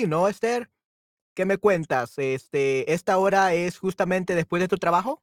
¿no, 0.00 0.26
Esther? 0.28 0.70
¿Qué 1.34 1.46
me 1.46 1.58
cuentas? 1.58 2.18
Este, 2.18 2.92
¿esta 2.92 3.18
hora 3.18 3.54
es 3.54 3.78
justamente 3.78 4.34
después 4.34 4.60
de 4.62 4.68
tu 4.68 4.78
trabajo? 4.78 5.22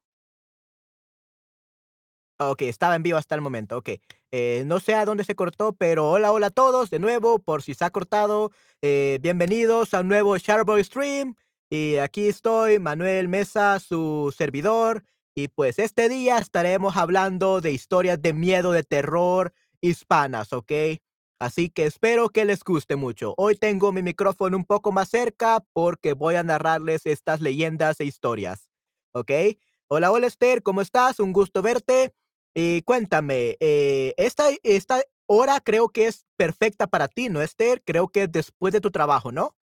Okey, 2.38 2.68
estaba 2.70 2.96
en 2.96 3.02
vivo 3.02 3.18
hasta 3.18 3.34
el 3.34 3.42
momento, 3.42 3.76
okey. 3.78 4.00
Eh, 4.32 4.62
no 4.66 4.80
sé 4.80 4.94
a 4.94 5.04
dónde 5.04 5.24
se 5.24 5.34
cortó, 5.34 5.74
pero 5.74 6.10
hola, 6.10 6.32
hola 6.32 6.46
a 6.46 6.50
todos 6.50 6.88
de 6.88 6.98
nuevo, 6.98 7.38
por 7.38 7.62
si 7.62 7.74
se 7.74 7.84
ha 7.84 7.90
cortado, 7.90 8.50
eh, 8.80 9.18
bienvenidos 9.20 9.92
a 9.92 10.00
un 10.00 10.08
nuevo 10.08 10.38
Shareboy 10.38 10.82
Stream, 10.82 11.34
y 11.68 11.96
aquí 11.96 12.28
estoy, 12.28 12.78
Manuel 12.78 13.28
Mesa, 13.28 13.78
su 13.78 14.34
servidor, 14.36 15.04
y 15.34 15.48
pues 15.48 15.78
este 15.78 16.08
día 16.08 16.38
estaremos 16.38 16.96
hablando 16.96 17.60
de 17.60 17.72
historias 17.72 18.22
de 18.22 18.32
miedo, 18.32 18.72
de 18.72 18.84
terror 18.84 19.52
hispanas, 19.82 20.52
¿okey? 20.54 21.02
Así 21.40 21.70
que 21.70 21.86
espero 21.86 22.28
que 22.28 22.44
les 22.44 22.62
guste 22.62 22.96
mucho. 22.96 23.32
Hoy 23.38 23.56
tengo 23.56 23.92
mi 23.92 24.02
micrófono 24.02 24.58
un 24.58 24.66
poco 24.66 24.92
más 24.92 25.08
cerca 25.08 25.64
porque 25.72 26.12
voy 26.12 26.34
a 26.34 26.42
narrarles 26.42 27.06
estas 27.06 27.40
leyendas 27.40 27.98
e 28.00 28.04
historias, 28.04 28.68
¿okey? 29.14 29.58
Hola, 29.88 30.12
hola 30.12 30.26
Esther, 30.26 30.62
¿cómo 30.62 30.82
estás? 30.82 31.18
Un 31.18 31.32
gusto 31.32 31.62
verte. 31.62 32.12
Y 32.54 32.82
cuéntame, 32.82 33.56
eh, 33.58 34.12
esta 34.18 34.50
esta 34.62 35.00
hora 35.26 35.60
creo 35.60 35.88
que 35.88 36.08
es 36.08 36.26
perfecta 36.36 36.86
para 36.88 37.08
ti, 37.08 37.30
¿no, 37.30 37.40
Esther? 37.40 37.82
Creo 37.86 38.08
que 38.08 38.24
es 38.24 38.32
después 38.32 38.74
de 38.74 38.82
tu 38.82 38.90
trabajo, 38.90 39.32
¿no? 39.32 39.56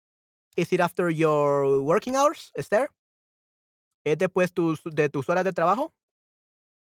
Is 0.55 0.73
it 0.73 0.81
after 0.81 1.11
your 1.11 1.81
working 1.81 2.15
hours, 2.15 2.53
Esther? 2.55 2.89
¿Es 4.05 4.17
después 4.17 4.53
de 4.85 5.09
tus 5.09 5.29
horas 5.29 5.45
de 5.45 5.53
trabajo? 5.53 5.93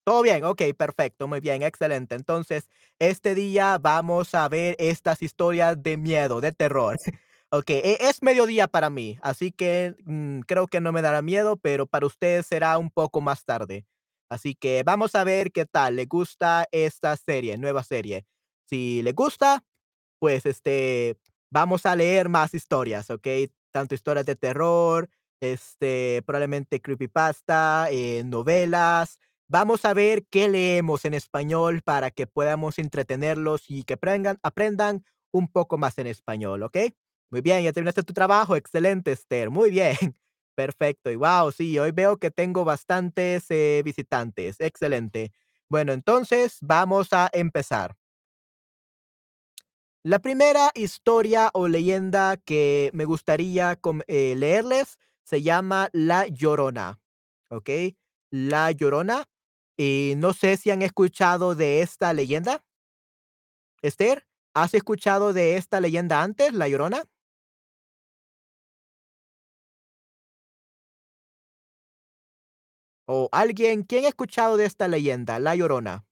Todo 0.08 0.22
bien, 0.22 0.42
okey, 0.42 0.72
perfecto, 0.72 1.28
muy 1.28 1.40
bien, 1.40 1.62
excelente. 1.62 2.14
Entonces, 2.14 2.70
este 2.98 3.34
día 3.34 3.76
vamos 3.76 4.34
a 4.34 4.48
ver 4.48 4.74
estas 4.78 5.20
historias 5.20 5.82
de 5.82 5.98
miedo, 5.98 6.40
de 6.40 6.50
terror. 6.52 6.96
Okey, 7.50 7.82
e 7.84 7.98
es 8.00 8.22
mediodía 8.22 8.68
para 8.68 8.88
mí, 8.88 9.18
así 9.20 9.52
que, 9.52 9.94
mm, 10.06 10.40
creo 10.46 10.66
que 10.66 10.80
no 10.80 10.92
me 10.92 11.02
dará 11.02 11.20
miedo, 11.20 11.58
pero 11.58 11.86
para 11.86 12.06
ustedes 12.06 12.46
será 12.46 12.78
un 12.78 12.90
poco 12.90 13.20
más 13.20 13.44
tarde. 13.44 13.84
Así 14.30 14.54
que 14.54 14.82
vamos 14.82 15.14
a 15.14 15.24
ver 15.24 15.52
qué 15.52 15.66
tal, 15.66 15.96
¿le 15.96 16.06
gusta 16.06 16.66
esta 16.72 17.14
serie, 17.18 17.58
nueva 17.58 17.82
serie? 17.84 18.24
Si 18.64 19.02
le 19.02 19.12
gusta, 19.12 19.62
pues, 20.18 20.46
este, 20.46 21.16
vamos 21.50 21.86
a 21.86 21.96
leer 21.96 22.28
más 22.28 22.54
historias, 22.54 23.10
¿okey? 23.10 23.50
Tanto 23.72 23.94
historias 23.94 24.26
de 24.26 24.36
terror, 24.36 25.08
este, 25.40 26.22
probablemente 26.26 26.80
creepypasta, 26.80 27.88
eh, 27.90 28.22
novelas. 28.24 29.18
Vamos 29.48 29.84
a 29.86 29.94
ver 29.94 30.26
qué 30.30 30.48
leemos 30.48 31.04
en 31.06 31.14
español 31.14 31.80
para 31.82 32.10
que 32.10 32.26
podamos 32.26 32.78
entretenerlos 32.78 33.64
y 33.68 33.84
que 33.84 33.94
aprendan 33.94 34.38
aprendan 34.42 35.04
un 35.30 35.48
poco 35.48 35.78
más 35.78 35.96
en 35.98 36.06
español, 36.06 36.62
¿okey? 36.64 36.94
Muy 37.30 37.40
bien, 37.40 37.62
¿ya 37.64 37.72
terminaste 37.72 38.02
tu 38.02 38.12
trabajo? 38.12 38.56
Excelente, 38.56 39.12
Esther, 39.12 39.50
muy 39.50 39.70
bien, 39.70 39.96
perfecto. 40.54 41.10
Y 41.10 41.14
guau, 41.16 41.50
sí, 41.52 41.78
hoy 41.78 41.92
veo 41.92 42.18
que 42.18 42.30
tengo 42.30 42.64
bastantes, 42.64 43.46
eh, 43.50 43.82
visitantes, 43.84 44.56
excelente. 44.60 45.32
Bueno, 45.70 45.92
entonces 45.92 46.58
vamos 46.60 47.08
a 47.12 47.30
empezar. 47.32 47.96
La 50.04 50.18
primera 50.20 50.70
historia 50.74 51.50
o 51.54 51.68
leyenda 51.68 52.36
que 52.36 52.90
me 52.94 53.04
gustaría 53.04 53.78
eh, 54.06 54.34
leerles 54.36 54.98
se 55.24 55.42
llama 55.42 55.88
La 55.92 56.26
Llorona, 56.26 57.00
¿okey? 57.50 57.96
La 58.30 58.70
Llorona, 58.72 59.24
y 59.78 60.14
no 60.18 60.34
sé 60.34 60.58
si 60.58 60.70
han 60.70 60.82
escuchado 60.82 61.54
de 61.54 61.80
esta 61.82 62.12
leyenda. 62.12 62.62
Esther, 63.82 64.24
¿has 64.54 64.72
escuchado 64.74 65.32
de 65.32 65.56
esta 65.56 65.80
leyenda 65.80 66.22
antes, 66.22 66.52
La 66.52 66.68
Llorona? 66.68 67.02
O 73.06 73.28
alguien, 73.32 73.82
¿quién 73.82 74.04
ha 74.04 74.08
escuchado 74.08 74.56
de 74.56 74.64
esta 74.66 74.86
leyenda, 74.86 75.40
La 75.40 75.56
Llorona? 75.56 76.06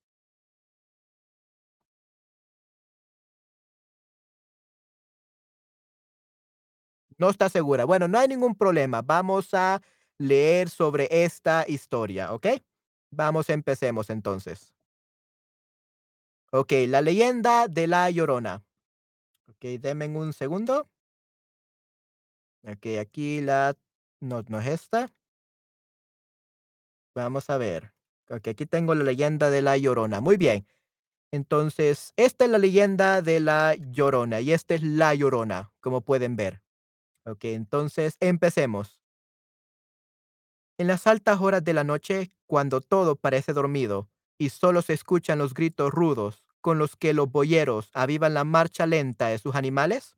No 7.18 7.30
está 7.30 7.48
segura. 7.48 7.84
Bueno, 7.84 8.08
no 8.08 8.18
hay 8.18 8.28
ningún 8.28 8.54
problema. 8.54 9.02
Vamos 9.02 9.54
a 9.54 9.80
leer 10.18 10.68
sobre 10.68 11.08
esta 11.10 11.64
historia, 11.68 12.32
¿okey? 12.32 12.62
Vamos, 13.12 13.48
empecemos 13.50 14.10
entonces. 14.10 14.70
Okey, 16.52 16.86
la 16.86 17.00
leyenda 17.02 17.66
de 17.68 17.86
La 17.88 18.08
Llorona. 18.10 18.62
Okey, 19.48 19.78
denme 19.78 20.08
un 20.08 20.32
segundo. 20.34 20.88
Okey, 22.64 22.98
aquí 22.98 23.40
la 23.40 23.76
no, 24.20 24.42
no 24.48 24.60
es 24.60 24.66
esta. 24.68 25.10
Vamos 27.16 27.48
a 27.48 27.56
ver. 27.56 27.92
Okey, 28.28 28.50
aquí 28.52 28.66
tengo 28.66 28.94
la 28.94 29.02
leyenda 29.02 29.48
de 29.48 29.62
La 29.62 29.78
Llorona. 29.78 30.20
Muy 30.20 30.36
bien. 30.36 30.66
Entonces, 31.32 32.12
esta 32.16 32.46
es 32.46 32.50
la 32.52 32.58
leyenda 32.58 33.22
de 33.22 33.40
La 33.40 33.74
Llorona, 33.76 34.40
y 34.40 34.52
esta 34.52 34.74
es 34.76 34.82
La 34.82 35.14
Llorona, 35.14 35.72
como 35.80 36.02
pueden 36.02 36.36
ver. 36.36 36.62
Okey, 37.26 37.54
entonces 37.54 38.16
empecemos. 38.20 38.98
En 40.78 40.86
las 40.88 41.06
altas 41.06 41.40
horas 41.40 41.64
de 41.64 41.72
la 41.72 41.84
noche, 41.84 42.32
cuando 42.46 42.80
todo 42.80 43.16
parece 43.16 43.52
dormido 43.52 44.10
y 44.38 44.50
solo 44.50 44.82
se 44.82 44.92
escuchan 44.92 45.38
los 45.38 45.54
gritos 45.54 45.90
rudos 45.90 46.44
con 46.60 46.78
los 46.78 46.96
que 46.96 47.14
los 47.14 47.30
boyeros 47.30 47.90
avivan 47.94 48.34
la 48.34 48.44
marcha 48.44 48.86
lenta 48.86 49.28
de 49.28 49.38
sus 49.38 49.54
animales, 49.54 50.16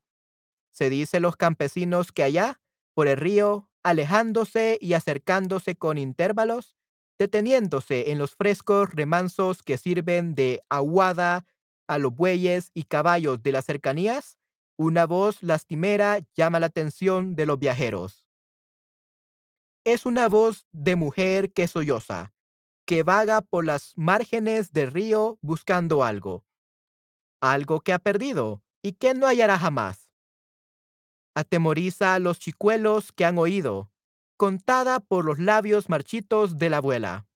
se 0.72 0.90
dice 0.90 1.20
los 1.20 1.36
campesinos 1.36 2.10
que 2.10 2.22
allá, 2.22 2.60
por 2.94 3.06
el 3.06 3.16
río, 3.16 3.68
alejándose 3.84 4.78
y 4.80 4.94
acercándose 4.94 5.76
con 5.76 5.98
intervalos, 5.98 6.76
deteniéndose 7.18 8.10
en 8.10 8.18
los 8.18 8.34
frescos 8.34 8.90
remansos 8.92 9.62
que 9.62 9.78
sirven 9.78 10.34
de 10.34 10.62
aguada 10.68 11.46
a 11.86 11.98
los 11.98 12.14
bueyes 12.14 12.70
y 12.74 12.84
caballos 12.84 13.42
de 13.42 13.52
las 13.52 13.64
cercanías, 13.64 14.38
una 14.76 15.06
voz 15.06 15.42
lastimera 15.42 16.20
llama 16.34 16.60
la 16.60 16.66
atención 16.66 17.34
de 17.34 17.46
los 17.46 17.58
viajeros. 17.58 18.27
Es 19.84 20.06
una 20.06 20.28
voz 20.28 20.66
de 20.72 20.96
mujer 20.96 21.52
que 21.52 21.68
solloza, 21.68 22.34
que 22.84 23.02
vaga 23.02 23.42
por 23.42 23.64
las 23.64 23.92
márgenes 23.96 24.72
del 24.72 24.90
río 24.90 25.38
buscando 25.40 26.04
algo, 26.04 26.44
algo 27.40 27.80
que 27.80 27.92
ha 27.92 27.98
perdido 27.98 28.62
y 28.82 28.92
que 28.92 29.14
no 29.14 29.26
hallará 29.26 29.58
jamás. 29.58 30.10
Atemoriza 31.34 32.14
a 32.14 32.18
los 32.18 32.38
chicuelos 32.38 33.12
que 33.12 33.24
han 33.24 33.38
oído, 33.38 33.90
contada 34.36 35.00
por 35.00 35.24
los 35.24 35.38
labios 35.38 35.88
marchitos 35.88 36.58
de 36.58 36.70
la 36.70 36.78
abuela, 36.78 37.28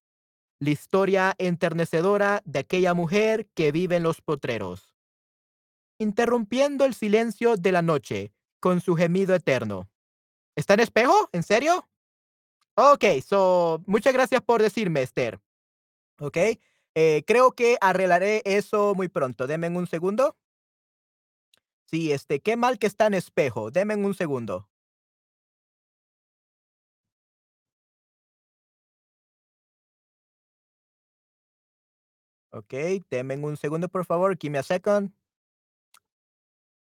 la 0.58 0.70
historia 0.70 1.34
enternecedora 1.38 2.42
de 2.44 2.60
aquella 2.60 2.94
mujer 2.94 3.48
que 3.54 3.72
vive 3.72 3.96
en 3.96 4.04
los 4.04 4.20
potreros, 4.20 4.94
interrumpiendo 5.98 6.84
el 6.84 6.94
silencio 6.94 7.56
de 7.56 7.72
la 7.72 7.82
noche 7.82 8.32
con 8.60 8.80
su 8.80 8.94
gemido 8.94 9.34
eterno. 9.34 9.90
¿Está 10.56 10.74
en 10.74 10.80
espejo? 10.80 11.28
¿En 11.32 11.42
serio? 11.42 11.88
Okey, 12.76 13.20
so, 13.20 13.82
muchas 13.86 14.14
gracias 14.14 14.40
por 14.40 14.62
decirme, 14.62 15.02
Esther. 15.02 15.40
Okey, 16.20 16.60
eh, 16.94 17.24
creo 17.26 17.52
que 17.52 17.78
arreglaré 17.80 18.42
eso 18.46 18.94
muy 18.96 19.08
pronto. 19.08 19.46
Denme 19.46 19.68
un 19.70 19.86
segundo. 19.88 20.36
Sí, 21.84 22.10
este, 22.12 22.40
qué 22.40 22.56
mal 22.56 22.78
que 22.78 22.86
está 22.88 23.06
en 23.06 23.14
espejo. 23.14 23.70
Denme 23.70 23.94
un 23.96 24.14
segundo. 24.14 24.68
Okey, 32.54 33.02
denme 33.10 33.36
un 33.36 33.56
segundo, 33.56 33.88
por 33.88 34.04
favor. 34.04 34.36
Give 34.38 34.50
me 34.52 34.58
a 34.58 34.62
second. 34.62 35.12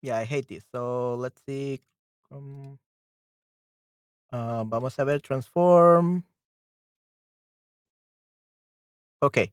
Yeah, 0.02 0.18
I 0.18 0.24
hate 0.24 0.48
this. 0.48 0.64
So, 0.72 1.14
let's 1.16 1.40
see, 1.46 1.80
um 2.30 2.78
Ah, 4.36 4.64
vamos 4.66 4.98
a 4.98 5.04
ver, 5.04 5.20
transform. 5.22 6.24
Okey. 9.22 9.52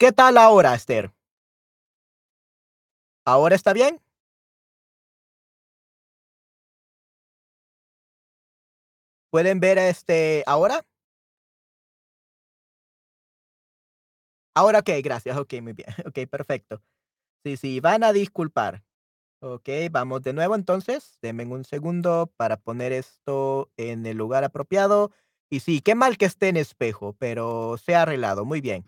¿Qué 0.00 0.12
tal 0.12 0.36
ahora, 0.38 0.74
Esther? 0.74 1.10
¿Ahora 3.26 3.56
está 3.56 3.72
bien? 3.72 4.00
¿Pueden 9.32 9.60
ver, 9.60 9.78
este, 9.78 10.42
ahora? 10.46 10.84
Ahora, 14.54 14.78
okey, 14.80 15.02
gracias. 15.02 15.36
Okey, 15.36 15.60
muy 15.60 15.72
bien. 15.74 15.86
Okey, 16.06 16.26
perfecto. 16.26 16.82
Sí, 17.44 17.58
sí, 17.58 17.80
van 17.80 18.04
a 18.04 18.12
disculpar. 18.14 18.82
Okey, 19.48 19.88
vamos 19.90 20.22
de 20.22 20.32
nuevo, 20.32 20.56
entonces. 20.56 21.18
Denme 21.22 21.44
un 21.46 21.64
segundo 21.64 22.32
para 22.36 22.56
poner 22.56 22.92
esto 22.92 23.70
en 23.76 24.04
el 24.04 24.16
lugar 24.16 24.42
apropiado. 24.42 25.12
Y 25.48 25.60
sí, 25.60 25.80
qué 25.82 25.94
mal 25.94 26.18
que 26.18 26.24
esté 26.24 26.48
en 26.48 26.56
espejo, 26.56 27.14
pero 27.18 27.76
se 27.78 27.94
ha 27.94 28.02
arreglado. 28.02 28.44
Muy 28.44 28.60
bien. 28.60 28.86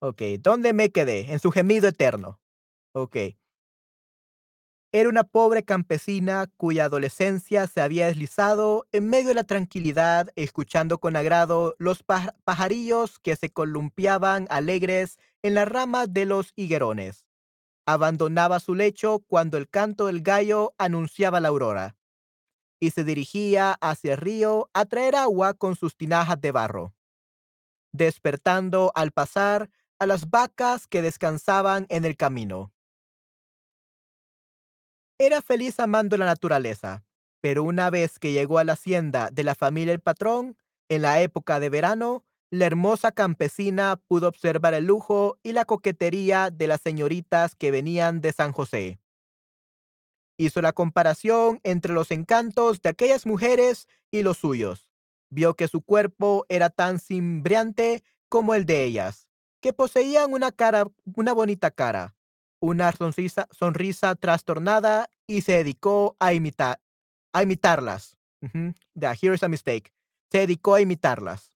Okey, 0.00 0.38
¿dónde 0.38 0.72
me 0.72 0.90
quedé? 0.92 1.32
En 1.32 1.40
su 1.40 1.50
gemido 1.50 1.88
eterno. 1.88 2.40
Okey. 2.94 3.38
Era 4.92 5.08
una 5.08 5.24
pobre 5.24 5.64
campesina 5.64 6.46
cuya 6.56 6.84
adolescencia 6.84 7.66
se 7.66 7.80
había 7.80 8.06
deslizado 8.06 8.86
en 8.92 9.08
medio 9.10 9.28
de 9.28 9.34
la 9.34 9.44
tranquilidad, 9.44 10.28
escuchando 10.36 10.98
con 10.98 11.16
agrado 11.16 11.74
los 11.78 12.02
pajarillos 12.44 13.18
que 13.18 13.34
se 13.36 13.50
columpiaban 13.50 14.46
alegres 14.50 15.18
en 15.42 15.54
las 15.54 15.68
ramas 15.68 16.12
de 16.12 16.26
los 16.26 16.52
higuerones. 16.56 17.24
Abandonaba 17.86 18.60
su 18.60 18.74
lecho 18.74 19.20
cuando 19.26 19.58
el 19.58 19.68
canto 19.68 20.06
del 20.06 20.22
gallo 20.22 20.74
anunciaba 20.78 21.40
la 21.40 21.48
aurora 21.48 21.96
y 22.80 22.90
se 22.90 23.04
dirigía 23.04 23.72
hacia 23.80 24.12
el 24.12 24.18
río 24.18 24.70
a 24.74 24.84
traer 24.84 25.16
agua 25.16 25.54
con 25.54 25.76
sus 25.76 25.96
tinajas 25.96 26.40
de 26.40 26.52
barro, 26.52 26.94
despertando 27.92 28.92
al 28.94 29.12
pasar 29.12 29.70
a 29.98 30.06
las 30.06 30.28
vacas 30.28 30.86
que 30.86 31.02
descansaban 31.02 31.86
en 31.88 32.04
el 32.04 32.16
camino. 32.16 32.72
Era 35.18 35.40
feliz 35.40 35.78
amando 35.78 36.16
la 36.16 36.26
naturaleza, 36.26 37.04
pero 37.40 37.62
una 37.62 37.88
vez 37.90 38.18
que 38.18 38.32
llegó 38.32 38.58
a 38.58 38.64
la 38.64 38.72
hacienda 38.72 39.30
de 39.30 39.44
la 39.44 39.54
familia 39.54 39.92
El 39.92 40.00
Patrón, 40.00 40.56
en 40.88 41.02
la 41.02 41.22
época 41.22 41.60
de 41.60 41.70
verano, 41.70 42.24
la 42.54 42.66
hermosa 42.66 43.10
campesina 43.10 43.96
pudo 44.06 44.28
observar 44.28 44.74
el 44.74 44.84
lujo 44.84 45.38
y 45.42 45.52
la 45.52 45.64
coquetería 45.64 46.50
de 46.50 46.68
las 46.68 46.80
señoritas 46.80 47.56
que 47.56 47.72
venían 47.72 48.20
de 48.20 48.32
San 48.32 48.52
José. 48.52 49.00
Hizo 50.36 50.62
la 50.62 50.72
comparación 50.72 51.58
entre 51.64 51.92
los 51.92 52.12
encantos 52.12 52.80
de 52.80 52.90
aquellas 52.90 53.26
mujeres 53.26 53.88
y 54.12 54.22
los 54.22 54.38
suyos. 54.38 54.86
Vio 55.30 55.54
que 55.54 55.66
su 55.66 55.82
cuerpo 55.82 56.46
era 56.48 56.70
tan 56.70 57.00
cimbriante 57.00 58.04
como 58.28 58.54
el 58.54 58.66
de 58.66 58.84
ellas, 58.84 59.26
que 59.60 59.72
poseían 59.72 60.32
una 60.32 60.52
cara, 60.52 60.86
una 61.16 61.32
bonita 61.32 61.72
cara, 61.72 62.14
una 62.60 62.92
sonrisa, 62.92 64.14
trastornada 64.14 65.10
y 65.26 65.40
se 65.40 65.52
dedicó 65.52 66.16
a 66.20 66.32
imitar, 66.32 66.80
a 67.32 67.42
imitarlas. 67.42 68.16
here's 69.20 69.42
a 69.42 69.48
mistake. 69.48 69.92
Se 70.30 70.38
dedicó 70.38 70.74
a 70.74 70.80
imitarlas. 70.80 71.53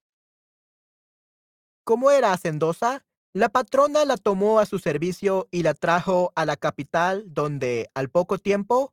Como 1.88 2.11
era 2.11 2.35
hacendosa, 2.35 3.06
la 3.32 3.49
patrona 3.49 4.05
la 4.05 4.19
tomó 4.19 4.58
a 4.61 4.67
su 4.67 4.79
servicio 4.79 5.49
y 5.50 5.62
la 5.62 5.73
trajo 5.73 6.35
a 6.37 6.44
la 6.44 6.58
capital, 6.58 7.25
donde, 7.29 7.88
al 7.94 8.11
poco 8.11 8.37
tiempo, 8.37 8.93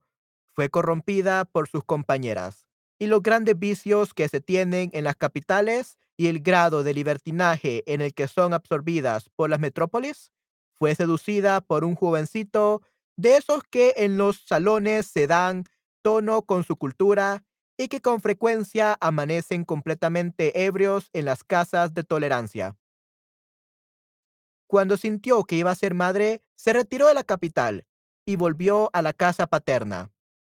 fue 0.53 0.69
corrompida 0.69 1.44
por 1.44 1.68
sus 1.68 1.83
compañeras. 1.83 2.65
Y 2.97 3.07
los 3.07 3.21
grandes 3.21 3.59
vicios 3.59 4.13
que 4.13 4.30
se 4.30 4.39
tienen 4.39 4.92
en 4.94 5.03
las 5.03 5.18
capitales 5.18 5.97
y 6.15 6.27
el 6.27 6.39
grado 6.39 6.83
de 6.83 6.94
libertinaje 6.94 7.83
en 7.86 8.00
el 8.00 8.13
que 8.13 8.30
son 8.30 8.53
absorbidas 8.53 9.27
por 9.36 9.50
las 9.50 9.59
metrópolis 9.59 10.31
fue 10.71 10.95
seducida 10.95 11.59
por 11.59 11.83
un 11.83 11.95
jovencito 11.95 12.81
de 13.18 13.36
esos 13.36 13.63
que 13.69 13.94
en 13.97 14.18
los 14.18 14.38
salones 14.45 15.07
se 15.07 15.27
dan 15.27 15.65
tono 16.01 16.44
con 16.44 16.63
su 16.63 16.77
cultura 16.77 17.44
y 17.77 17.89
que 17.89 18.00
con 18.00 18.21
frecuencia 18.21 18.95
amanecen 19.01 19.65
completamente 19.65 20.63
ebrios 20.63 21.09
en 21.12 21.25
las 21.25 21.44
casas 21.44 21.94
de 21.94 22.06
tolerancia. 22.06 22.77
Cuando 24.67 24.97
sintió 24.97 25.44
que 25.44 25.56
iba 25.56 25.71
a 25.71 25.75
ser 25.75 25.94
madre, 25.94 26.41
se 26.56 26.73
retiró 26.73 27.07
de 27.07 27.13
la 27.13 27.23
capital 27.23 27.85
y 28.25 28.35
volvió 28.35 28.89
a 28.94 29.01
la 29.01 29.13
casa 29.13 29.47
paterna. 29.47 30.12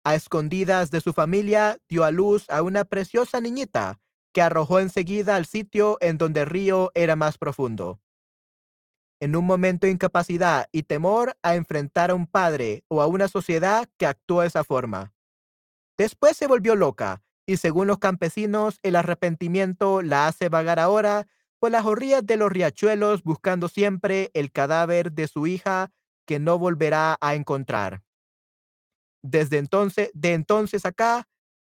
A 0.04 0.14
escondidas 0.14 0.90
de 0.90 1.00
su 1.00 1.12
familia, 1.12 1.78
dio 1.88 2.04
a 2.04 2.10
luz 2.10 2.48
a 2.48 2.62
una 2.62 2.84
preciosa 2.84 3.40
niñita 3.40 4.00
que 4.32 4.42
arrojó 4.42 4.80
enseguida 4.80 5.36
al 5.36 5.46
sitio 5.46 5.98
en 6.00 6.18
donde 6.18 6.40
el 6.40 6.46
río 6.46 6.90
era 6.94 7.16
más 7.16 7.38
profundo 7.38 8.00
en 9.20 9.36
un 9.36 9.44
momento 9.44 9.86
de 9.86 9.92
incapacidad 9.92 10.68
y 10.72 10.84
temor 10.84 11.36
a 11.42 11.54
enfrentar 11.54 12.10
a 12.10 12.14
un 12.14 12.26
padre 12.26 12.84
o 12.88 13.02
a 13.02 13.06
una 13.06 13.28
sociedad 13.28 13.88
que 13.96 14.06
actuó 14.06 14.42
de 14.42 14.48
esa 14.48 14.64
forma. 14.64 15.12
Después 15.96 16.36
se 16.36 16.46
volvió 16.46 16.76
loca 16.76 17.22
y 17.46 17.56
según 17.56 17.88
los 17.88 17.98
campesinos 17.98 18.78
el 18.82 18.96
arrepentimiento 18.96 20.02
la 20.02 20.26
hace 20.26 20.48
vagar 20.48 20.78
ahora 20.78 21.26
por 21.58 21.70
las 21.70 21.84
orillas 21.84 22.24
de 22.24 22.36
los 22.36 22.50
riachuelos 22.50 23.22
buscando 23.22 23.68
siempre 23.68 24.30
el 24.34 24.52
cadáver 24.52 25.12
de 25.12 25.28
su 25.28 25.46
hija 25.46 25.90
que 26.26 26.38
no 26.38 26.58
volverá 26.58 27.16
a 27.20 27.34
encontrar. 27.34 28.02
Desde 29.22 29.58
entonces, 29.58 30.10
de 30.14 30.34
entonces 30.34 30.84
acá, 30.84 31.28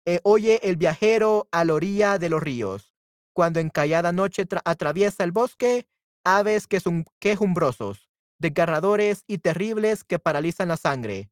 eh, 0.06 0.20
oye 0.24 0.60
el 0.64 0.78
viajero 0.78 1.48
a 1.52 1.64
la 1.66 1.74
orilla 1.74 2.18
de 2.18 2.30
los 2.30 2.42
ríos. 2.42 2.94
Cuando 3.34 3.60
en 3.60 3.70
callada 3.70 4.12
noche 4.12 4.46
atraviesa 4.66 5.24
el 5.24 5.32
bosque, 5.32 5.88
aves 6.24 6.68
que 6.68 6.80
son 6.80 7.06
quejumbrosos, 7.20 8.10
desgarradores 8.40 9.24
y 9.28 9.38
terribles 9.38 10.04
que 10.04 10.20
paralizan 10.20 10.68
la 10.68 10.78
sangre. 10.78 11.32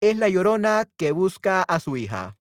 Es 0.00 0.16
la 0.16 0.28
llorona 0.28 0.88
que 0.96 1.12
busca 1.12 1.62
a 1.62 1.80
su 1.80 1.96
hija. 1.96 2.38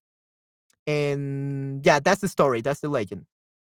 En, 0.86 1.82
yeah, 1.84 2.02
that's 2.02 2.22
the 2.22 2.28
story, 2.28 2.62
that's 2.62 2.82
the 2.82 2.88
legend. 2.90 3.26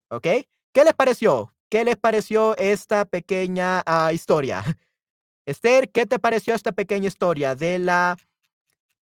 ¿Ok? 0.10 0.28
¿Qué 0.74 0.84
les 0.84 0.94
pareció? 0.94 1.53
¿Qué 1.74 1.84
les 1.84 1.98
pareció 1.98 2.56
esta 2.58 3.04
pequeña 3.04 3.82
ah, 3.88 4.14
historia? 4.14 4.64
Esther, 5.48 5.90
¿qué 5.90 6.06
te 6.06 6.20
pareció 6.20 6.54
esta 6.54 6.72
pequeña 6.72 7.08
historia 7.08 7.56
de 7.56 7.80
la 7.80 8.16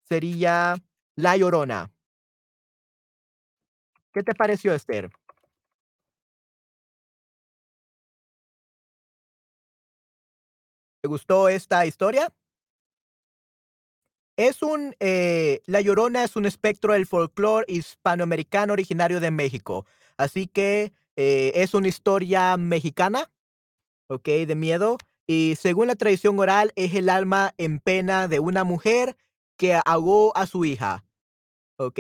sería 0.08 0.78
La 1.18 1.36
Llorona? 1.36 1.92
¿Qué 4.14 4.24
te 4.24 4.34
pareció, 4.34 4.74
Esther? 4.74 5.12
¿Te 11.02 11.10
gustó 11.10 11.50
esta 11.50 11.86
historia? 11.86 12.34
Es 14.38 14.64
un, 14.64 14.96
eh, 15.02 15.62
La 15.66 15.82
Llorona 15.82 16.24
es 16.24 16.38
un 16.38 16.46
espectro 16.46 16.94
del 16.94 17.06
folclore 17.06 17.66
hispanoamericano 17.68 18.72
originario 18.72 19.20
de 19.20 19.30
México. 19.30 19.86
Así 20.16 20.48
que 20.48 20.94
eh, 21.24 21.52
es 21.62 21.74
una 21.74 21.88
historia 21.88 22.58
mexicana, 22.58 23.32
¿ok? 24.08 24.26
De 24.48 24.56
miedo. 24.56 24.98
Y 25.28 25.56
según 25.60 25.88
la 25.88 25.96
tradición 25.96 26.40
oral, 26.40 26.72
es 26.76 26.96
el 26.96 27.10
alma 27.10 27.54
en 27.58 27.80
pena 27.80 28.28
de 28.28 28.40
una 28.40 28.64
mujer 28.64 29.16
que 29.58 29.80
ahogó 29.86 30.36
a 30.36 30.48
su 30.48 30.66
hija, 30.66 31.06
¿ok? 31.78 32.00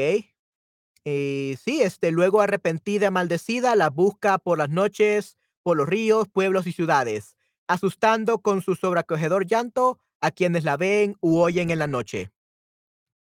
Y 1.03 1.55
sí, 1.63 1.81
este, 1.81 2.11
luego 2.11 2.41
arrepentida, 2.41 3.11
maldecida, 3.11 3.75
la 3.75 3.89
busca 3.89 4.37
por 4.37 4.57
las 4.57 4.69
noches, 4.69 5.37
por 5.63 5.77
los 5.77 5.87
ríos, 5.87 6.27
pueblos 6.27 6.67
y 6.67 6.71
ciudades 6.71 7.35
asustando 7.71 8.39
con 8.39 8.61
su 8.61 8.75
sobreacogedor 8.75 9.47
llanto 9.47 9.97
a 10.19 10.31
quienes 10.31 10.65
la 10.65 10.75
ven 10.75 11.15
u 11.21 11.39
oyen 11.39 11.71
en 11.71 11.79
la 11.79 11.87
noche. 11.87 12.29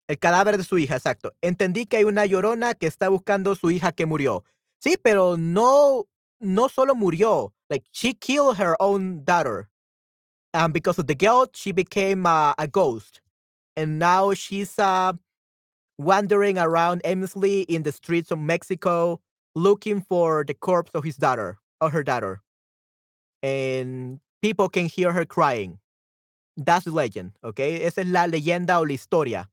El 0.07 0.17
cadáver 0.17 0.57
de 0.57 0.63
su 0.63 0.79
hija, 0.79 0.95
exacto. 0.95 1.33
Entendí 1.41 1.85
que 1.85 1.97
hay 1.97 2.03
una 2.03 2.25
llorona 2.25 2.73
que 2.73 2.87
está 2.87 3.09
buscando 3.09 3.53
su 3.53 3.69
hija 3.69 3.91
que 3.91 4.07
murió. 4.07 4.43
Sí, 4.83 4.97
pero 5.01 5.37
no, 5.37 6.05
no 6.41 6.67
solo 6.67 6.93
murió. 6.93 7.53
Like, 7.69 7.85
she 7.91 8.13
killed 8.13 8.57
her 8.57 8.75
own 8.81 9.23
daughter. 9.23 9.69
And 10.53 10.73
because 10.73 10.99
of 10.99 11.07
the 11.07 11.15
guilt, 11.15 11.55
she 11.55 11.71
became 11.71 12.25
a, 12.25 12.67
ghost. 12.69 13.21
And 13.77 13.97
now 13.97 14.33
she's 14.33 14.77
uh, 14.77 15.13
wandering 15.97 16.59
around 16.59 17.01
aimlessly 17.05 17.61
in 17.61 17.83
the 17.83 17.91
streets 17.91 18.29
of 18.29 18.39
Mexico 18.39 19.21
looking 19.55 20.01
for 20.01 20.43
the 20.45 20.53
corpse 20.53 20.91
of 20.93 21.03
his 21.03 21.15
daughter, 21.15 21.57
or 21.79 21.89
her 21.89 22.03
daughter. 22.03 22.41
And 23.41 24.19
people 24.41 24.69
can 24.69 24.87
hear 24.87 25.11
her 25.11 25.25
crying. 25.25 25.79
That's 26.57 26.85
the 26.85 26.91
legend, 26.91 27.31
okay? 27.43 27.83
Esa 27.83 28.01
es 28.01 28.07
la 28.07 28.27
leyenda 28.27 28.79
o 28.79 28.83
la 28.83 28.93
historia. 28.93 29.49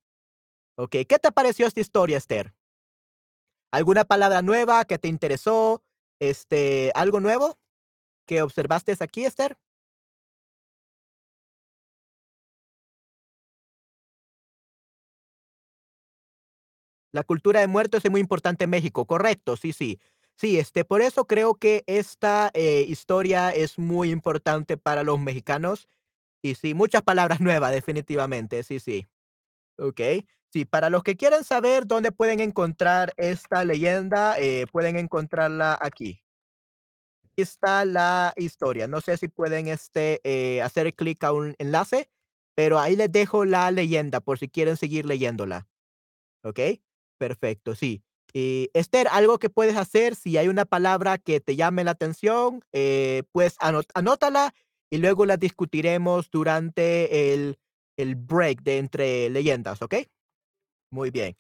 ¿Ok? 0.77 1.07
¿Qué 1.07 1.19
te 1.19 1.31
pareció 1.31 1.67
esta 1.67 1.81
historia, 1.81 2.17
Esther? 2.17 2.53
¿Alguna 3.73 4.05
palabra 4.05 4.43
nueva 4.43 4.85
que 4.85 4.99
te 4.99 5.09
interesó? 5.09 5.83
Este, 6.21 6.91
¿Algo 6.95 7.21
nuevo 7.21 7.59
que 8.27 8.43
observaste 8.43 8.97
aquí, 9.00 9.25
Esther? 9.27 9.59
La 17.12 17.25
cultura 17.25 17.61
de 17.61 17.67
muertos 17.67 18.05
es 18.05 18.11
muy 18.11 18.21
importante 18.21 18.65
en 18.65 18.71
México, 18.71 19.07
correcto, 19.07 19.57
sí, 19.57 19.73
sí. 19.73 20.00
Sí, 20.37 20.59
este, 20.59 20.85
por 20.87 21.03
eso 21.03 21.27
creo 21.27 21.55
que 21.57 21.85
esta 21.87 22.50
eh, 22.55 22.85
historia 22.89 23.50
es 23.50 23.79
muy 23.79 24.11
importante 24.11 24.77
para 24.79 25.03
los 25.03 25.19
mexicanos. 25.21 25.87
Y 26.43 26.57
sí, 26.57 26.75
muchas 26.75 27.03
palabras 27.03 27.41
nuevas, 27.43 27.73
definitivamente. 27.73 28.62
Sí, 28.65 28.81
sí. 28.81 29.09
Ok. 29.79 30.00
Sí, 30.52 30.64
para 30.64 30.90
los 30.90 31.04
que 31.04 31.16
quieran 31.16 31.45
saber 31.45 31.87
dónde 31.87 32.11
pueden 32.11 32.40
encontrar 32.40 33.14
esta 33.16 33.64
leyenda, 33.64 34.37
eh, 34.38 34.66
pueden 34.73 34.97
encontrarla 34.97 35.78
aquí. 35.80 36.25
Aquí 37.25 37.42
está 37.42 37.85
la 37.85 38.33
historia. 38.37 38.88
No 38.88 39.00
sé 39.00 39.16
si 39.16 39.28
pueden 39.28 39.69
este, 39.69 40.21
eh, 40.25 40.61
hacer 40.61 40.92
clic 40.95 41.23
a 41.23 41.33
un 41.33 41.54
enlace, 41.59 42.11
pero 42.57 42.80
ahí 42.80 42.97
les 42.97 43.12
dejo 43.12 43.45
la 43.45 43.71
leyenda 43.71 44.19
por 44.21 44.40
si 44.40 44.49
quieren 44.49 44.76
seguir 44.76 45.07
leyéndola. 45.07 45.69
¿Ok? 46.42 46.59
Perfecto, 47.16 47.76
sí. 47.76 48.02
Y 48.33 48.71
Esther, 48.75 49.07
algo 49.12 49.38
que 49.38 49.50
puedes 49.50 49.76
hacer 49.76 50.16
si 50.16 50.37
hay 50.37 50.49
una 50.49 50.64
palabra 50.64 51.19
que 51.19 51.40
te 51.40 51.54
llame 51.54 51.85
la 51.85 51.92
atención, 51.92 52.64
eh, 52.73 53.23
pues 53.30 53.57
anótala 53.61 54.52
y 54.90 54.99
luego 54.99 55.26
la 55.26 55.37
discutiremos 55.37 56.28
durante 56.30 57.33
el, 57.33 57.59
el 57.97 58.16
break 58.16 58.62
de 58.62 58.78
entre 58.78 59.30
leyendas, 59.30 59.80
¿ok? 59.83 59.95
Muy 60.90 61.11
bien. 61.11 61.37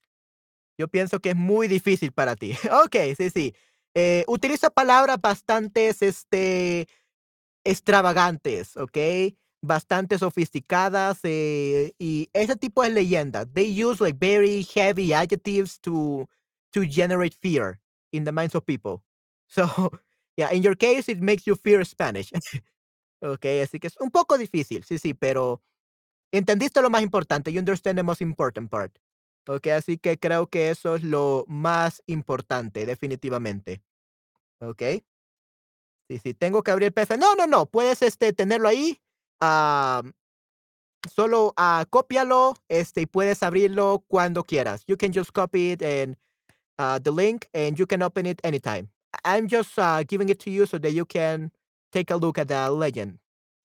Yo 0.78 0.88
pienso 0.88 1.20
que 1.20 1.30
es 1.30 1.36
muy 1.36 1.68
difícil 1.68 2.12
para 2.12 2.36
ti. 2.36 2.52
Ok, 2.84 2.96
sí, 3.16 3.30
sí. 3.30 3.54
Eh, 3.94 4.24
utiliza 4.28 4.70
palabras 4.70 5.20
bastantes, 5.20 6.02
este, 6.02 6.88
extravagantes, 7.64 8.76
¿ok? 8.76 8.98
Bastante 9.62 10.18
sofisticadas 10.18 11.20
eh, 11.24 11.94
y 11.98 12.30
ese 12.32 12.56
tipo 12.56 12.82
de 12.82 12.90
leyendas. 12.90 13.48
They 13.54 13.84
use 13.84 14.02
like 14.02 14.18
very 14.20 14.64
heavy 14.64 15.12
adjectives 15.12 15.80
to 15.82 16.28
to 16.72 16.82
generate 16.82 17.34
fear 17.36 17.80
in 18.12 18.24
the 18.24 18.32
minds 18.32 18.54
of 18.54 18.64
people. 18.64 19.02
So, 19.48 19.90
yeah, 20.36 20.52
in 20.52 20.62
your 20.62 20.76
case, 20.76 21.08
it 21.10 21.20
makes 21.20 21.44
you 21.46 21.56
fear 21.56 21.84
Spanish. 21.84 22.32
ok, 23.22 23.46
así 23.64 23.80
que 23.80 23.88
es 23.88 23.96
un 24.00 24.10
poco 24.10 24.38
difícil, 24.38 24.84
sí, 24.84 24.98
sí, 24.98 25.14
pero 25.14 25.62
entendiste 26.32 26.82
lo 26.82 26.90
más 26.90 27.02
importante. 27.02 27.52
You 27.52 27.60
understand 27.60 27.98
the 27.98 28.04
most 28.04 28.22
important 28.22 28.70
part. 28.70 28.92
Ok, 29.48 29.68
así 29.68 29.98
que 29.98 30.18
creo 30.18 30.48
que 30.48 30.70
eso 30.70 30.94
es 30.96 31.02
lo 31.02 31.44
más 31.48 32.02
importante, 32.06 32.86
definitivamente. 32.86 33.82
Ok. 34.60 34.82
Sí, 36.08 36.18
sí, 36.18 36.34
tengo 36.34 36.62
que 36.62 36.70
abrir 36.70 36.92
PDF. 36.92 37.16
No, 37.18 37.34
no, 37.34 37.46
no, 37.46 37.66
puedes 37.66 38.02
este, 38.02 38.32
tenerlo 38.32 38.68
ahí. 38.68 39.00
ah, 39.40 40.02
solo 41.08 41.54
ah, 41.56 41.86
cópialo 41.88 42.54
este, 42.68 43.02
y 43.02 43.06
puedes 43.06 43.42
abrirlo 43.42 44.04
cuando 44.08 44.44
quieras. 44.44 44.84
You 44.86 44.96
can 44.96 45.12
just 45.12 45.32
copy 45.32 45.72
it 45.72 45.82
and 45.82 46.16
uh, 46.78 46.98
the 46.98 47.10
link 47.10 47.48
and 47.54 47.78
you 47.78 47.86
can 47.86 48.02
open 48.02 48.26
it 48.26 48.40
anytime. 48.44 48.90
I'm 49.24 49.48
just 49.48 49.78
uh, 49.78 50.04
giving 50.04 50.28
it 50.28 50.38
to 50.40 50.50
you 50.50 50.66
so 50.66 50.78
that 50.78 50.92
you 50.92 51.04
can 51.04 51.50
take 51.92 52.10
a 52.10 52.16
look 52.16 52.38
at 52.38 52.48
the 52.48 52.70
legend. 52.70 53.18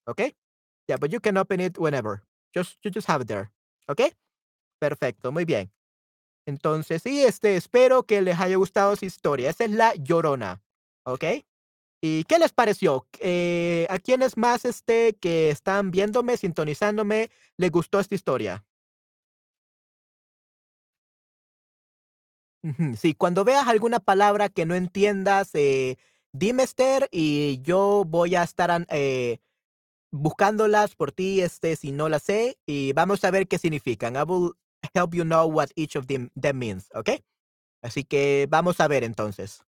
Okay? 0.08 0.32
Yeah, 0.88 0.96
but 0.96 1.12
you 1.12 1.20
can 1.20 1.36
open 1.36 1.60
it 1.60 1.78
whenever. 1.78 2.22
Just 2.54 2.78
you 2.82 2.90
just 2.90 3.06
have 3.06 3.20
it 3.20 3.28
there. 3.28 3.50
Okay? 3.88 4.12
Perfecto, 4.78 5.32
muy 5.32 5.44
bien. 5.44 5.72
Entonces, 6.46 7.02
sí, 7.02 7.24
este, 7.24 7.56
espero 7.56 8.04
que 8.04 8.22
les 8.22 8.40
haya 8.40 8.56
gustado 8.56 8.92
esa 8.94 9.06
historia. 9.06 9.50
Esa 9.50 9.64
es 9.64 9.70
la 9.72 9.94
Llorona. 9.96 10.62
¿Ok? 11.04 11.24
¿Y 12.02 12.24
qué 12.24 12.38
les 12.38 12.52
pareció? 12.52 13.06
Eh, 13.20 13.86
¿A 13.90 13.98
quiénes 13.98 14.36
más 14.36 14.64
este, 14.64 15.14
que 15.14 15.50
están 15.50 15.90
viéndome, 15.90 16.36
sintonizándome, 16.36 17.30
les 17.56 17.70
gustó 17.70 18.00
esta 18.00 18.14
historia? 18.14 18.64
Sí, 22.96 23.14
cuando 23.14 23.44
veas 23.44 23.68
alguna 23.68 24.00
palabra 24.00 24.48
que 24.48 24.66
no 24.66 24.74
entiendas, 24.74 25.50
eh, 25.54 25.98
dime, 26.32 26.64
Esther, 26.64 27.08
y 27.12 27.60
yo 27.62 28.04
voy 28.06 28.34
a 28.34 28.42
estar 28.42 28.86
eh, 28.90 29.38
buscándolas 30.12 30.96
por 30.96 31.12
ti, 31.12 31.40
este, 31.42 31.76
si 31.76 31.92
no 31.92 32.08
las 32.08 32.24
sé, 32.24 32.58
y 32.66 32.92
vamos 32.94 33.24
a 33.24 33.30
ver 33.32 33.48
qué 33.48 33.58
significan. 33.58 34.16
Help 34.94 35.14
you 35.14 35.24
know 35.24 35.46
what 35.46 35.70
each 35.76 35.96
of 35.96 36.06
them, 36.06 36.30
them 36.34 36.58
means, 36.58 36.88
¿ok? 36.94 37.22
Así 37.82 38.04
que 38.04 38.46
vamos 38.48 38.80
a 38.80 38.88
ver 38.88 39.04
entonces. 39.04 39.62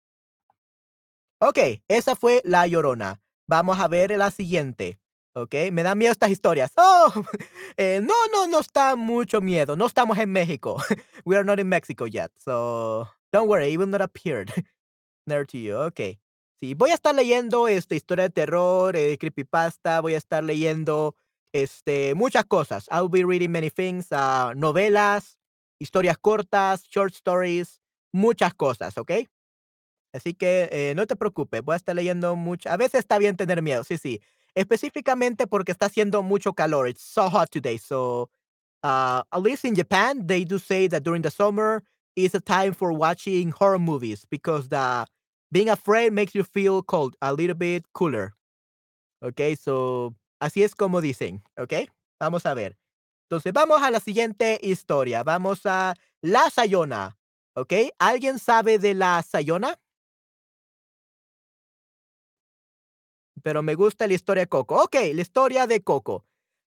Ok, 1.40 1.58
esa 1.88 2.16
fue 2.16 2.42
La 2.44 2.66
Llorona. 2.66 3.20
Vamos 3.46 3.78
a 3.78 3.88
ver 3.88 4.10
la 4.18 4.30
siguiente. 4.30 4.98
Ok, 5.34 5.54
me 5.70 5.84
dan 5.84 5.96
miedo 5.96 6.10
estas 6.10 6.30
historias. 6.30 6.72
Oh, 6.76 7.12
eh, 7.76 8.00
no, 8.02 8.14
no, 8.32 8.48
no 8.48 8.58
está 8.58 8.96
mucho 8.96 9.40
miedo. 9.40 9.76
No 9.76 9.86
estamos 9.86 10.18
en 10.18 10.32
México. 10.32 10.82
We 11.24 11.36
are 11.36 11.44
not 11.44 11.60
in 11.60 11.68
Mexico 11.68 12.06
yet. 12.06 12.32
So 12.38 13.08
don't 13.32 13.48
worry, 13.48 13.72
it 13.72 13.78
will 13.78 13.88
not 13.88 14.02
appear 14.02 14.46
near 15.26 15.46
to 15.46 15.58
you. 15.58 15.76
Ok. 15.76 16.18
Sí, 16.60 16.74
voy 16.74 16.90
a 16.90 16.94
estar 16.94 17.14
leyendo 17.14 17.68
esta 17.68 17.94
historia 17.94 18.24
de 18.24 18.30
terror, 18.30 18.96
eh, 18.96 19.16
creepypasta. 19.16 20.00
Voy 20.00 20.14
a 20.14 20.18
estar 20.18 20.42
leyendo 20.42 21.14
este, 21.52 22.14
muchas 22.14 22.44
cosas. 22.44 22.86
I'll 22.90 23.08
be 23.08 23.24
reading 23.24 23.50
many 23.52 23.70
things. 23.70 24.08
ah, 24.12 24.52
novelas, 24.56 25.38
historias 25.80 26.18
cortas, 26.18 26.84
short 26.88 27.14
stories, 27.14 27.80
muchas 28.12 28.54
cosas. 28.54 28.96
Ok. 28.98 29.12
Así 30.12 30.34
que 30.34 30.68
eh, 30.72 30.94
no 30.96 31.06
te 31.06 31.16
preocupes, 31.16 31.62
voy 31.62 31.74
a 31.74 31.76
estar 31.76 31.94
leyendo 31.94 32.34
mucho. 32.36 32.70
A 32.70 32.76
veces 32.76 33.00
está 33.00 33.18
bien 33.18 33.36
tener 33.36 33.62
miedo, 33.62 33.84
sí, 33.84 33.98
sí. 33.98 34.20
Específicamente 34.54 35.46
porque 35.46 35.72
está 35.72 35.86
haciendo 35.86 36.22
mucho 36.22 36.54
calor. 36.54 36.88
It's 36.88 37.02
so 37.02 37.28
hot 37.30 37.50
today. 37.50 37.78
So, 37.78 38.30
uh, 38.82 39.22
at 39.30 39.42
least 39.42 39.64
in 39.64 39.74
Japan, 39.74 40.26
they 40.26 40.44
do 40.44 40.58
say 40.58 40.88
that 40.88 41.02
during 41.04 41.22
the 41.22 41.30
summer 41.30 41.82
is 42.16 42.34
a 42.34 42.40
time 42.40 42.74
for 42.74 42.92
watching 42.92 43.50
horror 43.52 43.78
movies 43.78 44.24
because 44.28 44.68
the 44.68 45.06
being 45.52 45.68
afraid 45.68 46.12
makes 46.12 46.34
you 46.34 46.42
feel 46.42 46.82
cold, 46.82 47.14
a 47.22 47.32
little 47.32 47.54
bit 47.54 47.84
cooler. 47.92 48.34
Okay, 49.22 49.54
so 49.54 50.14
así 50.40 50.62
es 50.62 50.74
como 50.74 51.00
dicen. 51.00 51.42
Okay, 51.56 51.88
vamos 52.20 52.46
a 52.46 52.54
ver. 52.54 52.78
Entonces, 53.30 53.52
vamos 53.52 53.82
a 53.82 53.90
la 53.90 54.00
siguiente 54.00 54.58
historia. 54.62 55.22
Vamos 55.22 55.66
a 55.66 55.94
La 56.22 56.48
Sayona. 56.50 57.18
Okay, 57.54 57.90
¿alguien 57.98 58.38
sabe 58.38 58.78
de 58.78 58.94
La 58.94 59.22
Sayona? 59.22 59.78
pero 63.48 63.62
me 63.62 63.74
gusta 63.74 64.06
la 64.06 64.14
historia 64.14 64.42
de 64.42 64.48
Coco. 64.48 64.82
Ok, 64.82 64.96
la 65.14 65.22
historia 65.22 65.66
de 65.66 65.82
Coco. 65.82 66.24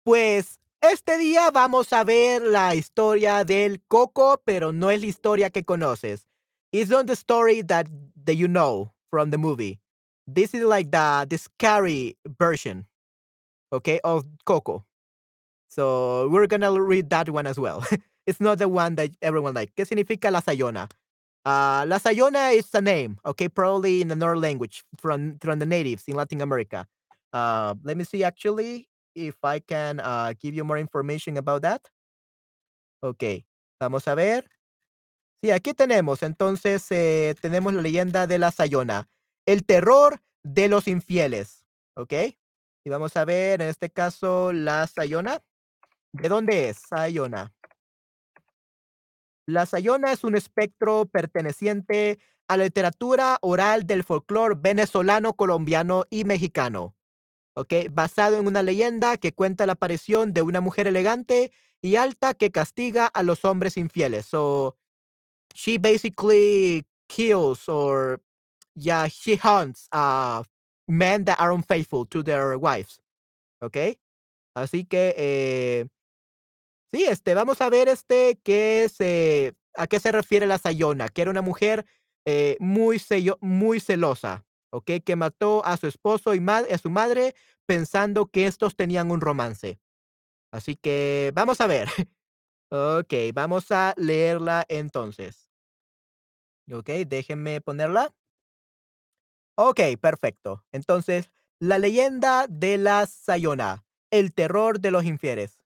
Pues 0.03 0.59
este 0.81 1.17
día 1.17 1.51
vamos 1.51 1.93
a 1.93 2.03
ver 2.03 2.41
la 2.41 2.75
historia 2.75 3.43
del 3.43 3.81
Coco, 3.87 4.41
pero 4.43 4.71
no 4.71 4.91
es 4.91 5.01
la 5.01 5.07
historia 5.07 5.49
que 5.49 5.63
conoces. 5.63 6.27
It's 6.71 6.89
not 6.89 7.05
the 7.05 7.13
story 7.13 7.63
that, 7.63 7.87
that 8.25 8.35
you 8.35 8.47
know 8.47 8.91
from 9.11 9.29
the 9.29 9.37
movie. 9.37 9.79
This 10.25 10.53
is 10.53 10.63
like 10.63 10.89
the 10.89 11.37
scary 11.37 12.17
version, 12.39 12.87
okay, 13.73 13.99
of 14.03 14.25
Coco. 14.45 14.85
So 15.67 16.29
we're 16.29 16.47
gonna 16.47 16.71
read 16.79 17.09
that 17.09 17.29
one 17.29 17.47
as 17.47 17.59
well. 17.59 17.85
it's 18.27 18.39
not 18.39 18.59
the 18.59 18.69
one 18.69 18.95
that 18.95 19.11
everyone 19.21 19.53
like. 19.55 19.73
¿Qué 19.75 19.85
significa 19.85 20.31
la 20.31 20.41
Sayona? 20.41 20.89
Uh, 21.45 21.83
La 21.87 21.99
Sayona 21.99 22.55
is 22.55 22.73
a 22.73 22.79
name, 22.79 23.17
okay, 23.25 23.49
probably 23.49 24.01
in 24.01 24.11
another 24.11 24.37
language 24.37 24.85
from 24.97 25.37
from 25.39 25.59
the 25.59 25.65
natives 25.65 26.07
in 26.07 26.15
Latin 26.15 26.39
America. 26.39 26.87
Uh, 27.33 27.75
let 27.83 27.97
me 27.97 28.05
see 28.05 28.23
actually 28.23 28.87
if 29.13 29.35
I 29.43 29.59
can 29.59 29.99
uh, 29.99 30.33
give 30.39 30.55
you 30.55 30.63
more 30.63 30.77
information 30.77 31.35
about 31.35 31.63
that. 31.63 31.81
Okay, 33.03 33.43
vamos 33.81 34.07
a 34.07 34.15
ver. 34.15 34.45
Sí, 35.43 35.51
aquí 35.51 35.73
tenemos, 35.73 36.23
entonces 36.23 36.89
eh, 36.91 37.35
tenemos 37.41 37.73
la 37.73 37.81
leyenda 37.81 38.25
de 38.27 38.39
la 38.39 38.51
Sayona, 38.51 39.09
el 39.45 39.65
terror 39.65 40.21
de 40.43 40.69
los 40.69 40.87
infieles, 40.87 41.65
¿ok? 41.97 42.13
Y 42.85 42.89
vamos 42.89 43.15
a 43.15 43.25
ver, 43.25 43.61
en 43.61 43.69
este 43.69 43.89
caso, 43.89 44.51
la 44.51 44.85
Sayona. 44.87 45.41
¿De 46.11 46.29
dónde 46.29 46.69
es 46.69 46.77
Sayona? 46.89 47.53
La 49.45 49.65
Sayona 49.65 50.11
es 50.11 50.23
un 50.23 50.35
espectro 50.35 51.05
perteneciente 51.05 52.19
a 52.47 52.57
la 52.57 52.65
literatura 52.65 53.37
oral 53.41 53.85
del 53.87 54.03
folclore 54.03 54.55
venezolano, 54.57 55.33
colombiano 55.33 56.05
y 56.09 56.23
mexicano. 56.25 56.95
¿ok? 57.55 57.73
Basado 57.91 58.37
en 58.37 58.47
una 58.47 58.63
leyenda 58.63 59.17
que 59.17 59.33
cuenta 59.33 59.65
la 59.65 59.73
aparición 59.73 60.33
de 60.33 60.41
una 60.41 60.61
mujer 60.61 60.87
elegante 60.87 61.51
y 61.81 61.95
alta 61.95 62.33
que 62.33 62.51
castiga 62.51 63.07
a 63.07 63.23
los 63.23 63.45
hombres 63.45 63.77
infieles. 63.77 64.25
So, 64.25 64.77
she 65.53 65.77
basically 65.77 66.85
kills 67.07 67.67
or, 67.69 68.21
yeah, 68.75 69.07
she 69.07 69.35
hunts 69.35 69.87
uh, 69.91 70.43
men 70.87 71.25
that 71.25 71.37
are 71.39 71.53
unfaithful 71.53 72.05
to 72.07 72.23
their 72.23 72.57
wives. 72.57 73.01
¿Ok? 73.61 73.77
Así 74.55 74.85
que, 74.85 75.15
eh, 75.17 75.87
Sí, 76.91 77.05
este, 77.05 77.33
vamos 77.33 77.59
a 77.61 77.69
ver 77.69 77.87
este 77.89 78.39
qué 78.43 78.87
se 78.93 79.55
a 79.75 79.87
qué 79.87 79.99
se 79.99 80.11
refiere 80.11 80.45
la 80.45 80.59
Sayona, 80.59 81.09
que 81.09 81.23
era 81.23 81.31
una 81.31 81.41
mujer 81.41 81.85
eh, 82.25 82.55
muy, 82.59 82.99
cello- 82.99 83.39
muy 83.41 83.79
celosa, 83.79 84.45
¿ok? 84.71 84.91
Que 85.03 85.15
mató 85.15 85.65
a 85.65 85.75
su 85.77 85.87
esposo 85.87 86.35
y 86.35 86.39
ma- 86.39 86.59
a 86.71 86.77
su 86.77 86.91
madre 86.91 87.33
pensando 87.65 88.27
que 88.27 88.45
estos 88.45 88.75
tenían 88.75 89.09
un 89.09 89.21
romance. 89.21 89.79
Así 90.51 90.75
que 90.75 91.31
vamos 91.35 91.61
a 91.61 91.67
ver. 91.67 91.87
Ok, 92.75 93.13
vamos 93.33 93.71
a 93.71 93.93
leerla 93.97 94.65
entonces. 94.67 95.49
Ok, 96.71 96.89
déjenme 97.07 97.61
ponerla. 97.61 98.09
Ok, 99.55 99.79
perfecto. 100.01 100.63
Entonces, 100.71 101.29
la 101.59 101.77
leyenda 101.77 102.47
de 102.49 102.77
la 102.77 103.05
Sayona, 103.05 103.85
el 104.11 104.33
terror 104.33 104.79
de 104.79 104.91
los 104.91 105.05
infieles. 105.05 105.59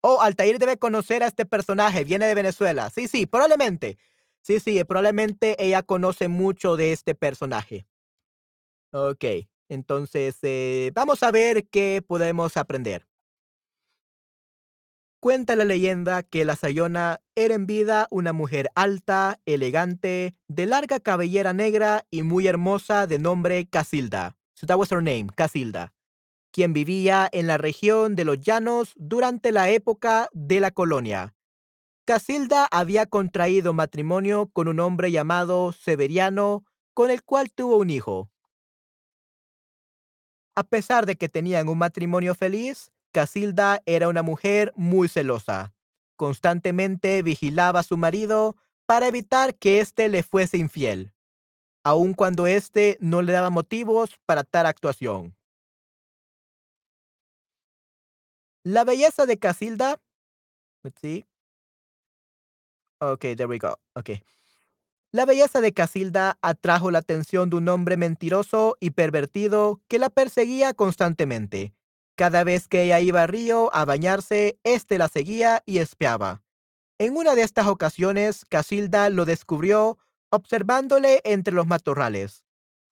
Oh, 0.00 0.20
Altair 0.20 0.58
debe 0.58 0.78
conocer 0.78 1.22
a 1.22 1.26
este 1.26 1.44
personaje, 1.44 2.04
viene 2.04 2.26
de 2.26 2.34
Venezuela. 2.34 2.88
Sí, 2.90 3.08
sí, 3.08 3.26
probablemente. 3.26 3.98
Sí, 4.42 4.60
sí, 4.60 4.82
probablemente 4.84 5.56
ella 5.62 5.82
conoce 5.82 6.28
mucho 6.28 6.76
de 6.76 6.92
este 6.92 7.14
personaje. 7.14 7.86
Ok, 8.92 9.24
entonces 9.68 10.38
eh, 10.42 10.92
vamos 10.94 11.22
a 11.22 11.30
ver 11.30 11.66
qué 11.68 12.02
podemos 12.06 12.56
aprender. 12.56 13.06
Cuenta 15.20 15.56
la 15.56 15.64
leyenda 15.64 16.22
que 16.22 16.44
la 16.44 16.54
Sayona 16.56 17.20
era 17.34 17.54
en 17.54 17.66
vida 17.66 18.06
una 18.10 18.32
mujer 18.32 18.70
alta, 18.74 19.40
elegante, 19.46 20.36
de 20.46 20.66
larga 20.66 21.00
cabellera 21.00 21.52
negra 21.52 22.06
y 22.10 22.22
muy 22.22 22.46
hermosa 22.46 23.06
de 23.06 23.18
nombre 23.18 23.66
Casilda. 23.66 24.36
So 24.54 24.66
that 24.66 24.78
was 24.78 24.90
her 24.92 25.02
name, 25.02 25.28
Casilda. 25.34 25.92
quien 26.50 26.72
vivía 26.72 27.28
en 27.32 27.46
la 27.46 27.58
región 27.58 28.16
de 28.16 28.24
los 28.24 28.40
llanos 28.40 28.92
durante 28.96 29.52
la 29.52 29.70
época 29.70 30.28
de 30.32 30.60
la 30.60 30.70
colonia. 30.70 31.34
Casilda 32.04 32.66
había 32.70 33.06
contraído 33.06 33.74
matrimonio 33.74 34.48
con 34.52 34.66
un 34.66 34.80
hombre 34.80 35.12
llamado 35.12 35.72
Severiano, 35.72 36.64
con 36.94 37.10
el 37.10 37.22
cual 37.22 37.52
tuvo 37.52 37.76
un 37.76 37.90
hijo. 37.90 38.30
A 40.56 40.64
pesar 40.64 41.06
de 41.06 41.16
que 41.16 41.28
tenían 41.28 41.68
un 41.68 41.78
matrimonio 41.78 42.34
feliz, 42.34 42.90
Casilda 43.12 43.82
era 43.86 44.08
una 44.08 44.22
mujer 44.22 44.72
muy 44.76 45.08
celosa. 45.08 45.74
Constantemente 46.16 47.22
vigilaba 47.22 47.80
a 47.80 47.84
su 47.84 47.96
marido 47.96 48.56
para 48.86 49.06
evitar 49.06 49.54
que 49.54 49.80
éste 49.80 50.08
le 50.08 50.22
fuese 50.22 50.58
infiel, 50.58 51.12
aun 51.84 52.14
cuando 52.14 52.46
éste 52.46 52.96
no 53.00 53.22
le 53.22 53.32
daba 53.32 53.50
motivos 53.50 54.18
para 54.26 54.44
tal 54.44 54.66
actuación. 54.66 55.36
La 58.64 58.84
belleza 58.84 59.26
de 59.26 59.38
Casilda. 59.38 60.00
Let's 60.82 61.00
see. 61.00 61.26
Okay, 63.00 63.36
there 63.36 63.46
we 63.46 63.58
go. 63.58 63.78
Okay. 63.94 64.22
La 65.10 65.24
belleza 65.24 65.60
de 65.60 65.72
Casilda 65.72 66.38
atrajo 66.42 66.90
la 66.90 66.98
atención 66.98 67.48
de 67.48 67.56
un 67.56 67.68
hombre 67.68 67.96
mentiroso 67.96 68.76
y 68.80 68.90
pervertido 68.90 69.80
que 69.88 69.98
la 69.98 70.10
perseguía 70.10 70.74
constantemente. 70.74 71.72
Cada 72.18 72.42
vez 72.42 72.66
que 72.66 72.82
ella 72.82 72.98
iba 72.98 73.22
al 73.22 73.28
río 73.28 73.72
a 73.72 73.84
bañarse, 73.84 74.58
éste 74.64 74.98
la 74.98 75.06
seguía 75.06 75.62
y 75.66 75.78
espiaba. 75.78 76.42
En 76.98 77.16
una 77.16 77.36
de 77.36 77.42
estas 77.42 77.68
ocasiones, 77.68 78.44
Casilda 78.44 79.08
lo 79.08 79.24
descubrió 79.24 79.98
observándole 80.28 81.20
entre 81.22 81.54
los 81.54 81.68
matorrales. 81.68 82.42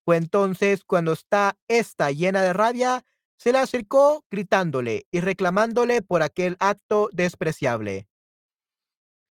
Fue 0.05 0.17
entonces 0.17 0.85
cuando 0.85 1.13
está 1.13 1.59
esta 1.67 2.13
llena 2.13 2.41
de 2.41 2.53
rabia, 2.53 3.05
se 3.37 3.51
le 3.51 3.59
acercó 3.59 4.25
gritándole 4.31 5.09
y 5.11 5.19
reclamándole 5.19 6.03
por 6.03 6.23
aquel 6.23 6.57
acto 6.61 7.09
despreciable. 7.13 8.09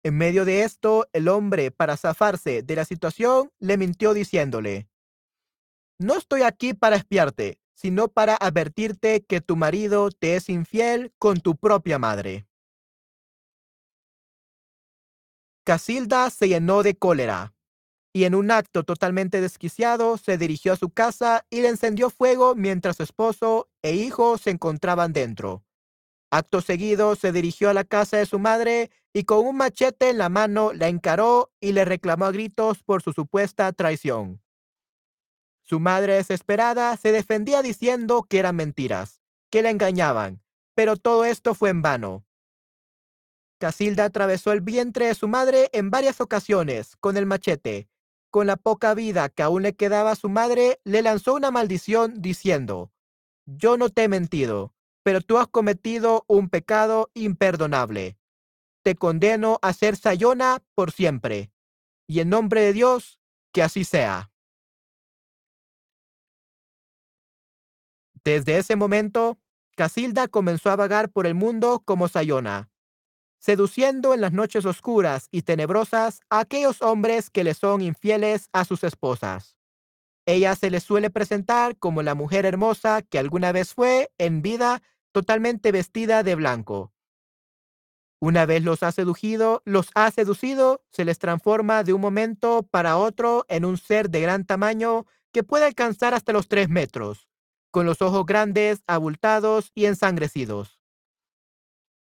En 0.03 0.17
medio 0.17 0.44
de 0.44 0.63
esto, 0.63 1.08
el 1.13 1.29
hombre, 1.29 1.72
para 1.72 1.96
zafarse 1.96 2.62
de 2.62 2.75
la 2.75 2.84
situación, 2.84 3.53
le 3.60 3.77
mintió 3.77 4.13
diciéndole, 4.13 4.89
No 5.98 6.17
estoy 6.17 6.41
aquí 6.41 6.74
para 6.74 6.98
espiarte, 6.98 7.62
sino 7.78 8.08
para 8.08 8.36
advertirte 8.36 9.24
que 9.24 9.40
tu 9.40 9.56
marido 9.56 10.10
te 10.10 10.36
es 10.36 10.50
infiel 10.50 11.14
con 11.20 11.40
tu 11.40 11.56
propia 11.56 12.00
madre. 12.00 12.48
Casilda 15.64 16.32
se 16.32 16.48
llenó 16.48 16.82
de 16.82 16.96
cólera 16.96 17.54
y 18.14 18.24
en 18.24 18.34
un 18.34 18.50
acto 18.50 18.84
totalmente 18.84 19.42
desquiciado 19.42 20.18
se 20.18 20.40
dirigió 20.40 20.74
a 20.74 20.78
su 20.78 20.90
casa 20.90 21.46
y 21.52 21.62
le 21.62 21.68
encendió 21.68 22.10
fuego 22.10 22.56
mientras 22.56 22.98
su 22.98 23.04
esposo 23.04 23.70
e 23.84 23.94
hijo 23.94 24.40
se 24.40 24.50
encontraban 24.50 25.14
dentro. 25.14 25.64
Acto 26.32 26.62
seguido 26.62 27.16
se 27.16 27.32
dirigió 27.32 27.70
a 27.70 27.76
la 27.76 27.84
casa 27.84 28.18
de 28.18 28.26
su 28.26 28.40
madre 28.40 28.90
y 29.14 29.26
con 29.26 29.46
un 29.46 29.58
machete 29.58 30.10
en 30.10 30.18
la 30.18 30.30
mano 30.30 30.74
la 30.74 30.88
encaró 30.88 31.52
y 31.60 31.74
le 31.74 31.86
reclamó 31.86 32.26
a 32.26 32.32
gritos 32.32 32.82
por 32.82 33.04
su 33.04 33.14
supuesta 33.14 33.72
traición. 33.72 34.42
Su 35.68 35.80
madre 35.80 36.14
desesperada 36.16 36.96
se 36.98 37.12
defendía 37.12 37.62
diciendo 37.62 38.24
que 38.24 38.40
eran 38.40 38.56
mentiras, 38.56 39.22
que 39.52 39.62
la 39.62 39.70
engañaban, 39.70 40.42
pero 40.76 40.98
todo 40.98 41.26
esto 41.26 41.56
fue 41.56 41.70
en 41.70 41.82
vano. 41.82 42.26
Casilda 43.60 44.06
atravesó 44.06 44.52
el 44.52 44.62
vientre 44.62 45.08
de 45.08 45.16
su 45.16 45.28
madre 45.28 45.70
en 45.74 45.90
varias 45.90 46.22
ocasiones 46.22 46.96
con 46.98 47.18
el 47.18 47.26
machete 47.26 47.90
con 48.30 48.48
la 48.48 48.58
poca 48.58 48.94
vida 48.94 49.30
que 49.30 49.44
aún 49.44 49.64
le 49.64 49.76
quedaba 49.76 50.12
a 50.12 50.16
su 50.16 50.30
madre, 50.30 50.80
le 50.84 51.02
lanzó 51.02 51.34
una 51.34 51.52
maldición 51.52 52.22
diciendo, 52.22 52.92
Yo 53.46 53.78
no 53.78 53.90
te 53.90 54.04
he 54.04 54.08
mentido, 54.08 54.74
pero 55.04 55.22
tú 55.22 55.38
has 55.38 55.48
cometido 55.48 56.26
un 56.28 56.50
pecado 56.50 57.10
imperdonable. 57.14 58.18
Te 58.84 58.96
condeno 58.96 59.60
a 59.62 59.74
ser 59.74 59.96
Sayona 59.96 60.64
por 60.76 60.92
siempre. 60.92 61.52
Y 62.08 62.20
en 62.20 62.30
nombre 62.30 62.62
de 62.62 62.74
Dios, 62.74 63.20
que 63.52 63.63
así 63.63 63.84
sea. 63.84 64.32
Desde 68.28 68.58
ese 68.58 68.76
momento, 68.76 69.40
Casilda 69.78 70.28
comenzó 70.28 70.70
a 70.70 70.76
vagar 70.76 71.10
por 71.10 71.28
el 71.28 71.34
mundo 71.34 71.82
como 71.86 72.10
Sayona, 72.10 72.70
seduciendo 73.40 74.13
en 74.13 74.20
las 74.20 74.34
noches 74.34 74.66
oscuras 74.66 75.30
y 75.32 75.44
tenebrosas 75.44 76.20
a 76.30 76.42
aquellos 76.42 76.82
hombres 76.82 77.30
que 77.30 77.46
le 77.46 77.54
son 77.54 77.80
infieles 77.80 78.50
a 78.52 78.66
sus 78.66 78.84
esposas. 78.84 79.58
Ella 80.26 80.58
se 80.58 80.70
le 80.70 80.82
suele 80.82 81.10
presentar 81.10 81.78
como 81.78 82.04
la 82.04 82.16
mujer 82.16 82.46
hermosa 82.46 83.02
que 83.02 83.18
alguna 83.18 83.54
vez 83.54 83.74
fue 83.74 84.12
en 84.18 84.42
vida 84.42 84.82
totalmente 85.13 85.72
vestida 85.72 86.22
de 86.22 86.36
blanco. 86.36 86.92
Una 88.20 88.46
vez 88.46 88.62
los 88.62 88.84
ha 88.84 88.92
seducido, 88.92 89.62
los 89.63 89.90
ha 89.96 90.12
seducido, 90.12 90.84
se 90.92 91.06
les 91.06 91.18
transforma 91.18 91.82
de 91.86 91.94
un 91.94 92.02
momento 92.02 92.63
para 92.63 92.98
otro 92.98 93.46
en 93.48 93.63
un 93.63 93.78
ser 93.78 94.10
de 94.10 94.20
gran 94.20 94.46
tamaño 94.46 95.06
que 95.32 95.44
puede 95.44 95.63
alcanzar 95.63 96.13
hasta 96.13 96.34
los 96.34 96.50
tres 96.50 96.68
metros, 96.68 97.27
con 97.78 97.86
los 97.86 98.02
ojos 98.02 98.26
grandes, 98.26 98.82
abultados 98.88 99.72
y 99.76 99.86
ensangrecidos 99.86 100.82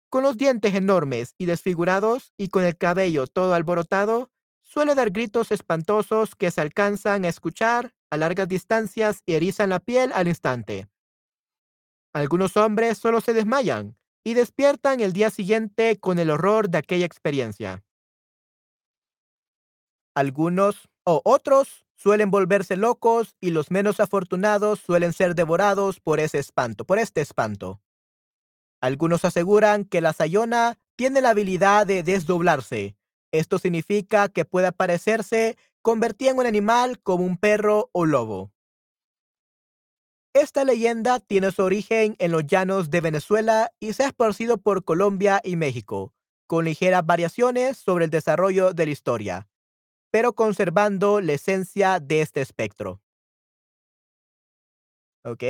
con 0.09 0.23
los 0.23 0.35
dientes 0.35 0.75
enormes 0.75 1.35
y 1.37 1.45
desfigurados 1.45 2.33
y 2.37 2.49
con 2.49 2.65
el 2.65 2.77
cabello 2.77 3.27
todo 3.27 3.53
alborotado, 3.53 4.29
suele 4.61 4.93
dar 4.95 5.11
gritos 5.11 5.53
espantosos 5.53 6.35
que 6.35 6.51
se 6.51 6.59
alcanzan 6.59 7.23
a 7.23 7.29
escuchar 7.29 7.93
a 8.09 8.17
largas 8.17 8.49
distancias 8.49 9.23
y 9.25 9.35
erizan 9.35 9.69
la 9.69 9.79
piel 9.79 10.11
al 10.11 10.27
instante. 10.27 10.89
Algunos 12.11 12.57
hombres 12.57 12.97
solo 12.97 13.21
se 13.21 13.31
desmayan 13.31 13.95
y 14.25 14.33
despiertan 14.33 14.99
el 14.99 15.13
día 15.13 15.29
siguiente 15.29 15.97
con 15.97 16.19
el 16.19 16.31
horror 16.31 16.69
de 16.69 16.79
aquella 16.79 17.05
experiencia. 17.05 17.81
Algunos 20.13 20.89
o 21.05 21.21
otros 21.23 21.85
suelen 22.01 22.31
volverse 22.31 22.77
locos 22.77 23.35
y 23.39 23.51
los 23.51 23.69
menos 23.69 23.99
afortunados 23.99 24.79
suelen 24.79 25.13
ser 25.13 25.35
devorados 25.35 25.99
por 25.99 26.19
ese 26.19 26.39
espanto, 26.39 26.83
por 26.83 26.97
este 26.97 27.21
espanto. 27.21 27.79
Algunos 28.81 29.23
aseguran 29.23 29.85
que 29.85 30.01
la 30.01 30.11
sayona 30.11 30.79
tiene 30.95 31.21
la 31.21 31.29
habilidad 31.29 31.85
de 31.85 32.01
desdoblarse. 32.01 32.95
Esto 33.31 33.59
significa 33.59 34.29
que 34.29 34.45
puede 34.45 34.67
aparecerse 34.67 35.57
convertida 35.83 36.31
en 36.31 36.39
un 36.39 36.47
animal 36.47 36.99
como 36.99 37.23
un 37.23 37.37
perro 37.37 37.91
o 37.91 38.07
lobo. 38.07 38.51
Esta 40.33 40.63
leyenda 40.63 41.19
tiene 41.19 41.51
su 41.51 41.61
origen 41.61 42.15
en 42.17 42.31
los 42.31 42.47
llanos 42.47 42.89
de 42.89 43.01
Venezuela 43.01 43.71
y 43.79 43.93
se 43.93 44.03
ha 44.03 44.07
esparcido 44.07 44.57
por 44.57 44.83
Colombia 44.83 45.39
y 45.43 45.55
México, 45.55 46.15
con 46.47 46.65
ligeras 46.65 47.05
variaciones 47.05 47.77
sobre 47.77 48.05
el 48.05 48.11
desarrollo 48.11 48.73
de 48.73 48.85
la 48.87 48.91
historia, 48.91 49.50
pero 50.11 50.33
conservando 50.33 51.21
la 51.21 51.33
esencia 51.33 51.99
de 51.99 52.21
este 52.21 52.41
espectro. 52.41 53.01
¿Ok? 55.23 55.43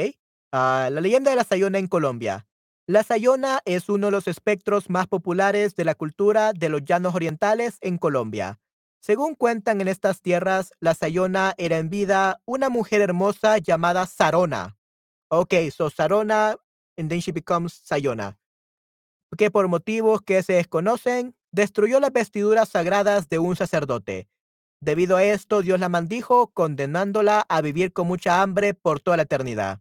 Ah, 0.52 0.90
la 0.92 1.02
leyenda 1.02 1.32
de 1.32 1.38
la 1.38 1.44
Sayona 1.44 1.80
en 1.80 1.88
Colombia. 1.88 2.48
La 2.88 3.04
sayona 3.04 3.62
es 3.64 3.90
uno 3.90 4.08
de 4.08 4.12
los 4.12 4.28
espectros 4.28 4.90
más 4.90 5.08
populares 5.08 5.76
de 5.76 5.86
la 5.86 5.96
cultura 5.96 6.52
de 6.52 6.68
los 6.68 6.84
llanos 6.84 7.16
orientales 7.16 7.78
en 7.80 7.98
Colombia. 7.98 8.60
Según 9.00 9.36
cuentan 9.36 9.82
en 9.82 9.88
estas 9.88 10.22
tierras, 10.22 10.74
la 10.80 10.94
sayona 10.94 11.54
era 11.58 11.78
en 11.78 11.90
vida 11.90 12.42
una 12.46 12.70
mujer 12.70 13.02
hermosa 13.02 13.60
llamada 13.60 14.06
Sarona. 14.08 14.78
Ok, 15.30 15.54
so 15.74 15.90
Sarona, 15.90 16.58
and 16.98 17.10
then 17.10 17.22
she 17.22 17.32
becomes 17.32 17.82
Sayona. 17.84 18.38
Que 19.38 19.50
por 19.52 19.68
motivos 19.70 20.22
que 20.22 20.44
se 20.44 20.54
desconocen, 20.54 21.36
destruyó 21.52 22.00
las 22.00 22.12
vestiduras 22.12 22.70
sagradas 22.70 23.30
de 23.30 23.40
un 23.40 23.56
sacerdote. 23.56 24.28
Debido 24.84 25.18
a 25.18 25.24
esto, 25.24 25.62
Dios 25.62 25.80
la 25.80 25.90
maldijo, 25.90 26.48
condenándola 26.48 27.46
a 27.48 27.62
vivir 27.62 27.94
con 27.94 28.08
mucha 28.08 28.42
hambre 28.42 28.74
por 28.74 29.00
toda 29.00 29.18
la 29.18 29.24
eternidad. 29.24 29.80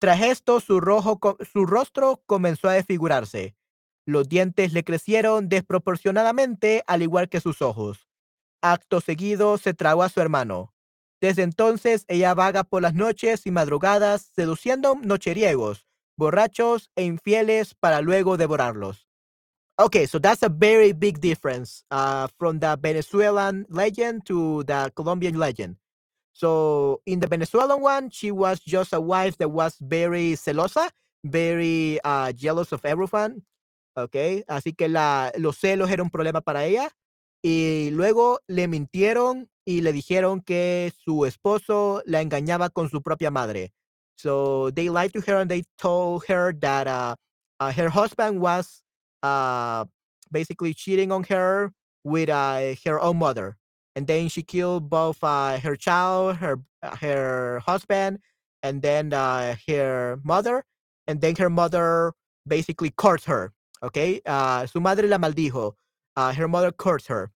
Tras 0.00 0.22
esto, 0.22 0.60
su, 0.60 0.80
su 1.52 1.66
rostro 1.66 2.22
comenzó 2.24 2.68
a 2.68 2.72
desfigurarse. 2.72 3.56
Los 4.06 4.28
dientes 4.28 4.72
le 4.72 4.84
crecieron 4.84 5.50
desproporcionadamente, 5.50 6.82
al 6.86 7.02
igual 7.02 7.28
que 7.28 7.40
sus 7.40 7.60
ojos. 7.60 8.08
Acto 8.62 9.02
seguido, 9.02 9.58
se 9.58 9.74
tragó 9.74 10.02
a 10.02 10.08
su 10.08 10.20
hermano. 10.20 10.74
Desde 11.20 11.42
entonces, 11.42 12.06
ella 12.08 12.34
vaga 12.34 12.64
por 12.64 12.82
las 12.82 12.94
noches 12.94 13.46
y 13.46 13.50
madrugadas, 13.50 14.30
seduciendo 14.34 14.94
nocheriegos, 15.02 15.86
borrachos 16.16 16.90
e 16.96 17.04
infieles 17.04 17.74
para 17.74 18.00
luego 18.00 18.38
devorarlos. 18.38 19.08
Okay, 19.76 20.06
so 20.06 20.20
that's 20.20 20.42
a 20.44 20.48
very 20.48 20.92
big 20.92 21.20
difference 21.20 21.82
uh, 21.90 22.28
from 22.38 22.60
the 22.60 22.78
Venezuelan 22.80 23.66
legend 23.68 24.24
to 24.26 24.62
the 24.64 24.92
Colombian 24.94 25.36
legend. 25.36 25.76
So 26.32 27.00
in 27.06 27.18
the 27.18 27.26
Venezuelan 27.26 27.80
one, 27.80 28.10
she 28.10 28.30
was 28.30 28.60
just 28.60 28.92
a 28.92 29.00
wife 29.00 29.36
that 29.38 29.50
was 29.50 29.74
very 29.80 30.34
celosa, 30.34 30.90
very 31.24 31.98
uh, 32.04 32.30
jealous 32.32 32.70
of 32.70 32.84
everyone. 32.84 33.42
Okay, 33.96 34.44
así 34.48 34.76
que 34.76 34.88
la, 34.88 35.32
los 35.38 35.58
celos 35.58 35.90
eran 35.90 36.06
un 36.06 36.10
problema 36.10 36.40
para 36.40 36.66
ella. 36.66 36.90
Y 37.42 37.90
luego 37.92 38.38
le 38.46 38.68
mintieron 38.68 39.48
y 39.66 39.80
le 39.80 39.92
dijeron 39.92 40.40
que 40.40 40.92
su 41.04 41.26
esposo 41.26 42.00
la 42.06 42.20
engañaba 42.22 42.70
con 42.70 42.88
su 42.90 43.02
propia 43.02 43.32
madre. 43.32 43.72
So 44.16 44.70
they 44.70 44.88
lied 44.88 45.12
to 45.14 45.20
her 45.20 45.40
and 45.40 45.50
they 45.50 45.64
told 45.78 46.24
her 46.28 46.52
that 46.60 46.86
uh, 46.86 47.16
uh, 47.58 47.72
her 47.72 47.88
husband 47.88 48.40
was 48.40 48.83
uh, 49.24 49.84
basically 50.30 50.74
cheating 50.74 51.10
on 51.12 51.24
her 51.24 51.72
with 52.04 52.28
uh, 52.28 52.74
her 52.84 53.00
own 53.00 53.16
mother. 53.18 53.56
And 53.96 54.06
then 54.06 54.28
she 54.28 54.42
killed 54.42 54.90
both 54.90 55.22
uh, 55.24 55.58
her 55.60 55.76
child, 55.76 56.36
her 56.44 56.60
uh, 56.82 56.96
her 56.96 57.60
husband, 57.64 58.18
and 58.62 58.82
then 58.82 59.12
uh, 59.12 59.56
her 59.68 60.18
mother. 60.24 60.64
And 61.06 61.20
then 61.20 61.36
her 61.36 61.50
mother 61.50 62.12
basically 62.46 62.92
cursed 62.96 63.26
her. 63.26 63.52
Okay, 63.82 64.20
uh, 64.26 64.66
su 64.66 64.80
madre 64.80 65.06
la 65.08 65.18
maldijo. 65.18 65.74
Uh, 66.16 66.32
her 66.32 66.48
mother 66.48 66.72
cursed 66.72 67.08
her. 67.08 67.30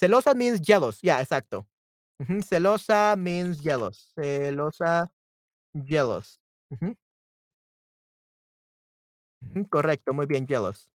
Celosa 0.00 0.34
means 0.34 0.60
jealous. 0.60 0.98
Yeah, 1.02 1.22
exacto. 1.22 1.64
Ujú, 2.22 2.42
Celosa 2.44 3.16
means 3.18 3.58
jealous. 3.58 4.12
Celosa, 4.16 5.08
jealous. 5.84 6.38
Ujú, 6.72 6.94
Correcto, 9.68 10.12
muy 10.12 10.26
bien, 10.26 10.46
jealous. 10.46 10.88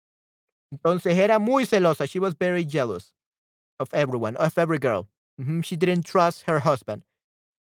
Entonces 0.74 1.16
era 1.18 1.40
muy 1.40 1.66
celosa. 1.66 2.08
She 2.10 2.20
was 2.20 2.34
very 2.34 2.66
jealous 2.66 3.14
of 3.80 3.90
everyone, 3.94 4.36
of 4.38 4.58
every 4.58 4.80
girl. 4.80 5.08
Mhm, 5.42 5.64
She 5.64 5.76
didn't 5.78 6.06
trust 6.06 6.44
her 6.48 6.60
husband. 6.62 7.04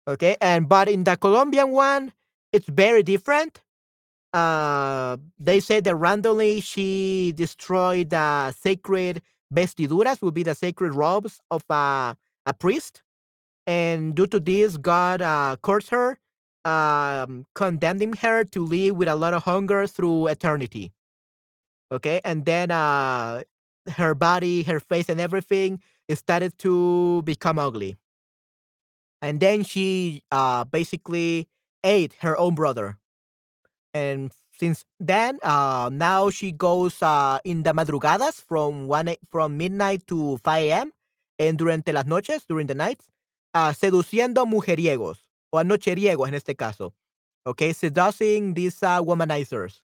Okay, 0.08 0.38
and 0.42 0.70
but 0.70 0.90
in 0.90 1.04
the 1.06 1.18
Colombian 1.18 1.72
one, 1.72 2.14
it's 2.54 2.68
very 2.68 3.04
different. 3.04 3.62
Uh, 4.34 5.18
they 5.40 5.60
say 5.60 5.80
that 5.82 5.96
randomly 5.96 6.62
she 6.62 7.34
destroyed 7.36 8.10
the 8.12 8.52
sacred 8.54 9.22
vestiduras, 9.54 10.22
would 10.22 10.34
be 10.34 10.44
the 10.44 10.56
sacred 10.56 10.94
robes 10.94 11.40
of 11.52 11.64
a, 11.70 12.16
a 12.46 12.54
priest. 12.54 13.04
And 13.68 14.16
due 14.16 14.28
to 14.28 14.40
this, 14.40 14.78
God 14.78 15.22
uh, 15.22 15.58
cursed 15.62 15.90
her, 15.92 16.20
um, 16.66 17.46
condemning 17.56 18.14
her 18.14 18.44
to 18.46 18.66
live 18.66 18.96
with 18.98 19.10
a 19.10 19.16
lot 19.16 19.34
of 19.34 19.44
hunger 19.44 19.88
through 19.88 20.28
eternity. 20.28 20.94
Okay, 21.92 22.20
and 22.26 22.46
then 22.46 22.72
uh, 22.72 23.44
her 23.96 24.14
body, 24.14 24.64
her 24.64 24.80
face, 24.80 25.08
and 25.10 25.22
everything 25.22 25.82
started 26.14 26.58
to 26.60 27.22
become 27.24 27.58
ugly. 27.60 27.98
And 29.22 29.40
then 29.40 29.64
she 29.64 30.24
uh, 30.32 30.64
basically 30.66 31.48
ate 31.84 32.14
her 32.22 32.38
own 32.38 32.56
brother. 32.56 32.98
And 33.94 34.32
since 34.60 34.86
then, 35.00 35.40
uh, 35.44 35.90
now 35.94 36.30
she 36.30 36.52
goes 36.52 37.02
uh, 37.02 37.40
in 37.44 37.64
the 37.64 37.74
madrugadas 37.74 38.44
from 38.48 38.88
one 38.88 39.10
a- 39.10 39.18
from 39.32 39.58
midnight 39.58 40.06
to 40.08 40.38
5 40.44 40.72
a.m. 40.72 40.94
and 41.40 41.58
durante 41.58 41.92
las 41.94 42.06
noches, 42.06 42.46
during 42.48 42.68
the 42.68 42.76
nights, 42.76 43.06
uh, 43.54 43.74
seduciendo 43.74 44.46
mujeriegos 44.46 45.20
o 45.52 45.60
anocheriegos 45.60 46.28
en 46.30 46.36
este 46.36 46.56
caso. 46.56 46.94
Okay, 47.46 47.74
seducing 47.74 48.54
these 48.54 48.82
uh, 48.84 49.02
womanizers. 49.02 49.82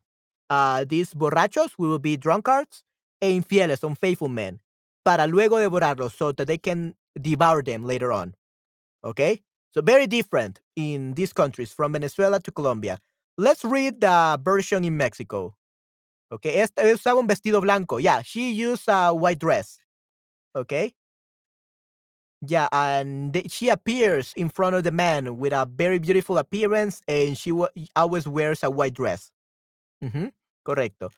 Uh, 0.50 0.86
these 0.88 1.14
borrachos 1.14 1.72
will 1.78 2.00
be 2.00 2.18
drunkards 2.18 2.84
e 3.22 3.40
infieles, 3.40 3.84
unfaithful 3.84 4.30
men, 4.30 4.60
para 5.06 5.28
luego 5.28 5.58
devorarlos 5.58 6.14
so 6.18 6.32
that 6.32 6.48
they 6.48 6.58
can 6.58 6.96
devour 7.20 7.64
them 7.64 7.86
later 7.86 8.12
on. 8.12 8.36
Okay, 9.04 9.42
so 9.74 9.82
very 9.82 10.08
different 10.08 10.62
in 10.76 11.14
these 11.16 11.34
countries 11.34 11.72
from 11.74 11.94
Venezuela 11.94 12.40
to 12.40 12.52
Colombia. 12.52 13.00
Let's 13.38 13.66
read 13.66 14.02
the 14.02 14.40
version 14.44 14.84
in 14.86 14.98
Mexico. 14.98 15.56
Okay, 16.32 16.58
esta 16.62 16.84
usaba 16.84 17.20
un 17.20 17.28
vestido 17.28 17.62
blanco. 17.62 17.98
Yeah, 17.98 18.22
she 18.24 18.52
used 18.52 18.86
a 18.88 19.14
white 19.14 19.40
dress. 19.40 19.80
Okay. 20.56 20.94
Yeah, 22.46 22.68
and 22.74 23.42
she 23.50 23.70
appears 23.70 24.34
in 24.36 24.50
front 24.50 24.76
of 24.76 24.84
the 24.84 24.92
man 24.92 25.38
with 25.38 25.54
a 25.54 25.66
very 25.66 25.98
beautiful 26.00 26.38
appearance, 26.38 27.02
and 27.08 27.38
she 27.38 27.52
wa- 27.54 27.70
always 27.96 28.28
wears 28.28 28.64
a 28.64 28.70
white 28.70 28.94
dress. 28.94 29.32
Correcto. 30.64 31.10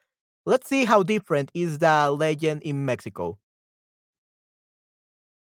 Let's 0.46 0.68
see 0.68 0.86
how 0.86 1.04
different 1.04 1.50
is 1.54 1.80
the 1.80 2.10
legend 2.18 2.62
in 2.64 2.86
Mexico. 2.86 3.40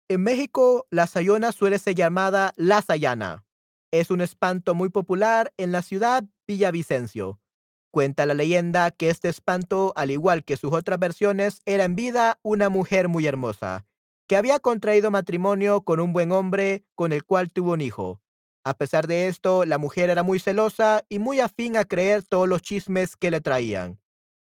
En 0.09 0.21
México, 0.21 0.85
la 0.91 1.07
Sayona 1.07 1.51
suele 1.51 1.79
ser 1.79 1.95
llamada 1.95 2.53
la 2.55 2.81
Sayana. 2.81 3.45
Es 3.91 4.11
un 4.11 4.21
espanto 4.21 4.75
muy 4.75 4.89
popular 4.89 5.53
en 5.57 5.71
la 5.71 5.81
ciudad 5.81 6.23
Villavicencio. 6.47 7.39
Cuenta 7.91 8.25
la 8.25 8.33
leyenda 8.33 8.91
que 8.91 9.09
este 9.09 9.29
espanto, 9.29 9.93
al 9.95 10.09
igual 10.09 10.43
que 10.43 10.57
sus 10.57 10.73
otras 10.73 10.97
versiones, 10.97 11.61
era 11.65 11.83
en 11.83 11.95
vida 11.95 12.39
una 12.41 12.69
mujer 12.69 13.07
muy 13.07 13.27
hermosa, 13.27 13.85
que 14.27 14.35
había 14.35 14.59
contraído 14.59 15.11
matrimonio 15.11 15.81
con 15.81 15.99
un 15.99 16.11
buen 16.11 16.31
hombre 16.31 16.85
con 16.95 17.13
el 17.13 17.23
cual 17.23 17.51
tuvo 17.51 17.73
un 17.73 17.81
hijo. 17.81 18.22
A 18.65 18.73
pesar 18.73 19.07
de 19.07 19.27
esto, 19.27 19.65
la 19.65 19.77
mujer 19.77 20.09
era 20.09 20.23
muy 20.23 20.39
celosa 20.39 21.03
y 21.09 21.19
muy 21.19 21.39
afín 21.41 21.75
a 21.75 21.83
creer 21.83 22.23
todos 22.23 22.47
los 22.47 22.61
chismes 22.61 23.15
que 23.17 23.29
le 23.29 23.41
traían. 23.41 23.97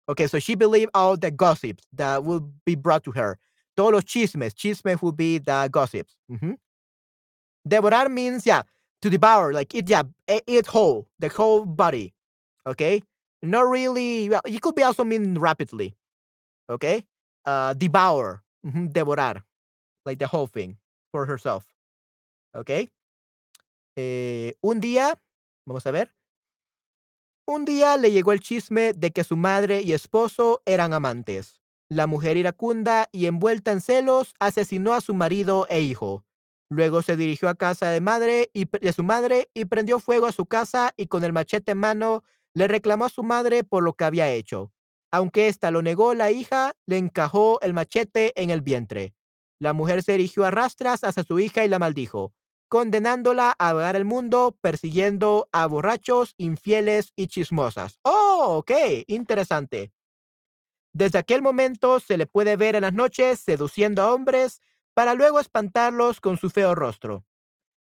Okay, 0.08 0.26
so 0.28 0.38
she 0.38 0.54
believed 0.54 0.90
all 0.94 1.16
the 1.16 1.30
gossips 1.30 1.84
that 1.96 2.22
would 2.22 2.42
be 2.66 2.74
brought 2.74 3.02
to 3.04 3.12
her. 3.12 3.38
Todos 3.74 3.92
los 3.92 4.04
chismes. 4.04 4.54
Chismes 4.54 5.00
would 5.00 5.16
be 5.16 5.38
the 5.38 5.68
gossips. 5.70 6.14
Mhm. 6.30 6.58
Devorar 7.66 8.10
means, 8.10 8.44
yeah, 8.44 8.62
to 9.00 9.08
devour, 9.08 9.52
like 9.52 9.74
eat, 9.74 9.88
yeah, 9.88 10.02
eat 10.46 10.66
whole, 10.66 11.06
the 11.18 11.28
whole 11.28 11.64
body. 11.64 12.12
Okay? 12.66 13.02
Not 13.42 13.68
really, 13.68 14.28
well, 14.28 14.42
it 14.44 14.60
could 14.60 14.74
be 14.74 14.82
also 14.82 15.04
mean 15.04 15.38
rapidly. 15.38 15.94
Okay? 16.68 17.04
Uh, 17.46 17.72
devour, 17.74 18.42
devorar, 18.64 19.42
like 20.04 20.18
the 20.18 20.26
whole 20.26 20.46
thing 20.46 20.76
for 21.12 21.24
herself. 21.26 21.64
Okay? 22.54 22.90
Eh, 23.96 24.54
un 24.60 24.80
día, 24.80 25.20
vamos 25.66 25.86
a 25.86 25.90
ver. 25.90 26.14
Un 27.46 27.64
día 27.64 27.96
le 27.96 28.12
llegó 28.12 28.32
el 28.32 28.40
chisme 28.40 28.92
de 28.92 29.10
que 29.10 29.24
su 29.24 29.36
madre 29.36 29.82
y 29.82 29.92
esposo 29.92 30.62
eran 30.64 30.92
amantes. 30.92 31.60
La 31.88 32.06
mujer 32.06 32.36
iracunda 32.36 33.08
y 33.12 33.26
envuelta 33.26 33.72
en 33.72 33.80
celos 33.80 34.34
asesinó 34.38 34.94
a 34.94 35.00
su 35.00 35.14
marido 35.14 35.66
e 35.68 35.80
hijo. 35.80 36.24
Luego 36.70 37.02
se 37.02 37.16
dirigió 37.16 37.50
a 37.50 37.54
casa 37.54 37.90
de, 37.90 38.00
madre 38.00 38.50
y, 38.54 38.64
de 38.64 38.92
su 38.92 39.02
madre 39.02 39.50
y 39.52 39.66
prendió 39.66 39.98
fuego 40.00 40.26
a 40.26 40.32
su 40.32 40.46
casa 40.46 40.94
y 40.96 41.06
con 41.06 41.24
el 41.24 41.34
machete 41.34 41.72
en 41.72 41.78
mano 41.78 42.22
le 42.54 42.68
reclamó 42.68 43.04
a 43.04 43.10
su 43.10 43.22
madre 43.22 43.64
por 43.64 43.82
lo 43.82 43.92
que 43.92 44.04
había 44.04 44.30
hecho. 44.30 44.72
Aunque 45.10 45.48
ésta 45.48 45.70
lo 45.70 45.82
negó, 45.82 46.14
la 46.14 46.30
hija 46.30 46.74
le 46.86 46.96
encajó 46.96 47.60
el 47.60 47.74
machete 47.74 48.32
en 48.40 48.48
el 48.48 48.62
vientre. 48.62 49.14
La 49.58 49.74
mujer 49.74 50.02
se 50.02 50.12
dirigió 50.12 50.46
a 50.46 50.50
rastras 50.50 51.04
hacia 51.04 51.24
su 51.24 51.38
hija 51.38 51.64
y 51.64 51.68
la 51.68 51.78
maldijo 51.78 52.32
condenándola 52.72 53.54
a 53.58 53.74
vagar 53.74 53.96
el 53.96 54.06
mundo 54.06 54.56
persiguiendo 54.62 55.46
a 55.52 55.66
borrachos, 55.66 56.32
infieles 56.38 57.12
y 57.16 57.26
chismosas. 57.26 57.98
Oh, 58.02 58.54
ok, 58.60 58.70
interesante. 59.08 59.92
Desde 60.94 61.18
aquel 61.18 61.42
momento 61.42 62.00
se 62.00 62.16
le 62.16 62.26
puede 62.26 62.56
ver 62.56 62.74
en 62.74 62.80
las 62.80 62.94
noches 62.94 63.40
seduciendo 63.40 64.00
a 64.00 64.14
hombres 64.14 64.62
para 64.94 65.12
luego 65.12 65.38
espantarlos 65.38 66.18
con 66.18 66.38
su 66.38 66.48
feo 66.48 66.74
rostro. 66.74 67.26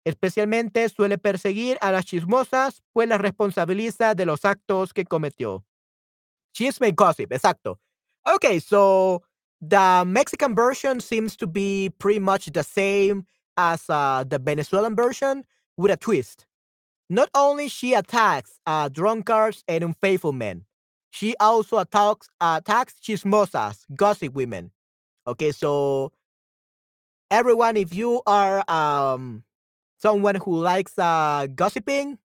Especialmente 0.04 0.88
suele 0.88 1.18
perseguir 1.18 1.78
a 1.82 1.92
las 1.92 2.04
chismosas, 2.04 2.82
pues 2.92 3.08
las 3.08 3.20
responsabiliza 3.20 4.16
de 4.16 4.26
los 4.26 4.44
actos 4.44 4.92
que 4.92 5.04
cometió. 5.04 5.64
Chisme 6.52 6.88
y 6.88 6.92
gossip, 6.96 7.30
exacto. 7.30 7.78
Okay, 8.24 8.58
so 8.58 9.22
the 9.60 10.02
Mexican 10.04 10.56
version 10.56 11.00
seems 11.00 11.36
to 11.36 11.46
be 11.46 11.94
pretty 11.96 12.18
much 12.18 12.50
the 12.50 12.64
same 12.64 13.24
as 13.60 13.84
uh, 13.90 14.24
the 14.26 14.38
Venezuelan 14.38 14.96
version 14.96 15.44
with 15.76 15.92
a 15.92 15.96
twist. 15.96 16.46
Not 17.10 17.28
only 17.34 17.68
she 17.68 17.92
attacks 17.94 18.58
uh, 18.66 18.88
drunkards 18.88 19.64
and 19.68 19.84
unfaithful 19.84 20.32
men, 20.32 20.64
she 21.10 21.34
also 21.40 21.78
attacks 21.78 22.28
attacks 22.40 22.94
chismosas, 23.02 23.84
gossip 23.94 24.32
women. 24.32 24.70
Okay, 25.26 25.52
so 25.52 26.12
everyone, 27.30 27.76
if 27.76 27.94
you 27.94 28.22
are 28.26 28.64
um 28.70 29.44
someone 29.98 30.36
who 30.36 30.56
likes 30.56 30.98
uh 30.98 31.46
gossiping 31.54 32.18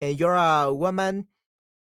and 0.00 0.18
you're 0.18 0.34
a 0.34 0.72
woman, 0.72 1.26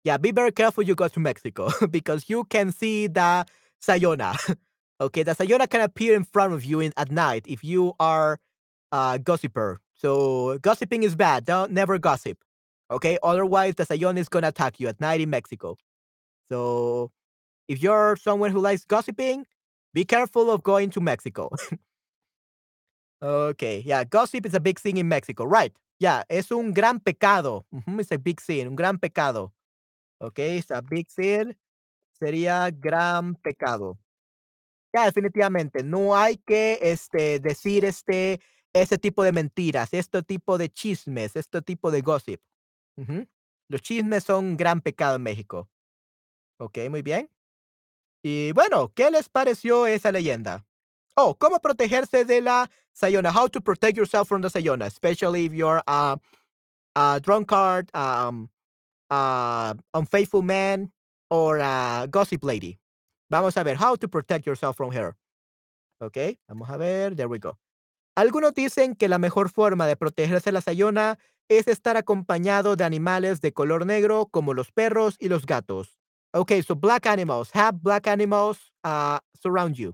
yeah, 0.03 0.17
be 0.17 0.31
very 0.31 0.51
careful 0.51 0.83
you 0.83 0.95
go 0.95 1.07
to 1.07 1.19
Mexico 1.19 1.69
because 1.91 2.25
you 2.27 2.43
can 2.45 2.71
see 2.71 3.07
the 3.07 3.45
Sayona. 3.81 4.35
okay, 5.01 5.21
the 5.23 5.35
Sayona 5.35 5.69
can 5.69 5.81
appear 5.81 6.15
in 6.15 6.23
front 6.23 6.53
of 6.53 6.65
you 6.65 6.79
in, 6.79 6.91
at 6.97 7.11
night 7.11 7.45
if 7.47 7.63
you 7.63 7.93
are 7.99 8.39
a 8.91 9.19
gossiper. 9.19 9.79
So 9.95 10.57
gossiping 10.59 11.03
is 11.03 11.15
bad. 11.15 11.45
Don't 11.45 11.71
never 11.71 11.97
gossip. 11.97 12.37
Okay, 12.89 13.17
otherwise 13.23 13.75
the 13.75 13.85
Sayona 13.85 14.19
is 14.19 14.29
gonna 14.29 14.47
attack 14.49 14.79
you 14.79 14.87
at 14.87 14.99
night 15.01 15.21
in 15.21 15.29
Mexico. 15.29 15.77
So 16.51 17.11
if 17.67 17.81
you're 17.81 18.15
someone 18.17 18.51
who 18.51 18.59
likes 18.59 18.85
gossiping, 18.85 19.45
be 19.93 20.05
careful 20.05 20.51
of 20.51 20.63
going 20.63 20.89
to 20.91 21.01
Mexico. 21.01 21.49
okay, 23.21 23.83
yeah, 23.85 24.03
gossip 24.03 24.45
is 24.45 24.53
a 24.53 24.59
big 24.59 24.79
thing 24.79 24.97
in 24.97 25.07
Mexico, 25.07 25.45
right? 25.45 25.73
Yeah, 25.99 26.23
es 26.29 26.51
un 26.51 26.73
gran 26.73 26.99
pecado. 26.99 27.65
Mhm, 27.73 27.99
It's 27.99 28.11
a 28.11 28.17
big 28.19 28.39
sin, 28.39 28.67
un 28.67 28.75
gran 28.75 28.99
pecado. 28.99 29.51
Okay, 30.21 30.57
it's 30.59 30.71
a 30.71 30.81
big 30.81 31.09
sin. 31.09 31.55
Sería 32.21 32.71
gran 32.79 33.35
pecado. 33.35 33.97
Ya, 34.93 35.05
definitivamente, 35.05 35.83
no 35.83 36.15
hay 36.15 36.37
que 36.37 36.79
este, 36.81 37.39
decir 37.39 37.85
este, 37.85 38.39
ese 38.81 38.97
tipo 38.97 39.23
de 39.23 39.31
mentiras, 39.31 39.93
este 39.93 40.23
tipo 40.23 40.57
de 40.57 40.69
chismes, 40.69 41.35
este 41.35 41.61
tipo 41.61 41.91
de 41.91 42.01
gossip. 42.01 42.41
Ujú. 42.97 43.27
Los 43.69 43.81
chismes 43.81 44.23
son 44.23 44.45
un 44.45 44.57
gran 44.57 44.81
pecado 44.81 45.15
en 45.15 45.23
México. 45.23 45.69
Ok, 46.59 46.77
muy 46.89 47.01
bien. 47.01 47.29
Y 48.23 48.51
bueno, 48.53 48.91
¿qué 48.93 49.11
les 49.11 49.29
pareció 49.29 49.85
esa 49.87 50.11
leyenda? 50.11 50.65
Oh, 51.15 51.35
¿cómo 51.35 51.59
protegerse 51.59 52.25
de 52.25 52.41
la 52.41 52.69
Sayona? 52.93 53.31
How 53.31 53.47
to 53.49 53.61
protect 53.61 53.97
yourself 53.97 54.27
from 54.27 54.41
the 54.41 54.49
Sayona, 54.49 54.85
especially 54.85 55.45
if 55.45 55.53
you're 55.53 55.81
a, 55.87 56.19
a 56.95 57.19
drunkard, 57.21 57.89
um, 57.95 58.49
a 59.09 59.75
unfaithful 59.93 60.41
man, 60.41 60.91
or 61.29 61.59
a 61.59 62.07
gossip 62.09 62.43
lady. 62.43 62.79
Vamos 63.29 63.57
a 63.57 63.63
ver, 63.63 63.75
how 63.75 63.95
to 63.95 64.07
protect 64.07 64.45
yourself 64.45 64.77
from 64.77 64.91
her. 64.91 65.15
Ok, 65.99 66.37
vamos 66.47 66.69
a 66.69 66.77
ver, 66.77 67.15
there 67.15 67.27
we 67.27 67.39
go. 67.39 67.57
Algunos 68.17 68.55
dicen 68.55 68.95
que 68.95 69.09
la 69.09 69.19
mejor 69.19 69.51
forma 69.51 69.85
de 69.85 69.95
protegerse 69.95 70.45
de 70.49 70.53
la 70.53 70.61
sayona 70.61 71.19
es 71.49 71.67
estar 71.67 71.97
acompañado 71.97 72.75
de 72.75 72.83
animales 72.83 73.41
de 73.41 73.53
color 73.53 73.85
negro 73.85 74.25
como 74.31 74.55
los 74.55 74.71
perros 74.71 75.17
y 75.19 75.29
los 75.29 75.45
gatos. 75.45 75.99
Okay, 76.33 76.63
so 76.63 76.75
black 76.75 77.05
animals, 77.05 77.51
have 77.53 77.77
black 77.79 78.07
animals 78.07 78.73
uh, 78.83 79.19
surround 79.39 79.75
you. 79.75 79.93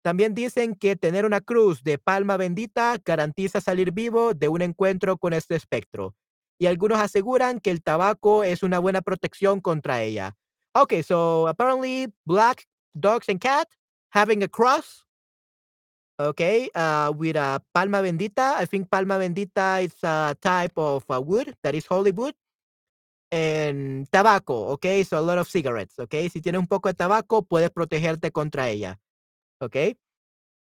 También 0.00 0.34
dicen 0.34 0.74
que 0.76 0.96
tener 0.96 1.26
una 1.26 1.42
cruz 1.42 1.82
de 1.82 1.98
palma 1.98 2.38
bendita 2.38 2.96
garantiza 3.04 3.60
salir 3.60 3.92
vivo 3.92 4.32
de 4.32 4.48
un 4.48 4.62
encuentro 4.62 5.18
con 5.18 5.34
este 5.34 5.56
espectro. 5.56 6.14
Y 6.58 6.64
algunos 6.64 7.00
aseguran 7.00 7.60
que 7.60 7.70
el 7.70 7.82
tabaco 7.82 8.44
es 8.44 8.62
una 8.62 8.78
buena 8.78 9.02
protección 9.02 9.60
contra 9.60 10.00
ella. 10.02 10.38
Okay, 10.72 11.02
so 11.02 11.48
apparently 11.48 12.10
black 12.24 12.66
dogs 12.94 13.28
and 13.28 13.40
cats 13.40 13.76
having 14.08 14.42
a 14.42 14.48
cross 14.48 15.05
Okay, 16.18 16.70
uh, 16.74 17.12
with 17.14 17.36
a 17.36 17.60
palma 17.74 18.00
bendita. 18.00 18.54
I 18.56 18.64
think 18.64 18.88
palma 18.88 19.18
bendita 19.18 19.84
is 19.84 19.92
a 20.02 20.34
type 20.40 20.72
of 20.76 21.04
uh, 21.10 21.20
wood 21.20 21.54
that 21.62 21.74
is 21.74 21.86
holy 21.86 22.10
wood. 22.10 22.34
And 23.30 24.08
tabaco, 24.10 24.70
okay, 24.74 25.02
so 25.04 25.18
a 25.18 25.20
lot 25.20 25.36
of 25.36 25.48
cigarettes, 25.48 25.98
okay. 25.98 26.28
Si 26.30 26.40
tienes 26.40 26.60
un 26.60 26.68
poco 26.68 26.88
de 26.88 26.94
tabaco, 26.94 27.42
puedes 27.42 27.70
protegerte 27.70 28.30
contra 28.30 28.70
ella, 28.70 29.00
okay. 29.60 29.98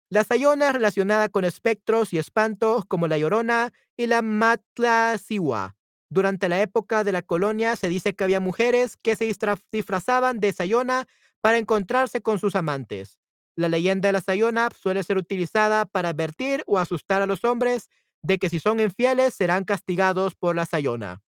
La 0.09 0.23
sayona 0.23 0.71
relacionada 0.71 1.29
con 1.29 1.45
espectros 1.45 2.13
y 2.13 2.17
espantos 2.17 2.85
como 2.85 3.07
la 3.07 3.17
llorona 3.17 3.73
y 3.95 4.07
la 4.07 4.21
matlasiwa. 4.21 5.75
Durante 6.09 6.49
la 6.49 6.61
época 6.61 7.03
de 7.03 7.11
la 7.11 7.21
colonia 7.21 7.75
se 7.75 7.89
dice 7.89 8.15
que 8.15 8.23
había 8.23 8.39
mujeres 8.39 8.97
que 8.97 9.15
se 9.15 9.31
disfrazaban 9.71 10.39
de 10.39 10.51
sayona 10.51 11.07
para 11.41 11.57
encontrarse 11.57 12.21
con 12.21 12.39
sus 12.39 12.55
amantes. 12.55 13.19
La 13.57 13.69
leyenda 13.69 14.07
de 14.07 14.13
la 14.13 14.21
Sayona 14.21 14.69
suele 14.69 15.03
ser 15.03 15.17
utilizada 15.17 15.85
para 15.85 16.09
advertir 16.09 16.63
o 16.67 16.77
asustar 16.77 17.23
a 17.23 17.25
los 17.25 17.43
hombres 17.43 17.89
de 18.21 18.37
que 18.37 18.49
si 18.49 18.59
son 18.59 18.79
infieles 18.79 19.33
serán 19.33 19.63
castigados 19.63 20.35
por 20.35 20.55
la 20.55 20.67
Sayona. 20.67 21.23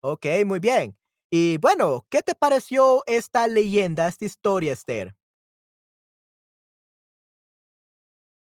Ok, 0.00 0.24
muy 0.46 0.60
bien. 0.60 0.96
Y 1.30 1.58
bueno, 1.58 2.06
¿qué 2.08 2.22
te 2.22 2.34
pareció 2.34 3.02
esta 3.06 3.46
leyenda, 3.48 4.08
esta 4.08 4.24
historia, 4.24 4.72
Esther? 4.72 5.14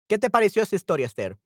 ¿Qué 0.09 0.19
te 0.19 0.31
pareció 0.31 0.63
esta 0.63 0.77
historia, 0.77 1.07
Esther? 1.07 1.37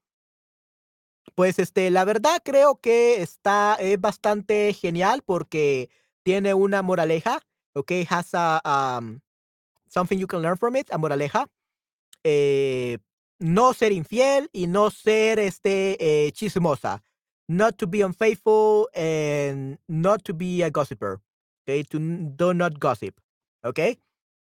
Pues 1.35 1.59
este, 1.59 1.91
la 1.91 2.05
verdad 2.05 2.43
creo 2.45 2.79
que 2.79 3.23
está 3.23 3.77
es 3.81 3.99
bastante 3.99 4.75
genial 4.75 5.23
porque 5.25 5.89
tiene 6.23 6.53
una 6.53 6.83
moraleja, 6.83 7.41
ok, 7.73 7.93
has 8.11 8.31
a, 8.35 8.99
um, 9.01 9.21
something 9.95 10.19
you 10.19 10.27
can 10.27 10.43
learn 10.43 10.57
from 10.59 10.77
it, 10.77 10.89
a 10.93 10.99
moraleja. 10.99 11.47
Eh, 12.25 12.99
no 13.41 13.73
ser 13.75 13.93
infiel 13.93 14.49
y 14.53 14.67
no 14.67 14.91
ser 14.91 15.39
este 15.39 15.97
eh, 16.01 16.33
chismosa. 16.33 17.03
Not 17.49 17.79
to 17.79 17.87
be 17.87 18.03
unfaithful 18.03 18.89
and 18.95 19.79
not 19.89 20.25
to 20.25 20.35
be 20.35 20.63
a 20.63 20.71
gossiper. 20.71 21.21
Okay, 21.67 21.85
to 21.85 21.99
do 22.37 22.55
not 22.55 22.81
gossip. 22.81 23.15
Okay. 23.65 23.99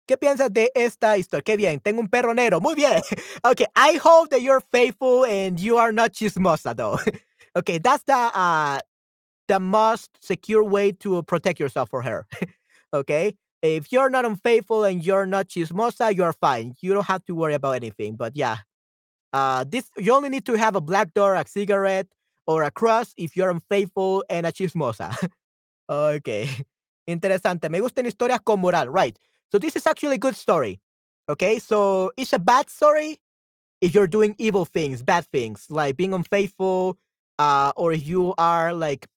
¿Qué 0.08 0.18
piensas 0.18 0.52
de 0.54 0.72
esta 0.76 1.18
historia? 1.18 1.44
Qué 1.44 1.58
bien, 1.58 1.80
tengo 1.80 2.02
un 2.02 2.10
perro 2.10 2.34
negro. 2.34 2.62
Muy 2.62 2.76
bien. 2.76 3.02
Okay, 3.46 3.68
I 3.76 4.00
hope 4.04 4.30
that 4.32 4.42
you're 4.42 4.62
faithful 4.72 5.26
and 5.26 5.60
you 5.60 5.78
are 5.78 5.94
not 5.94 6.14
chismosa 6.14 6.76
though. 6.76 7.00
okay, 7.58 7.80
that's 7.80 8.04
the 8.06 8.14
uh 8.16 8.80
the 9.48 9.60
most 9.60 10.12
secure 10.22 10.64
way 10.64 10.92
to 10.94 11.24
protect 11.24 11.60
yourself 11.60 11.90
for 11.90 12.04
her. 12.04 12.28
okay? 12.94 13.36
If 13.62 13.92
you're 13.92 14.10
not 14.10 14.26
unfaithful 14.26 14.84
and 14.84 15.06
you're 15.06 15.26
not 15.26 15.48
chismosa, 15.48 16.16
you're 16.16 16.34
fine. 16.34 16.76
You 16.82 16.94
don't 16.94 17.08
have 17.08 17.26
to 17.26 17.36
worry 17.36 17.54
about 17.54 17.76
anything. 17.76 18.16
But 18.16 18.36
yeah, 18.36 18.58
uh, 19.34 19.66
this 19.68 19.90
you 19.98 20.14
only 20.14 20.30
need 20.30 20.46
to 20.46 20.54
have 20.54 20.76
a 20.76 20.82
black 20.82 21.14
door, 21.14 21.36
a 21.36 21.46
cigarette, 21.48 22.08
or 22.48 22.64
a 22.64 22.72
cross 22.72 23.14
if 23.18 23.36
you're 23.36 23.50
unfaithful 23.50 24.24
and 24.30 24.46
a 24.46 24.52
chismosa. 24.52 25.16
okay, 25.90 26.50
interesante. 27.10 27.70
Me 27.70 27.80
gustan 27.80 28.06
historias 28.06 28.44
con 28.44 28.60
moral, 28.60 28.88
right? 28.88 29.18
So 29.52 29.58
this 29.60 29.76
is 29.76 29.88
actually 29.88 30.16
a 30.16 30.20
good 30.20 30.36
story. 30.36 30.80
Okay, 31.28 31.60
so 31.60 32.12
it's 32.18 32.34
a 32.34 32.40
bad 32.40 32.70
story 32.70 33.20
if 33.82 33.94
you're 33.94 34.08
doing 34.08 34.36
evil 34.38 34.66
things, 34.66 35.04
bad 35.04 35.26
things, 35.28 35.68
like 35.70 35.96
being 35.96 36.14
unfaithful, 36.14 36.98
uh, 37.38 37.72
or 37.76 37.94
if 37.94 38.08
you 38.08 38.34
are 38.38 38.74
like 38.74 39.08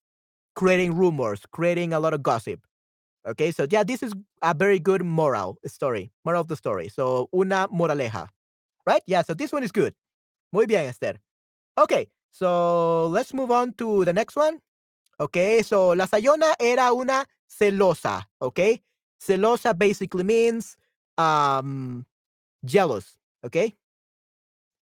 creating 0.54 0.94
rumors, 0.94 1.40
creating 1.52 1.92
a 1.92 2.00
lot 2.00 2.14
of 2.14 2.22
gossip. 2.22 2.60
Okay, 3.26 3.52
so 3.52 3.66
yeah, 3.70 3.84
this 3.84 4.02
is 4.02 4.12
a 4.42 4.52
very 4.52 4.80
good 4.80 5.04
moral 5.04 5.58
story, 5.66 6.10
moral 6.24 6.40
of 6.40 6.48
the 6.48 6.56
story. 6.56 6.88
So, 6.88 7.28
una 7.32 7.68
moraleja, 7.68 8.28
right? 8.84 9.02
Yeah, 9.06 9.22
so 9.22 9.34
this 9.34 9.52
one 9.52 9.62
is 9.62 9.70
good. 9.70 9.94
Muy 10.52 10.66
bien, 10.66 10.86
Esther. 10.86 11.20
Okay, 11.78 12.08
so 12.32 13.06
let's 13.08 13.32
move 13.32 13.50
on 13.50 13.74
to 13.74 14.04
the 14.04 14.12
next 14.12 14.34
one. 14.34 14.58
Okay, 15.20 15.62
so 15.62 15.94
la 15.94 16.06
Sayona 16.06 16.54
era 16.58 16.92
una 16.92 17.24
celosa, 17.46 18.26
okay? 18.40 18.82
Celosa 19.20 19.72
basically 19.76 20.24
means 20.24 20.76
um, 21.16 22.04
jealous, 22.64 23.18
okay? 23.44 23.76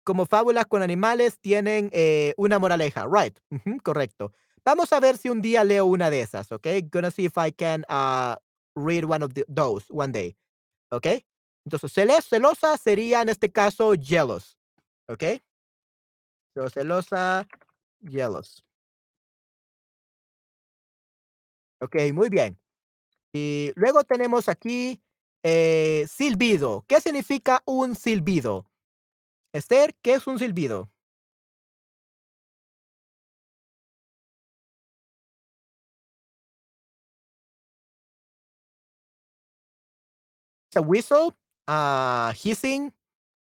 Como 0.03 0.25
fábulas 0.25 0.65
con 0.65 0.81
animales 0.81 1.37
tienen 1.39 1.89
eh, 1.93 2.33
una 2.37 2.57
moraleja, 2.57 3.05
right? 3.07 3.37
correcto. 3.83 4.33
Vamos 4.65 4.91
a 4.93 4.99
ver 4.99 5.17
si 5.17 5.29
un 5.29 5.41
día 5.41 5.63
leo 5.63 5.85
una 5.85 6.09
de 6.09 6.21
esas, 6.21 6.51
¿ok? 6.51 6.67
Gonna 6.91 7.11
see 7.11 7.25
if 7.25 7.37
I 7.37 7.51
can 7.51 7.85
uh, 7.87 8.35
read 8.75 9.05
one 9.05 9.23
of 9.23 9.31
those 9.47 9.85
one 9.89 10.11
day, 10.11 10.35
¿ok? 10.91 11.23
Entonces, 11.65 11.93
celosa 11.93 12.77
sería 12.77 13.21
en 13.21 13.29
este 13.29 13.51
caso 13.51 13.93
jealous, 13.93 14.57
¿ok? 15.07 15.23
Celosa, 16.73 17.47
jealous. 18.01 18.63
Ok, 21.81 21.95
muy 22.13 22.29
bien. 22.29 22.57
Y 23.33 23.71
luego 23.75 24.03
tenemos 24.03 24.49
aquí 24.49 25.01
eh, 25.43 26.07
silbido. 26.07 26.85
¿Qué 26.87 27.01
significa 27.01 27.61
un 27.65 27.95
silbido? 27.95 28.65
Esther, 29.53 29.93
¿qué 30.01 30.13
es 30.13 30.25
un 30.25 30.39
silbido? 30.39 30.89
A 40.73 40.81
whistle, 40.81 41.35
a 41.67 42.33
hissing. 42.41 42.93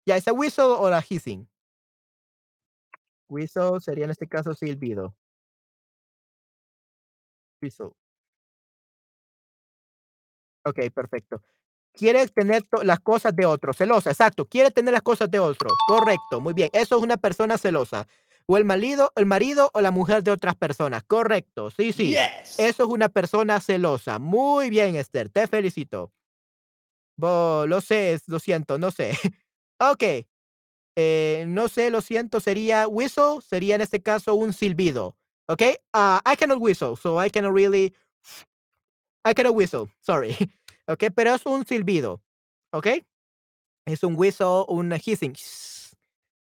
Ya, 0.07 0.17
es 0.17 0.29
a 0.29 0.33
whistle 0.33 0.65
o 0.65 0.87
a 0.87 1.03
hissing. 1.07 1.49
Whistle 3.29 3.81
sería 3.81 4.05
en 4.05 4.11
este 4.11 4.29
caso 4.29 4.55
silbido. 4.55 5.15
Whistle. 7.61 7.91
Ok, 10.65 10.79
perfecto. 10.95 11.43
Quiere 11.93 12.27
tener 12.29 12.65
las 12.83 13.01
cosas 13.01 13.35
de 13.35 13.47
otro, 13.47 13.73
celosa, 13.73 14.11
exacto. 14.11 14.47
Quiere 14.47 14.71
tener 14.71 14.93
las 14.93 15.03
cosas 15.03 15.31
de 15.31 15.39
otro. 15.39 15.71
Correcto, 15.89 16.41
muy 16.41 16.53
bien. 16.53 16.69
Eso 16.73 16.99
es 16.99 17.03
una 17.03 17.17
persona 17.17 17.57
celosa. 17.57 18.07
O 18.47 18.57
el 18.59 18.65
marido, 18.65 19.13
el 19.17 19.27
marido 19.27 19.71
o 19.73 19.81
la 19.81 19.91
mujer 19.91 20.23
de 20.23 20.31
otras 20.31 20.55
personas. 20.55 21.03
Correcto, 21.05 21.71
sí, 21.71 21.93
sí. 21.93 22.15
Eso 22.17 22.83
es 22.85 22.89
una 22.89 23.09
persona 23.09 23.61
celosa. 23.61 24.19
Muy 24.19 24.71
bien, 24.71 24.95
Esther. 24.95 25.31
Te 25.31 25.47
felicito. 25.47 26.13
Bo, 27.17 27.67
lo 27.67 27.81
sé, 27.81 28.19
lo 28.27 28.39
siento, 28.39 28.79
no 28.79 28.91
sé. 28.91 29.13
ok. 29.81 30.27
Eh, 30.99 31.45
no 31.49 31.69
sé, 31.69 31.91
lo 31.91 32.01
siento, 32.01 32.41
sería 32.41 32.89
whistle, 32.89 33.41
sería 33.47 33.75
en 33.75 33.83
este 33.83 34.03
caso 34.03 34.35
un 34.35 34.53
silbido. 34.53 35.17
Ok. 35.49 35.63
Uh, 35.95 36.19
I 36.25 36.37
cannot 36.37 36.61
whistle, 36.61 36.97
so 36.97 37.23
I 37.23 37.31
cannot 37.31 37.55
really. 37.55 37.95
I 39.25 39.35
cannot 39.35 39.55
whistle, 39.55 39.89
sorry. 40.01 40.37
ok, 40.89 41.05
pero 41.15 41.35
es 41.35 41.45
un 41.47 41.67
silbido. 41.67 42.23
Ok. 42.73 42.89
Es 43.87 44.03
un 44.03 44.17
whistle, 44.17 44.65
un 44.69 44.93
hissing. 44.93 45.35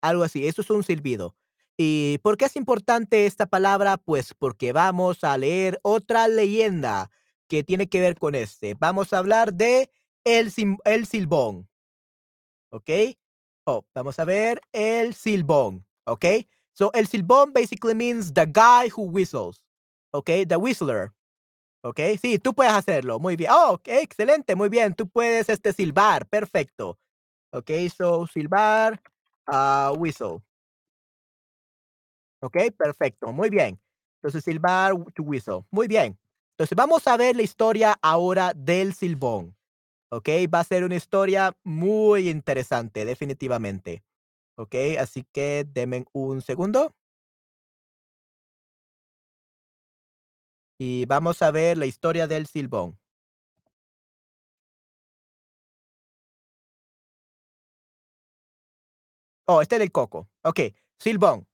Algo 0.02 0.24
así, 0.24 0.48
eso 0.48 0.62
es 0.62 0.70
un 0.70 0.84
silbido. 0.84 1.36
¿Y 1.78 2.20
por 2.20 2.38
qué 2.38 2.46
es 2.46 2.56
importante 2.56 3.26
esta 3.26 3.48
palabra? 3.48 3.98
Pues 3.98 4.34
porque 4.38 4.74
vamos 4.74 5.24
a 5.24 5.38
leer 5.38 5.80
otra 5.84 6.28
leyenda 6.28 7.10
que 7.48 7.64
tiene 7.64 7.88
que 7.90 8.00
ver 8.00 8.18
con 8.18 8.36
este. 8.36 8.76
Vamos 8.76 9.14
a 9.14 9.18
hablar 9.18 9.54
de 9.54 9.90
el, 10.24 10.52
el 10.86 11.06
silbón. 11.06 11.68
¿Ok? 12.72 12.90
Oh, 13.66 13.86
vamos 13.94 14.20
a 14.20 14.26
ver 14.26 14.62
el 14.72 15.14
silbón. 15.14 15.86
¿Ok? 16.06 16.26
So 16.74 16.92
el 16.94 17.08
silbón 17.08 17.54
basically 17.54 17.94
means 17.94 18.34
the 18.34 18.46
guy 18.46 18.90
who 18.90 19.04
whistles. 19.04 19.62
¿ok? 20.12 20.30
The 20.48 20.58
Whistler. 20.58 21.12
¿Ok? 21.84 22.00
Sí, 22.22 22.38
tú 22.38 22.54
puedes 22.54 22.74
hacerlo. 22.74 23.20
Muy 23.20 23.36
bien. 23.36 23.52
Oh, 23.52 23.74
ok, 23.74 23.88
excelente, 23.88 24.56
muy 24.56 24.70
bien. 24.70 24.94
Tú 24.94 25.08
puedes 25.10 25.50
este, 25.50 25.74
silbar. 25.74 26.28
Perfecto. 26.28 27.00
Ok, 27.52 27.72
so 27.96 28.28
silbar, 28.28 29.02
uh, 29.48 29.94
whistle. 29.98 30.42
Ok, 32.42 32.58
perfecto. 32.78 33.32
Muy 33.32 33.50
bien. 33.50 33.80
Entonces, 34.18 34.44
silbar 34.44 34.94
to 35.16 35.24
whistle. 35.24 35.66
Muy 35.72 35.88
bien. 35.88 36.18
Entonces, 36.54 36.76
vamos 36.76 37.08
a 37.08 37.18
ver 37.18 37.36
la 37.36 37.42
historia 37.42 37.98
ahora 38.02 38.54
del 38.56 38.94
silbón. 38.94 39.56
Ok, 40.14 40.28
va 40.54 40.60
a 40.60 40.64
ser 40.66 40.84
una 40.84 40.96
historia 40.96 41.56
muy 41.64 42.30
interesante, 42.30 43.06
definitivamente. 43.06 44.04
Ok, 44.58 44.76
así 45.00 45.26
que 45.32 45.66
denme 45.70 46.06
un 46.14 46.42
segundo. 46.42 46.94
Y 50.78 51.06
vamos 51.06 51.42
a 51.44 51.52
ver 51.52 51.78
la 51.78 51.86
historia 51.86 52.28
del 52.28 52.46
silbón. 52.46 53.00
Oh, 59.48 59.62
este 59.62 59.76
es 59.76 59.82
el 59.82 59.92
coco. 59.92 60.30
Ok, 60.44 60.60
silbón. 61.00 61.48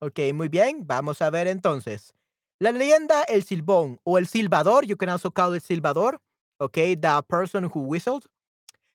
Ok, 0.00 0.20
muy 0.34 0.48
bien. 0.48 0.86
Vamos 0.86 1.22
a 1.22 1.30
ver 1.30 1.48
entonces. 1.48 2.14
La 2.60 2.72
leyenda 2.72 3.22
El 3.24 3.44
Silbón 3.44 4.00
o 4.04 4.18
El 4.18 4.26
Silbador, 4.26 4.84
you 4.86 4.96
can 4.96 5.08
also 5.10 5.30
call 5.32 5.54
it 5.56 5.62
Silbador, 5.62 6.20
ok, 6.58 6.74
the 6.74 7.22
person 7.28 7.64
who 7.64 7.80
whistled, 7.80 8.24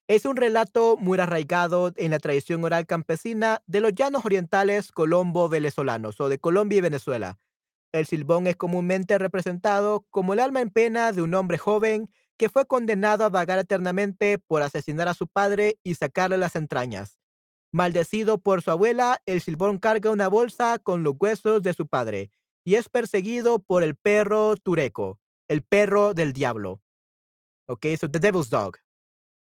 es 0.07 0.25
un 0.25 0.35
relato 0.35 0.97
muy 0.97 1.17
arraigado 1.19 1.93
en 1.95 2.11
la 2.11 2.19
tradición 2.19 2.63
oral 2.63 2.85
campesina 2.85 3.63
de 3.67 3.79
los 3.79 3.93
llanos 3.93 4.25
orientales 4.25 4.91
colombo-venezolanos 4.91 6.19
o 6.19 6.29
de 6.29 6.39
Colombia 6.39 6.77
y 6.77 6.81
Venezuela. 6.81 7.39
El 7.93 8.05
silbón 8.05 8.47
es 8.47 8.57
comúnmente 8.57 9.17
representado 9.17 10.05
como 10.09 10.33
el 10.33 10.39
alma 10.39 10.59
en 10.61 10.71
pena 10.71 11.13
de 11.13 11.21
un 11.21 11.33
hombre 11.35 11.57
joven 11.57 12.09
que 12.37 12.49
fue 12.49 12.65
condenado 12.65 13.23
a 13.23 13.29
vagar 13.29 13.59
eternamente 13.59 14.39
por 14.39 14.61
asesinar 14.61 15.07
a 15.07 15.13
su 15.13 15.27
padre 15.27 15.79
y 15.83 15.95
sacarle 15.95 16.37
las 16.37 16.55
entrañas. 16.55 17.19
Maldecido 17.71 18.39
por 18.39 18.61
su 18.61 18.71
abuela, 18.71 19.21
el 19.25 19.41
silbón 19.41 19.79
carga 19.79 20.11
una 20.11 20.27
bolsa 20.27 20.79
con 20.79 21.03
los 21.03 21.15
huesos 21.19 21.63
de 21.63 21.73
su 21.73 21.87
padre 21.87 22.29
y 22.65 22.75
es 22.75 22.89
perseguido 22.89 23.59
por 23.59 23.83
el 23.83 23.95
perro 23.95 24.57
tureco, 24.57 25.19
el 25.47 25.63
perro 25.63 26.13
del 26.13 26.33
diablo. 26.33 26.82
Ok, 27.67 27.85
so 27.99 28.09
the 28.09 28.19
devil's 28.19 28.49
dog. 28.49 28.77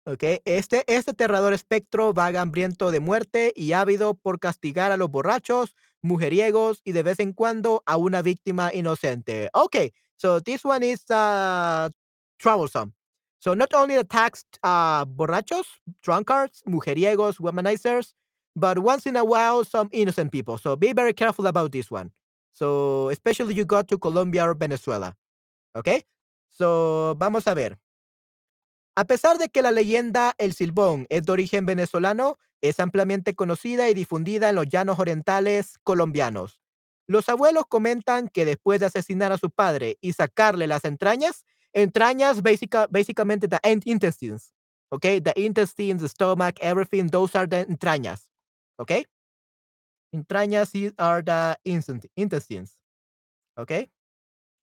Ok, 0.06 0.24
este, 0.46 0.84
este 0.88 1.12
aterrador 1.12 1.54
espectro 1.54 2.14
vaga 2.14 2.42
hambriento 2.42 2.90
de 2.90 3.00
muerte 3.00 3.54
y 3.56 3.74
ávido 3.74 4.16
por 4.16 4.40
castigar 4.40 4.92
a 4.92 4.98
los 4.98 5.10
borrachos, 5.10 5.76
mujeriegos 6.02 6.82
y 6.84 6.94
de 6.94 7.04
vez 7.04 7.20
en 7.20 7.34
cuando 7.34 7.84
a 7.86 7.98
una 7.98 8.22
víctima 8.22 8.74
inocente. 8.74 9.50
Okay, 9.54 9.94
so 10.16 10.42
this 10.42 10.66
one 10.66 10.84
is 10.84 11.04
uh, 11.10 11.90
troublesome. 12.38 12.94
So 13.40 13.54
not 13.56 13.74
only 13.74 13.96
attacks 13.96 14.46
uh, 14.64 15.06
borrachos, 15.06 15.68
drunkards, 16.02 16.64
mujeriegos, 16.66 17.40
womanizers, 17.40 18.16
but 18.56 18.80
once 18.80 19.06
in 19.06 19.16
a 19.16 19.24
while 19.24 19.64
some 19.64 19.90
innocent 19.92 20.32
people. 20.32 20.58
So 20.58 20.76
be 20.76 20.92
very 20.94 21.14
careful 21.14 21.48
about 21.48 21.72
this 21.72 21.90
one. 21.90 22.12
So 22.54 23.10
especially 23.10 23.54
you 23.54 23.66
go 23.66 23.82
to 23.82 23.98
Colombia 23.98 24.44
or 24.44 24.56
Venezuela. 24.56 25.16
Okay? 25.76 26.04
So 26.52 27.16
vamos 27.18 27.48
a 27.48 27.56
ver. 27.56 27.78
A 29.00 29.06
pesar 29.06 29.38
de 29.38 29.48
que 29.48 29.62
la 29.62 29.72
leyenda 29.72 30.36
El 30.38 30.52
Silbón 30.52 31.08
es 31.08 31.24
de 31.24 31.32
origen 31.32 31.66
venezolano, 31.66 32.38
es 32.60 32.82
ampliamente 32.82 33.34
conocida 33.34 33.90
y 33.90 33.94
difundida 33.94 34.50
en 34.50 34.56
los 34.56 34.68
llanos 34.68 35.00
orientales 35.00 35.78
colombianos. 35.86 36.60
Los 37.08 37.30
abuelos 37.30 37.64
comentan 37.70 38.28
que 38.28 38.44
después 38.44 38.82
de 38.82 38.88
asesinar 38.88 39.32
a 39.32 39.38
su 39.38 39.52
padre 39.52 39.98
y 40.02 40.12
sacarle 40.12 40.68
las 40.68 40.84
entrañas, 40.84 41.46
entrañas 41.72 42.42
básicamente 42.42 43.48
the 43.48 43.60
intestines, 43.86 44.54
¿ok? 44.90 45.06
The 45.24 45.34
intestines, 45.38 46.02
the 46.02 46.10
stomach, 46.10 46.58
everything, 46.60 47.08
those 47.08 47.38
are 47.38 47.48
the 47.48 47.62
entrañas, 47.62 48.28
¿ok? 48.78 49.08
Entrañas 50.12 50.74
are 50.98 51.24
the 51.24 51.56
intestines, 51.64 52.78
¿ok? 53.56 53.72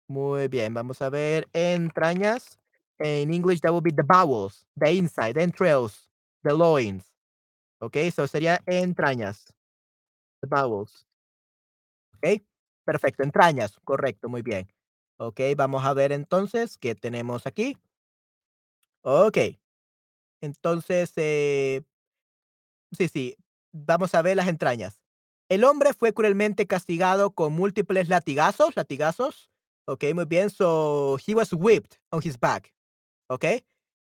Muy 0.07 0.47
bien, 0.47 0.73
vamos 0.73 1.03
a 1.03 1.11
ver 1.11 1.47
entrañas. 1.53 2.62
In 2.99 3.33
English, 3.33 3.61
that 3.61 3.73
would 3.73 3.83
be 3.83 3.91
the 3.91 4.03
bowels, 4.03 4.65
the 4.77 4.91
inside, 4.91 5.35
the 5.35 5.41
entrails, 5.41 6.07
the 6.43 6.53
loins. 6.53 7.03
Okay, 7.81 8.11
so 8.11 8.27
sería 8.27 8.59
entrañas. 8.65 9.53
The 10.41 10.47
bowels. 10.47 11.05
Ok, 12.15 12.41
perfecto, 12.85 13.23
entrañas, 13.23 13.77
correcto, 13.83 14.29
muy 14.29 14.41
bien. 14.41 14.67
Ok, 15.17 15.41
vamos 15.57 15.83
a 15.85 15.93
ver 15.93 16.11
entonces 16.11 16.77
qué 16.77 16.95
tenemos 16.95 17.45
aquí. 17.45 17.77
Ok, 19.01 19.37
entonces, 20.41 21.11
eh, 21.17 21.81
sí, 22.91 23.07
sí, 23.07 23.37
vamos 23.71 24.15
a 24.15 24.21
ver 24.21 24.37
las 24.37 24.47
entrañas. 24.47 24.99
El 25.49 25.63
hombre 25.65 25.93
fue 25.93 26.13
cruelmente 26.13 26.67
castigado 26.67 27.31
con 27.31 27.53
múltiples 27.53 28.09
latigazos, 28.09 28.75
latigazos. 28.75 29.49
Ok, 29.85 30.05
muy 30.13 30.25
bien, 30.25 30.49
so 30.49 31.17
he 31.25 31.35
was 31.35 31.51
whipped 31.53 31.99
on 32.11 32.21
his 32.23 32.39
back. 32.39 32.73
¿Ok? 33.27 33.45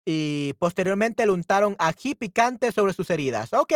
Y 0.06 0.54
posteriormente 0.54 1.26
le 1.26 1.32
untaron 1.32 1.76
ají 1.80 2.16
picante 2.16 2.72
sobre 2.72 2.94
sus 2.94 3.10
heridas. 3.10 3.54
Ok, 3.54 3.74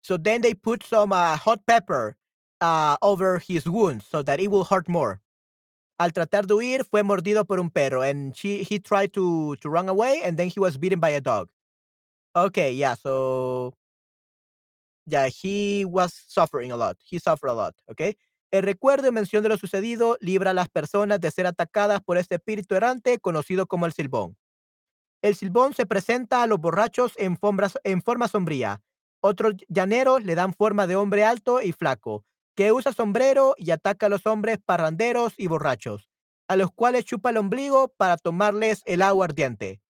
so 0.00 0.18
then 0.18 0.42
they 0.42 0.54
put 0.54 0.82
some 0.84 1.12
uh, 1.12 1.36
hot 1.36 1.60
pepper 1.66 2.16
uh, 2.60 2.96
over 3.02 3.40
his 3.40 3.66
wounds 3.66 4.06
so 4.06 4.22
that 4.22 4.40
it 4.40 4.48
will 4.48 4.64
hurt 4.64 4.88
more. 4.88 5.20
Al 5.98 6.12
tratar 6.12 6.46
de 6.46 6.54
huir, 6.54 6.84
fue 6.84 7.02
mordido 7.02 7.44
por 7.44 7.60
un 7.60 7.70
perro, 7.70 8.02
and 8.02 8.34
she, 8.34 8.62
he 8.64 8.78
tried 8.80 9.12
to, 9.12 9.56
to 9.56 9.68
run 9.68 9.88
away, 9.88 10.20
and 10.24 10.36
then 10.36 10.48
he 10.48 10.58
was 10.58 10.76
bitten 10.76 11.00
by 11.00 11.10
a 11.10 11.20
dog. 11.20 11.48
Okay, 12.34 12.72
yeah, 12.72 12.94
so 12.94 13.74
yeah, 15.06 15.28
he 15.28 15.84
was 15.84 16.12
suffering 16.28 16.72
a 16.72 16.76
lot. 16.76 16.96
He 17.04 17.18
suffered 17.18 17.48
a 17.48 17.54
lot, 17.54 17.74
okay? 17.90 18.16
El 18.50 18.62
recuerdo 18.62 19.08
y 19.08 19.12
mención 19.12 19.42
de 19.42 19.48
lo 19.48 19.56
sucedido 19.56 20.16
libra 20.20 20.50
a 20.50 20.54
las 20.54 20.68
personas 20.68 21.20
de 21.20 21.30
ser 21.30 21.46
atacadas 21.46 22.00
por 22.02 22.18
este 22.18 22.36
espíritu 22.36 22.74
errante 22.74 23.18
conocido 23.18 23.66
como 23.66 23.86
el 23.86 23.92
silbón. 23.92 24.36
El 25.22 25.36
silbón 25.36 25.72
se 25.72 25.86
presenta 25.86 26.42
a 26.42 26.48
los 26.48 26.58
borrachos 26.58 27.12
en, 27.16 27.38
forma 27.38 28.26
sombría. 28.28 28.82
Otros 29.20 29.54
llaneros 29.68 30.24
le 30.24 30.34
dan 30.34 30.52
forma 30.52 30.88
de 30.88 30.96
hombre 30.96 31.24
alto 31.24 31.62
y 31.62 31.70
flaco, 31.70 32.24
que 32.56 32.72
usa 32.72 32.92
sombrero 32.92 33.54
y 33.56 33.70
ataca 33.70 34.06
a 34.06 34.08
los 34.08 34.26
hombres 34.26 34.58
parranderos 34.58 35.34
y 35.36 35.46
borrachos, 35.46 36.10
a 36.48 36.56
los 36.56 36.72
cuales 36.72 37.04
chupa 37.04 37.30
el 37.30 37.36
ombligo 37.36 37.86
para 37.96 38.16
tomarles 38.16 38.82
el 38.84 39.00
agua 39.00 39.26
ardiente. 39.26 39.80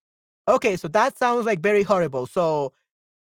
Okay, 0.45 0.77
so 0.77 0.87
that 0.89 1.17
sounds 1.17 1.45
like 1.45 1.61
very 1.61 1.83
horrible. 1.83 2.27
So 2.27 2.73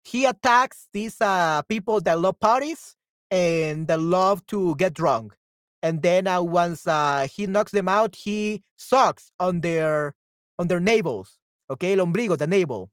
he 0.03 0.25
attacks 0.25 0.87
these 0.91 1.17
uh, 1.21 1.61
people 1.67 2.01
that 2.01 2.19
love 2.19 2.39
parties 2.39 2.95
and 3.29 3.85
that 3.87 3.99
love 3.99 4.43
to 4.47 4.75
get 4.77 4.93
drunk. 4.93 5.35
And 5.83 6.01
then 6.01 6.27
uh, 6.27 6.41
once 6.41 6.87
uh, 6.87 7.27
he 7.31 7.45
knocks 7.45 7.71
them 7.71 7.87
out, 7.87 8.15
he 8.15 8.63
sucks 8.77 9.31
on 9.39 9.61
their 9.61 10.15
on 10.57 10.67
their 10.67 10.79
navels 10.79 11.38
okay, 11.69 11.93
el 11.93 12.05
ombligo, 12.05 12.37
the 12.37 12.47
navel, 12.47 12.89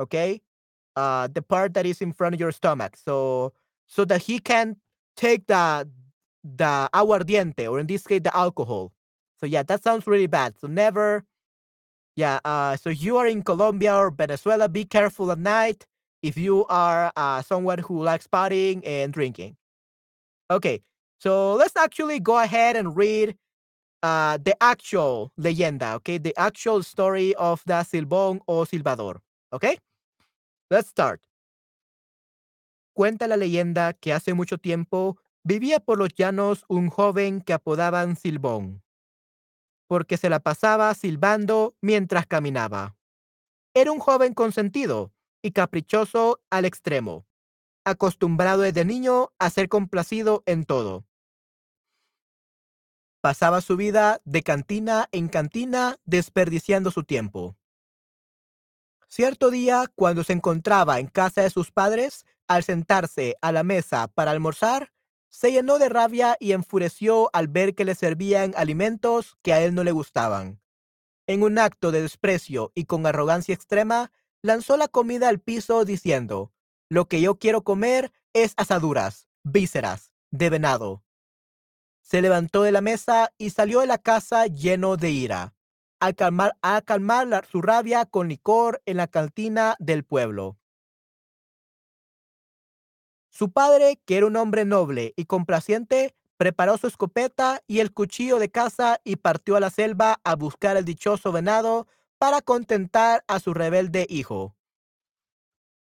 okay, 0.00 0.40
uh, 0.96 1.28
the 1.32 1.42
part 1.42 1.74
that 1.74 1.86
is 1.86 2.00
in 2.00 2.12
front 2.12 2.34
of 2.34 2.40
your 2.40 2.52
stomach, 2.52 2.96
so 2.96 3.52
so 3.86 4.04
that 4.04 4.22
he 4.22 4.38
can 4.38 4.76
take 5.16 5.46
the 5.46 5.88
the 6.44 6.88
aguardiente, 6.94 7.70
or 7.70 7.78
in 7.80 7.86
this 7.86 8.06
case, 8.06 8.20
the 8.22 8.36
alcohol. 8.36 8.92
So 9.40 9.46
yeah, 9.46 9.62
that 9.64 9.82
sounds 9.82 10.06
really 10.06 10.26
bad. 10.26 10.54
So 10.60 10.66
never, 10.66 11.24
yeah. 12.16 12.40
Uh, 12.44 12.76
so 12.76 12.90
you 12.90 13.16
are 13.16 13.26
in 13.26 13.42
Colombia 13.42 13.94
or 13.96 14.10
Venezuela. 14.10 14.68
Be 14.68 14.84
careful 14.84 15.30
at 15.30 15.38
night 15.38 15.86
if 16.22 16.36
you 16.36 16.66
are 16.66 17.12
uh, 17.16 17.42
someone 17.42 17.78
who 17.78 18.02
likes 18.02 18.26
partying 18.26 18.82
and 18.86 19.12
drinking. 19.12 19.56
Okay, 20.50 20.80
so 21.18 21.54
let's 21.54 21.76
actually 21.76 22.20
go 22.20 22.38
ahead 22.38 22.76
and 22.76 22.96
read 22.96 23.36
uh, 24.02 24.38
the 24.42 24.54
actual 24.60 25.32
leyenda, 25.36 25.94
okay? 25.96 26.18
The 26.18 26.34
actual 26.36 26.82
story 26.82 27.34
of 27.38 27.62
the 27.64 27.84
Silbón 27.84 28.40
o 28.46 28.64
Silvador, 28.64 29.20
okay? 29.52 29.78
Let's 30.70 30.88
start. 30.88 31.20
Cuenta 32.94 33.26
la 33.28 33.36
leyenda 33.36 33.92
que 33.92 34.12
hace 34.12 34.34
mucho 34.34 34.58
tiempo 34.58 35.18
vivía 35.44 35.80
por 35.80 35.98
los 35.98 36.10
llanos 36.14 36.64
un 36.68 36.90
joven 36.90 37.40
que 37.40 37.52
apodaban 37.52 38.16
Silbón, 38.16 38.82
porque 39.88 40.16
se 40.16 40.28
la 40.28 40.40
pasaba 40.40 40.92
silbando 40.94 41.76
mientras 41.80 42.26
caminaba. 42.26 42.96
Era 43.74 43.92
un 43.92 44.00
joven 44.00 44.34
consentido 44.34 45.12
y 45.42 45.52
caprichoso 45.52 46.40
al 46.50 46.64
extremo, 46.64 47.26
acostumbrado 47.84 48.62
desde 48.62 48.84
niño 48.84 49.30
a 49.38 49.48
ser 49.50 49.68
complacido 49.68 50.42
en 50.46 50.64
todo 50.64 51.07
Pasaba 53.28 53.60
su 53.60 53.76
vida 53.76 54.22
de 54.24 54.42
cantina 54.42 55.10
en 55.12 55.28
cantina 55.28 55.98
desperdiciando 56.06 56.90
su 56.90 57.04
tiempo. 57.04 57.58
Cierto 59.06 59.50
día, 59.50 59.84
cuando 59.94 60.24
se 60.24 60.32
encontraba 60.32 60.98
en 60.98 61.08
casa 61.08 61.42
de 61.42 61.50
sus 61.50 61.70
padres, 61.70 62.24
al 62.46 62.64
sentarse 62.64 63.36
a 63.42 63.52
la 63.52 63.64
mesa 63.64 64.08
para 64.08 64.30
almorzar, 64.30 64.94
se 65.28 65.52
llenó 65.52 65.78
de 65.78 65.90
rabia 65.90 66.38
y 66.40 66.52
enfureció 66.52 67.28
al 67.34 67.48
ver 67.48 67.74
que 67.74 67.84
le 67.84 67.94
servían 67.94 68.54
alimentos 68.56 69.36
que 69.42 69.52
a 69.52 69.60
él 69.60 69.74
no 69.74 69.84
le 69.84 69.92
gustaban. 69.92 70.62
En 71.26 71.42
un 71.42 71.58
acto 71.58 71.90
de 71.90 72.00
desprecio 72.00 72.72
y 72.74 72.86
con 72.86 73.04
arrogancia 73.04 73.54
extrema, 73.54 74.10
lanzó 74.40 74.78
la 74.78 74.88
comida 74.88 75.28
al 75.28 75.38
piso 75.38 75.84
diciendo, 75.84 76.54
Lo 76.88 77.08
que 77.08 77.20
yo 77.20 77.38
quiero 77.38 77.62
comer 77.62 78.10
es 78.32 78.54
asaduras, 78.56 79.28
vísceras, 79.42 80.12
de 80.30 80.48
venado. 80.48 81.04
Se 82.08 82.22
levantó 82.22 82.62
de 82.62 82.72
la 82.72 82.80
mesa 82.80 83.34
y 83.36 83.50
salió 83.50 83.80
de 83.80 83.86
la 83.86 83.98
casa 83.98 84.46
lleno 84.46 84.96
de 84.96 85.10
ira, 85.10 85.54
al 86.00 86.14
calmar, 86.14 86.56
a 86.62 86.80
calmar 86.80 87.44
su 87.44 87.60
rabia 87.60 88.06
con 88.06 88.28
licor 88.28 88.80
en 88.86 88.96
la 88.96 89.08
cantina 89.08 89.76
del 89.78 90.04
pueblo. 90.04 90.56
Su 93.28 93.52
padre, 93.52 94.00
que 94.06 94.16
era 94.16 94.24
un 94.24 94.36
hombre 94.36 94.64
noble 94.64 95.12
y 95.16 95.26
complaciente, 95.26 96.14
preparó 96.38 96.78
su 96.78 96.86
escopeta 96.86 97.60
y 97.66 97.80
el 97.80 97.92
cuchillo 97.92 98.38
de 98.38 98.50
caza 98.50 99.02
y 99.04 99.16
partió 99.16 99.56
a 99.56 99.60
la 99.60 99.68
selva 99.68 100.18
a 100.24 100.34
buscar 100.34 100.78
el 100.78 100.86
dichoso 100.86 101.30
venado 101.30 101.88
para 102.16 102.40
contentar 102.40 103.22
a 103.28 103.38
su 103.38 103.52
rebelde 103.52 104.06
hijo. 104.08 104.56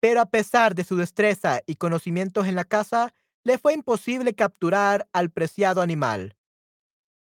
Pero 0.01 0.21
a 0.21 0.27
pesar 0.27 0.75
de 0.75 0.85
su 0.85 0.97
destreza 0.97 1.62
y 1.64 1.77
conocimientos 1.77 2.47
en 2.47 2.57
la 2.57 2.64
caza, 2.64 3.14
le 3.51 3.59
fue 3.59 3.74
imposible 3.74 4.32
capturar 4.32 5.09
al 5.12 5.30
preciado 5.30 5.82
animal. 5.82 6.36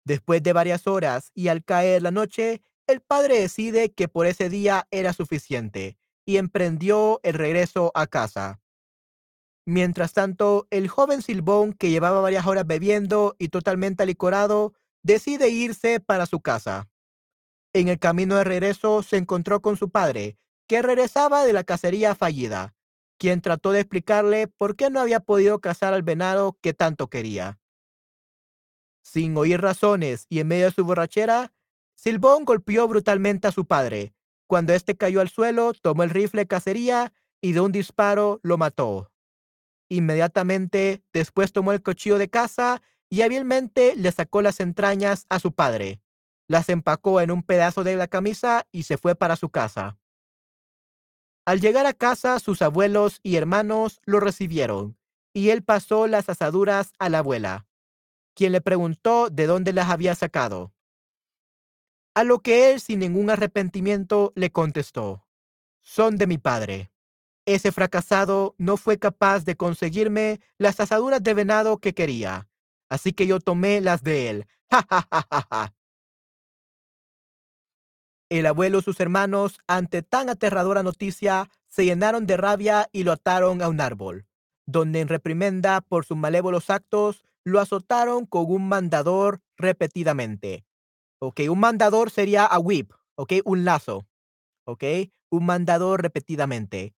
Después 0.05 0.41
de 0.41 0.53
varias 0.53 0.87
horas 0.87 1.33
y 1.35 1.49
al 1.49 1.65
caer 1.65 2.01
la 2.01 2.13
noche, 2.13 2.63
el 2.87 3.01
padre 3.01 3.41
decide 3.41 3.91
que 3.91 4.07
por 4.07 4.27
ese 4.27 4.49
día 4.49 4.87
era 4.93 5.15
suficiente 5.15 5.99
y 6.25 6.37
emprendió 6.37 7.19
el 7.25 7.35
regreso 7.35 7.91
a 7.97 8.07
casa. 8.07 8.61
Mientras 9.67 10.13
tanto, 10.13 10.69
el 10.71 10.87
joven 10.87 11.23
Silbón, 11.23 11.73
que 11.73 11.91
llevaba 11.91 12.21
varias 12.21 12.47
horas 12.47 12.69
bebiendo 12.69 13.35
y 13.41 13.49
totalmente 13.49 14.05
alicorado, 14.05 14.75
decide 15.03 15.49
irse 15.49 15.99
para 15.99 16.27
su 16.27 16.41
casa. 16.41 16.89
En 17.73 17.89
el 17.89 17.99
camino 17.99 18.37
de 18.37 18.45
regreso 18.45 19.03
se 19.03 19.17
encontró 19.17 19.61
con 19.61 19.77
su 19.77 19.91
padre, 19.91 20.39
que 20.69 20.83
regresaba 20.83 21.45
de 21.45 21.53
la 21.53 21.65
cacería 21.65 22.15
fallida, 22.15 22.77
quien 23.23 23.41
trató 23.41 23.71
de 23.71 23.79
explicarle 23.79 24.49
por 24.49 24.75
qué 24.75 24.91
no 24.91 24.99
había 24.99 25.21
podido 25.21 25.61
cazar 25.61 25.95
al 25.95 26.03
venado 26.03 26.59
que 26.61 26.75
tanto 26.75 27.07
quería. 27.07 27.61
Sin 29.01 29.37
oír 29.37 29.61
razones 29.61 30.27
y 30.29 30.41
en 30.41 30.49
medio 30.49 30.65
de 30.65 30.73
su 30.73 30.85
borrachera, 30.85 31.53
Silbón 31.95 32.45
golpeó 32.45 32.89
brutalmente 32.89 33.47
a 33.47 33.53
su 33.53 33.65
padre. 33.65 34.13
Cuando 34.49 34.73
éste 34.73 34.97
cayó 34.97 35.21
al 35.21 35.29
suelo, 35.29 35.73
tomó 35.73 36.03
el 36.03 36.11
rifle 36.11 36.49
cacería 36.49 37.13
y 37.41 37.53
de 37.53 37.61
un 37.61 37.71
disparo 37.71 38.41
lo 38.43 38.59
mató. 38.59 39.13
Inmediatamente 39.89 41.05
después 41.13 41.53
tomó 41.53 41.71
el 41.71 41.81
cuchillo 41.81 42.19
de 42.19 42.29
caza 42.29 42.83
y 43.09 43.23
hábilmente 43.23 43.95
le 43.95 44.11
sacó 44.11 44.43
las 44.43 44.59
entrañas 44.59 45.27
a 45.29 45.39
su 45.39 45.53
padre. 45.53 46.03
Las 46.49 46.69
empacó 46.69 47.21
en 47.21 47.31
un 47.31 47.45
pedazo 47.45 47.85
de 47.85 47.95
la 47.95 48.09
camisa 48.09 48.67
y 48.73 48.83
se 48.83 48.99
fue 48.99 49.15
para 49.15 49.37
su 49.37 49.49
casa. 49.49 49.97
Al 51.45 51.61
llegar 51.61 51.87
a 51.87 51.93
casa, 51.93 52.39
sus 52.39 52.63
abuelos 52.63 53.19
y 53.25 53.37
hermanos 53.37 54.01
lo 54.05 54.21
recibieron, 54.21 54.97
y 55.33 55.51
él 55.51 55.65
pasó 55.65 56.07
las 56.07 56.29
asaduras 56.29 56.93
a 57.01 57.09
la 57.09 57.19
abuela, 57.19 57.67
quien 58.35 58.53
le 58.53 58.61
preguntó 58.61 59.29
de 59.29 59.47
dónde 59.47 59.73
las 59.73 59.91
había 59.91 60.15
sacado. 60.15 60.73
A 62.15 62.23
lo 62.23 62.41
que 62.41 62.71
él, 62.71 62.81
sin 62.81 63.01
ningún 63.01 63.29
arrepentimiento, 63.29 64.33
le 64.37 64.53
contestó, 64.53 65.27
son 65.83 66.17
de 66.17 66.29
mi 66.29 66.39
padre. 66.39 66.93
Ese 67.45 67.73
fracasado 67.73 68.55
no 68.57 68.77
fue 68.77 69.01
capaz 69.01 69.45
de 69.45 69.57
conseguirme 69.57 70.41
las 70.59 70.79
asaduras 70.79 71.25
de 71.25 71.35
venado 71.35 71.79
que 71.79 71.93
quería, 71.93 72.49
así 72.89 73.13
que 73.13 73.27
yo 73.27 73.41
tomé 73.41 73.81
las 73.81 74.05
de 74.05 74.31
él. 74.31 74.47
¡Ja, 74.71 74.87
ja, 74.89 75.09
ja, 75.11 75.27
ja, 75.29 75.47
ja! 75.51 75.75
El 78.33 78.47
abuelo 78.47 78.79
y 78.79 78.83
sus 78.83 78.99
hermanos, 78.99 79.59
ante 79.67 80.01
tan 80.01 80.31
aterradora 80.31 80.83
noticia, 80.83 81.51
se 81.69 81.85
llenaron 81.85 82.25
de 82.25 82.39
rabia 82.39 82.89
y 82.91 83.05
lo 83.05 83.13
ataron 83.13 83.61
a 83.61 83.69
un 83.69 83.79
árbol, 83.79 84.27
donde 84.65 85.01
en 85.01 85.09
reprimenda 85.09 85.83
por 85.83 86.07
sus 86.07 86.17
malévolos 86.17 86.71
actos, 86.71 87.27
lo 87.45 87.61
azotaron 87.61 88.25
con 88.25 88.47
un 88.51 88.67
mandador 88.71 89.43
repetidamente. 89.59 90.65
Ok, 91.21 91.41
un 91.51 91.61
mandador 91.61 92.11
sería 92.11 92.47
a 92.47 92.59
whip, 92.59 92.93
ok, 93.17 93.35
un 93.45 93.67
lazo, 93.67 94.07
ok, 94.65 94.83
un 95.31 95.45
mandador 95.45 96.01
repetidamente. 96.01 96.95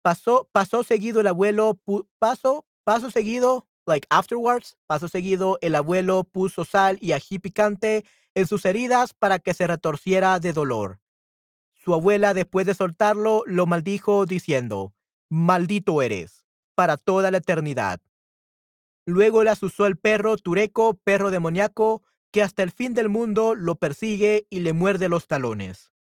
Pasó, 0.00 0.48
pasó 0.52 0.84
seguido 0.84 1.20
el 1.20 1.26
abuelo, 1.26 1.78
pasó, 2.18 2.64
paso 2.82 3.10
seguido, 3.10 3.66
like 3.86 4.06
afterwards, 4.10 4.76
paso 4.86 5.08
seguido, 5.08 5.58
el 5.60 5.74
abuelo 5.74 6.24
puso 6.24 6.64
sal 6.64 6.98
y 7.00 7.12
ají 7.12 7.38
picante 7.38 8.04
en 8.34 8.46
sus 8.46 8.64
heridas 8.64 9.14
para 9.14 9.38
que 9.38 9.54
se 9.54 9.66
retorciera 9.66 10.38
de 10.40 10.52
dolor. 10.52 11.00
Su 11.72 11.94
abuela, 11.94 12.34
después 12.34 12.66
de 12.66 12.74
soltarlo, 12.74 13.44
lo 13.46 13.66
maldijo 13.66 14.26
diciendo, 14.26 14.92
maldito 15.28 16.02
eres, 16.02 16.44
para 16.74 16.96
toda 16.96 17.30
la 17.30 17.38
eternidad. 17.38 18.00
Luego 19.06 19.44
le 19.44 19.50
asusó 19.50 19.86
el 19.86 19.96
perro 19.96 20.36
tureco, 20.36 20.94
perro 20.94 21.30
demoníaco, 21.30 22.02
que 22.32 22.42
hasta 22.42 22.62
el 22.62 22.72
fin 22.72 22.92
del 22.92 23.08
mundo 23.08 23.54
lo 23.54 23.76
persigue 23.76 24.46
y 24.50 24.60
le 24.60 24.72
muerde 24.72 25.08
los 25.08 25.28
talones. 25.28 25.92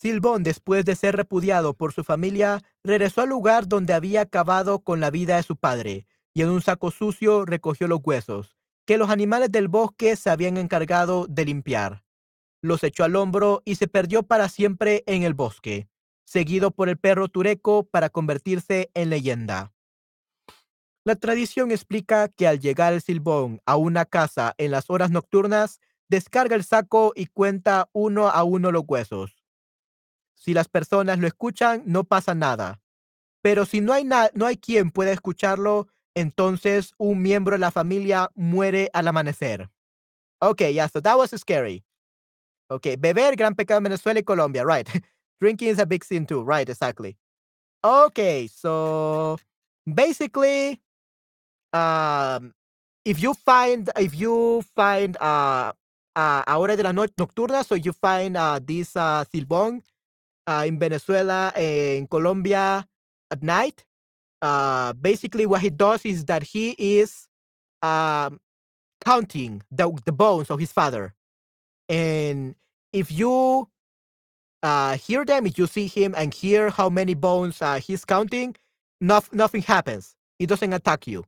Silbón, 0.00 0.44
después 0.44 0.84
de 0.84 0.94
ser 0.94 1.16
repudiado 1.16 1.74
por 1.74 1.92
su 1.92 2.04
familia, 2.04 2.62
regresó 2.84 3.22
al 3.22 3.30
lugar 3.30 3.66
donde 3.66 3.94
había 3.94 4.20
acabado 4.20 4.78
con 4.78 5.00
la 5.00 5.10
vida 5.10 5.36
de 5.36 5.42
su 5.42 5.56
padre, 5.56 6.06
y 6.32 6.42
en 6.42 6.50
un 6.50 6.62
saco 6.62 6.92
sucio 6.92 7.44
recogió 7.44 7.88
los 7.88 7.98
huesos, 8.04 8.56
que 8.86 8.96
los 8.96 9.10
animales 9.10 9.50
del 9.50 9.66
bosque 9.66 10.14
se 10.14 10.30
habían 10.30 10.56
encargado 10.56 11.26
de 11.26 11.44
limpiar. 11.44 12.04
Los 12.62 12.84
echó 12.84 13.02
al 13.02 13.16
hombro 13.16 13.60
y 13.64 13.74
se 13.74 13.88
perdió 13.88 14.22
para 14.22 14.48
siempre 14.48 15.02
en 15.06 15.24
el 15.24 15.34
bosque, 15.34 15.88
seguido 16.24 16.70
por 16.70 16.88
el 16.88 16.96
perro 16.96 17.28
tureco 17.28 17.82
para 17.82 18.08
convertirse 18.08 18.92
en 18.94 19.10
leyenda. 19.10 19.72
La 21.04 21.16
tradición 21.16 21.72
explica 21.72 22.28
que 22.28 22.46
al 22.46 22.60
llegar 22.60 22.92
el 22.92 23.02
silbón 23.02 23.60
a 23.66 23.76
una 23.76 24.04
casa 24.04 24.54
en 24.58 24.70
las 24.70 24.90
horas 24.90 25.10
nocturnas, 25.10 25.80
descarga 26.08 26.54
el 26.54 26.62
saco 26.62 27.12
y 27.16 27.26
cuenta 27.26 27.88
uno 27.92 28.28
a 28.28 28.44
uno 28.44 28.70
los 28.70 28.84
huesos. 28.86 29.37
Si 30.38 30.54
las 30.54 30.68
personas 30.68 31.18
lo 31.18 31.26
escuchan, 31.26 31.82
no 31.84 32.04
pasa 32.04 32.34
nada. 32.34 32.80
Pero 33.42 33.66
si 33.66 33.80
no 33.80 33.92
hay, 33.92 34.04
no 34.04 34.46
hay 34.46 34.56
quien 34.56 34.90
pueda 34.90 35.12
escucharlo, 35.12 35.88
entonces 36.14 36.94
un 36.98 37.20
miembro 37.22 37.54
de 37.54 37.60
la 37.60 37.70
familia 37.70 38.30
muere 38.34 38.90
al 38.92 39.08
amanecer. 39.08 39.68
Okay, 40.40 40.72
yeah, 40.72 40.88
so 40.88 41.00
that 41.00 41.16
was 41.16 41.30
scary. 41.30 41.84
Okay, 42.70 42.96
beber, 42.96 43.34
gran 43.34 43.54
pecado 43.54 43.78
en 43.78 43.84
Venezuela 43.84 44.20
y 44.20 44.22
Colombia, 44.22 44.64
right. 44.64 44.88
Drinking 45.40 45.68
is 45.68 45.78
a 45.78 45.86
big 45.86 46.04
sin 46.04 46.26
too, 46.26 46.42
right, 46.42 46.68
exactly. 46.68 47.16
Okay, 47.82 48.48
so 48.48 49.38
basically, 49.86 50.80
um, 51.72 52.52
if 53.04 53.22
you 53.22 53.34
find, 53.34 53.90
if 53.96 54.14
you 54.14 54.62
find, 54.74 55.16
uh, 55.20 55.72
uh, 56.14 56.42
hora 56.46 56.76
de 56.76 56.82
la 56.82 56.92
noche 56.92 57.14
nocturna, 57.16 57.64
so 57.64 57.74
you 57.74 57.92
find 57.92 58.36
uh, 58.36 58.58
this 58.62 58.96
uh, 58.96 59.24
silbón, 59.32 59.82
uh, 60.48 60.64
in 60.66 60.78
Venezuela, 60.78 61.52
in 61.56 62.06
Colombia 62.06 62.86
at 63.30 63.42
night. 63.42 63.84
Uh, 64.40 64.94
basically, 64.94 65.44
what 65.44 65.60
he 65.60 65.68
does 65.68 66.04
is 66.06 66.24
that 66.24 66.42
he 66.42 66.70
is 66.78 67.28
um, 67.82 68.40
counting 69.04 69.62
the, 69.70 69.92
the 70.06 70.12
bones 70.12 70.50
of 70.50 70.58
his 70.58 70.72
father. 70.72 71.14
And 71.88 72.54
if 72.92 73.12
you 73.12 73.68
uh, 74.62 74.96
hear 74.96 75.24
them, 75.24 75.46
if 75.46 75.58
you 75.58 75.66
see 75.66 75.86
him 75.86 76.14
and 76.16 76.32
hear 76.32 76.70
how 76.70 76.88
many 76.88 77.14
bones 77.14 77.60
uh, 77.60 77.78
he's 77.78 78.04
counting, 78.04 78.56
no, 79.00 79.20
nothing 79.32 79.62
happens. 79.62 80.16
He 80.38 80.46
doesn't 80.46 80.72
attack 80.72 81.06
you. 81.06 81.24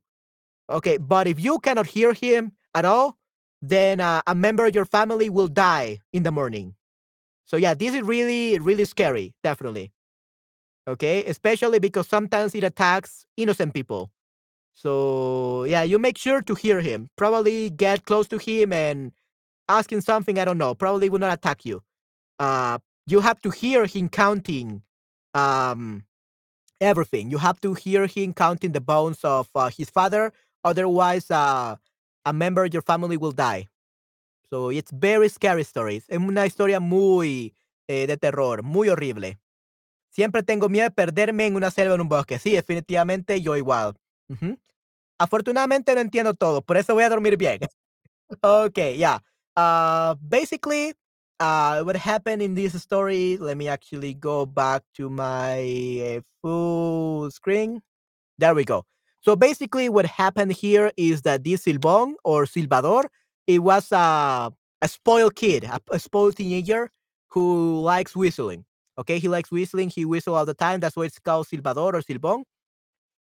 Okay, 0.69 0.97
but 0.97 1.27
if 1.27 1.39
you 1.39 1.59
cannot 1.59 1.87
hear 1.87 2.13
him 2.13 2.53
at 2.73 2.85
all, 2.85 3.17
then 3.61 3.99
uh, 3.99 4.21
a 4.25 4.33
member 4.33 4.65
of 4.65 4.73
your 4.73 4.85
family 4.85 5.29
will 5.29 5.47
die 5.47 5.99
in 6.11 6.23
the 6.23 6.31
morning. 6.31 6.75
So 7.51 7.57
yeah, 7.57 7.73
this 7.73 7.93
is 7.93 8.01
really, 8.03 8.57
really 8.59 8.85
scary, 8.85 9.33
definitely. 9.43 9.91
Okay, 10.87 11.25
especially 11.25 11.79
because 11.79 12.07
sometimes 12.07 12.55
it 12.55 12.63
attacks 12.63 13.25
innocent 13.35 13.73
people. 13.73 14.09
So 14.73 15.65
yeah, 15.65 15.83
you 15.83 15.99
make 15.99 16.17
sure 16.17 16.41
to 16.43 16.55
hear 16.55 16.79
him. 16.79 17.09
Probably 17.17 17.69
get 17.69 18.05
close 18.05 18.29
to 18.29 18.37
him 18.37 18.71
and 18.71 19.11
ask 19.67 19.91
him 19.91 19.99
something. 19.99 20.39
I 20.39 20.45
don't 20.45 20.57
know. 20.57 20.73
Probably 20.75 21.09
will 21.09 21.19
not 21.19 21.33
attack 21.33 21.65
you. 21.65 21.83
Uh, 22.39 22.77
you 23.05 23.19
have 23.19 23.41
to 23.41 23.49
hear 23.49 23.85
him 23.85 24.07
counting 24.07 24.83
um, 25.33 26.05
everything. 26.79 27.31
You 27.31 27.39
have 27.39 27.59
to 27.67 27.73
hear 27.73 28.07
him 28.07 28.33
counting 28.33 28.71
the 28.71 28.79
bones 28.79 29.25
of 29.25 29.49
uh, 29.55 29.69
his 29.69 29.89
father. 29.89 30.31
Otherwise, 30.63 31.29
uh, 31.29 31.75
a 32.25 32.31
member 32.31 32.63
of 32.63 32.71
your 32.71 32.81
family 32.83 33.17
will 33.17 33.33
die. 33.33 33.67
So 34.51 34.69
it's 34.69 34.91
very 34.91 35.29
scary 35.29 35.61
stories. 35.61 36.03
Es 36.09 36.17
una 36.17 36.45
historia 36.45 36.81
muy 36.81 37.55
eh, 37.87 38.05
de 38.05 38.17
terror, 38.17 38.63
muy 38.63 38.89
horrible. 38.89 39.39
Siempre 40.09 40.43
tengo 40.43 40.67
miedo 40.67 40.83
de 40.83 40.91
perderme 40.91 41.45
en 41.45 41.55
una 41.55 41.71
selva 41.71 41.95
en 41.95 42.01
un 42.01 42.09
bosque. 42.09 42.37
Sí, 42.37 42.51
definitivamente 42.51 43.41
yo 43.41 43.55
igual. 43.55 43.95
Ujú. 44.27 44.59
Afortunadamente 45.17 45.95
no 45.95 46.01
entiendo 46.01 46.33
todo, 46.33 46.61
por 46.61 46.75
eso 46.75 46.93
voy 46.93 47.03
a 47.03 47.09
dormir 47.09 47.37
bien. 47.37 47.59
okay, 48.41 48.97
yeah. 48.97 49.19
Uh, 49.55 50.15
basically, 50.19 50.95
uh, 51.39 51.81
what 51.83 51.95
happened 51.95 52.41
in 52.41 52.53
this 52.53 52.73
story? 52.73 53.37
Let 53.37 53.55
me 53.55 53.69
actually 53.69 54.15
go 54.15 54.45
back 54.45 54.83
to 54.95 55.09
my 55.09 56.17
uh, 56.17 56.21
full 56.41 57.31
screen. 57.31 57.81
There 58.37 58.53
we 58.53 58.65
go. 58.65 58.85
So 59.21 59.37
basically, 59.37 59.87
what 59.87 60.05
happened 60.05 60.51
here 60.51 60.91
is 60.97 61.21
that 61.21 61.45
this 61.45 61.63
Silbón 61.63 62.15
or 62.25 62.45
Silvador, 62.45 63.05
it 63.55 63.59
was 63.59 63.91
a, 63.91 64.51
a 64.81 64.87
spoiled 64.87 65.35
kid, 65.35 65.63
a, 65.65 65.79
a 65.91 65.99
spoiled 65.99 66.37
teenager 66.37 66.89
who 67.29 67.79
likes 67.81 68.15
whistling. 68.15 68.65
Okay, 68.97 69.19
he 69.19 69.27
likes 69.27 69.51
whistling. 69.51 69.89
He 69.89 70.05
whistles 70.05 70.35
all 70.37 70.45
the 70.45 70.53
time. 70.53 70.79
That's 70.79 70.95
why 70.95 71.05
it's 71.05 71.19
called 71.19 71.47
Silvador 71.47 71.93
or 71.93 72.01
Silbón. 72.01 72.43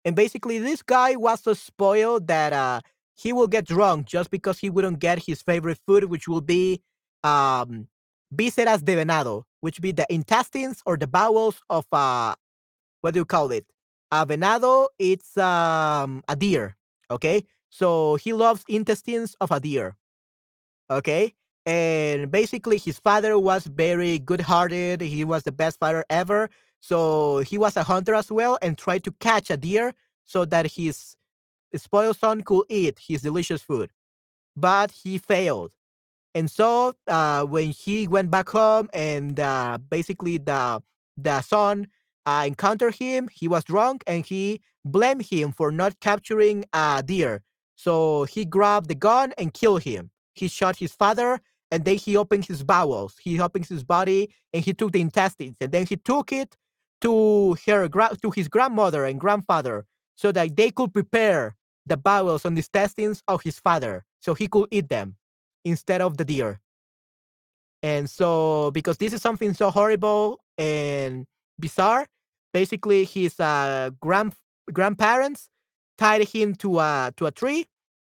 And 0.05 0.15
basically, 0.15 0.59
this 0.59 0.81
guy 0.81 1.15
was 1.15 1.41
so 1.41 1.53
spoiled 1.53 2.27
that 2.27 2.53
uh, 2.53 2.81
he 3.15 3.33
will 3.33 3.47
get 3.47 3.65
drunk 3.65 4.07
just 4.07 4.29
because 4.31 4.59
he 4.59 4.69
wouldn't 4.69 4.99
get 4.99 5.19
his 5.25 5.41
favorite 5.41 5.79
food, 5.85 6.05
which 6.05 6.27
will 6.27 6.41
be 6.41 6.81
um, 7.23 7.87
vísceras 8.33 8.83
de 8.83 8.95
venado, 8.95 9.43
which 9.61 9.81
be 9.81 9.91
the 9.91 10.05
intestines 10.09 10.81
or 10.85 10.97
the 10.97 11.07
bowels 11.07 11.61
of 11.69 11.85
uh, 11.91 12.35
what 13.01 13.13
do 13.13 13.19
you 13.19 13.25
call 13.25 13.51
it? 13.51 13.65
A 14.11 14.25
venado, 14.25 14.87
it's 14.97 15.37
um, 15.37 16.23
a 16.27 16.35
deer. 16.35 16.77
Okay, 17.11 17.43
so 17.69 18.15
he 18.15 18.33
loves 18.33 18.63
intestines 18.67 19.35
of 19.41 19.51
a 19.51 19.59
deer. 19.59 19.95
Okay, 20.91 21.33
and 21.65 22.31
basically 22.31 22.77
his 22.77 22.99
father 22.99 23.37
was 23.37 23.65
very 23.67 24.19
good-hearted. 24.19 25.01
He 25.01 25.23
was 25.23 25.43
the 25.43 25.51
best 25.51 25.79
father 25.79 26.03
ever. 26.09 26.49
So 26.81 27.39
he 27.39 27.57
was 27.57 27.77
a 27.77 27.83
hunter 27.83 28.15
as 28.15 28.31
well 28.31 28.57
and 28.61 28.77
tried 28.77 29.03
to 29.03 29.11
catch 29.19 29.49
a 29.51 29.57
deer 29.57 29.93
so 30.25 30.45
that 30.45 30.71
his 30.71 31.15
spoiled 31.75 32.17
son 32.17 32.41
could 32.41 32.65
eat 32.69 32.99
his 33.05 33.21
delicious 33.21 33.61
food. 33.61 33.91
But 34.55 34.91
he 34.91 35.17
failed. 35.17 35.73
And 36.33 36.49
so 36.49 36.95
uh, 37.07 37.43
when 37.43 37.69
he 37.69 38.07
went 38.07 38.31
back 38.31 38.49
home 38.49 38.89
and 38.93 39.39
uh, 39.39 39.77
basically 39.89 40.37
the 40.37 40.81
the 41.17 41.41
son 41.41 41.87
uh, 42.25 42.43
encountered 42.47 42.95
him, 42.95 43.29
he 43.33 43.47
was 43.47 43.63
drunk 43.63 44.03
and 44.07 44.25
he 44.25 44.61
blamed 44.85 45.25
him 45.25 45.51
for 45.51 45.71
not 45.71 45.99
capturing 45.99 46.65
a 46.71 47.03
deer. 47.05 47.43
So 47.75 48.23
he 48.23 48.45
grabbed 48.45 48.87
the 48.87 48.95
gun 48.95 49.33
and 49.37 49.53
killed 49.53 49.83
him. 49.83 50.11
He 50.39 50.47
shot 50.47 50.75
his 50.77 50.93
father 50.93 51.39
and 51.71 51.85
then 51.85 51.97
he 51.97 52.17
opened 52.17 52.45
his 52.45 52.63
bowels. 52.63 53.15
He 53.21 53.39
opened 53.39 53.67
his 53.67 53.83
body 53.83 54.33
and 54.53 54.63
he 54.63 54.73
took 54.73 54.91
the 54.91 55.01
intestines 55.01 55.57
and 55.61 55.71
then 55.71 55.85
he 55.85 55.97
took 55.97 56.31
it 56.31 56.55
to 57.01 57.57
her 57.65 57.87
to 57.87 58.31
his 58.31 58.47
grandmother 58.47 59.05
and 59.05 59.19
grandfather 59.19 59.85
so 60.15 60.31
that 60.31 60.55
they 60.55 60.71
could 60.71 60.93
prepare 60.93 61.55
the 61.85 61.97
bowels 61.97 62.45
and 62.45 62.57
intestines 62.57 63.23
of 63.27 63.41
his 63.41 63.59
father 63.59 64.03
so 64.21 64.33
he 64.33 64.47
could 64.47 64.67
eat 64.71 64.89
them 64.89 65.15
instead 65.63 66.01
of 66.01 66.17
the 66.17 66.25
deer. 66.25 66.59
And 67.81 68.09
so 68.09 68.71
because 68.71 68.97
this 68.97 69.13
is 69.13 69.21
something 69.21 69.53
so 69.53 69.69
horrible 69.71 70.39
and 70.57 71.25
bizarre, 71.59 72.07
basically 72.53 73.05
his 73.05 73.39
uh, 73.39 73.91
grand 74.01 74.33
grandparents 74.71 75.49
tied 75.97 76.27
him 76.27 76.55
to 76.55 76.79
a 76.79 77.13
to 77.17 77.25
a 77.25 77.31
tree. 77.31 77.65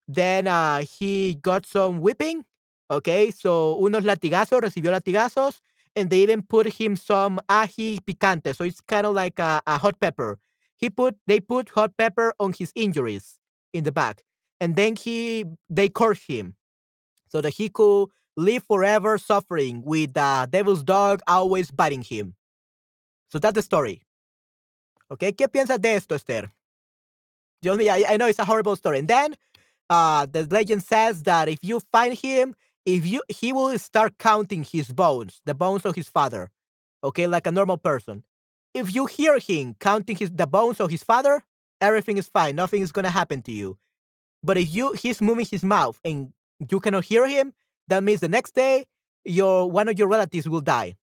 Then 0.06 0.46
uh, 0.46 0.82
he 0.82 1.34
got 1.34 1.66
some 1.66 2.00
whipping. 2.00 2.44
Okay, 2.90 3.30
so 3.30 3.78
unos 3.80 4.04
latigazos, 4.04 4.60
recibió 4.60 4.92
latigazos, 4.92 5.60
and 5.96 6.10
they 6.10 6.20
even 6.22 6.42
put 6.42 6.66
him 6.66 6.96
some 6.96 7.40
ají 7.48 7.98
picante. 8.00 8.54
So 8.54 8.64
it's 8.64 8.80
kind 8.80 9.06
of 9.06 9.14
like 9.14 9.38
a, 9.38 9.62
a 9.66 9.78
hot 9.78 9.98
pepper. 10.00 10.38
He 10.76 10.90
put 10.90 11.16
they 11.26 11.40
put 11.40 11.70
hot 11.70 11.96
pepper 11.96 12.34
on 12.38 12.52
his 12.52 12.72
injuries 12.74 13.38
in 13.72 13.84
the 13.84 13.92
back, 13.92 14.22
and 14.60 14.76
then 14.76 14.96
he 14.96 15.46
they 15.70 15.88
cursed 15.88 16.28
him 16.28 16.56
so 17.28 17.40
that 17.40 17.54
he 17.54 17.68
could 17.68 18.08
live 18.36 18.64
forever 18.64 19.16
suffering 19.16 19.82
with 19.84 20.12
the 20.14 20.46
devil's 20.50 20.82
dog 20.82 21.20
always 21.26 21.70
biting 21.70 22.02
him. 22.02 22.34
So 23.30 23.38
that's 23.38 23.54
the 23.54 23.62
story. 23.62 24.02
Okay, 25.10 25.32
¿qué 25.32 25.48
piensas 25.48 25.80
de 25.80 25.94
esto, 25.94 26.14
Esther? 26.14 26.52
Dios 27.62 27.78
mío, 27.78 27.90
I, 27.90 28.14
I 28.14 28.16
know 28.16 28.26
it's 28.26 28.38
a 28.38 28.44
horrible 28.44 28.76
story. 28.76 28.98
And 28.98 29.08
then 29.08 29.34
uh, 29.90 30.26
the 30.26 30.46
legend 30.50 30.82
says 30.82 31.22
that 31.24 31.48
if 31.48 31.58
you 31.62 31.80
find 31.92 32.14
him, 32.14 32.54
if 32.86 33.06
you 33.06 33.22
he 33.28 33.52
will 33.52 33.78
start 33.78 34.18
counting 34.18 34.64
his 34.64 34.90
bones, 34.90 35.40
the 35.44 35.54
bones 35.54 35.84
of 35.84 35.94
his 35.94 36.08
father, 36.08 36.50
okay, 37.02 37.26
like 37.26 37.46
a 37.46 37.52
normal 37.52 37.78
person. 37.78 38.24
If 38.74 38.94
you 38.94 39.06
hear 39.06 39.38
him 39.38 39.74
counting 39.78 40.16
his 40.16 40.30
the 40.30 40.46
bones 40.46 40.80
of 40.80 40.90
his 40.90 41.02
father, 41.02 41.42
everything 41.80 42.18
is 42.18 42.28
fine. 42.28 42.56
Nothing 42.56 42.82
is 42.82 42.92
gonna 42.92 43.10
happen 43.10 43.42
to 43.42 43.52
you. 43.52 43.78
But 44.42 44.58
if 44.58 44.74
you 44.74 44.92
he's 44.92 45.20
moving 45.20 45.46
his 45.46 45.62
mouth 45.64 45.98
and 46.04 46.32
you 46.70 46.80
cannot 46.80 47.04
hear 47.04 47.26
him, 47.26 47.54
that 47.88 48.02
means 48.02 48.20
the 48.20 48.28
next 48.28 48.54
day 48.54 48.84
your 49.24 49.70
one 49.70 49.88
of 49.88 49.98
your 49.98 50.08
relatives 50.08 50.48
will 50.48 50.60
die. 50.60 50.96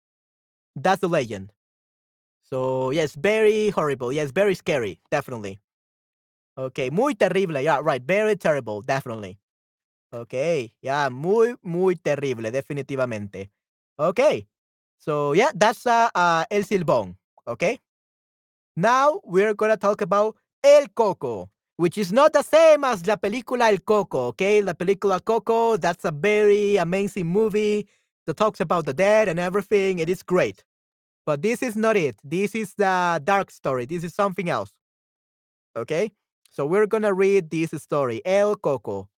That's 0.76 1.02
the 1.02 1.10
legend. 1.10 1.52
So 2.44 2.92
yes, 2.92 3.16
very 3.16 3.70
horrible. 3.70 4.12
Yes, 4.12 4.32
very 4.32 4.56
scary, 4.56 5.00
definitely. 5.10 5.60
Okay, 6.58 6.92
muy 6.92 7.16
terrible. 7.16 7.62
Yeah, 7.64 7.80
right. 7.82 8.02
Very 8.04 8.36
terrible, 8.36 8.82
definitely. 8.82 9.40
Okay, 10.14 10.74
yeah, 10.82 11.10
muy, 11.10 11.56
muy 11.64 11.96
terrible, 11.96 12.52
definitivamente. 12.52 13.50
Okay, 13.98 14.46
so 14.98 15.34
yeah, 15.34 15.52
that's 15.56 15.86
uh, 15.88 16.10
uh, 16.14 16.44
El 16.52 16.64
Silbón. 16.64 17.16
Okay, 17.48 17.80
now 18.76 19.22
we're 19.24 19.54
gonna 19.54 19.78
talk 19.78 20.02
about 20.02 20.36
El 20.64 20.88
Coco, 20.90 21.50
which 21.78 21.98
is 21.98 22.12
not 22.12 22.34
the 22.34 22.44
same 22.44 22.84
as 22.84 23.08
la 23.08 23.16
película 23.16 23.70
El 23.72 23.80
Coco. 23.80 24.28
Okay, 24.28 24.62
la 24.62 24.74
película 24.74 25.24
Coco, 25.24 25.78
that's 25.78 26.04
a 26.04 26.12
very 26.12 26.76
amazing 26.78 27.28
movie 27.28 27.88
that 28.28 28.36
talks 28.36 28.60
about 28.60 28.86
the 28.86 28.94
dead 28.94 29.30
and 29.30 29.40
everything. 29.40 30.00
It 30.00 30.10
is 30.10 30.24
great, 30.24 30.66
but 31.26 31.42
this 31.42 31.64
is 31.64 31.78
not 31.78 31.96
it. 31.96 32.18
This 32.24 32.54
is 32.54 32.74
the 32.76 33.22
dark 33.24 33.50
story. 33.52 33.86
This 33.86 34.04
is 34.04 34.14
something 34.14 34.50
else. 34.50 34.74
Okay, 35.78 36.12
so 36.52 36.66
we're 36.66 36.86
gonna 36.86 37.14
read 37.14 37.50
this 37.50 37.72
story, 37.82 38.22
El 38.26 38.56
Coco. 38.58 39.10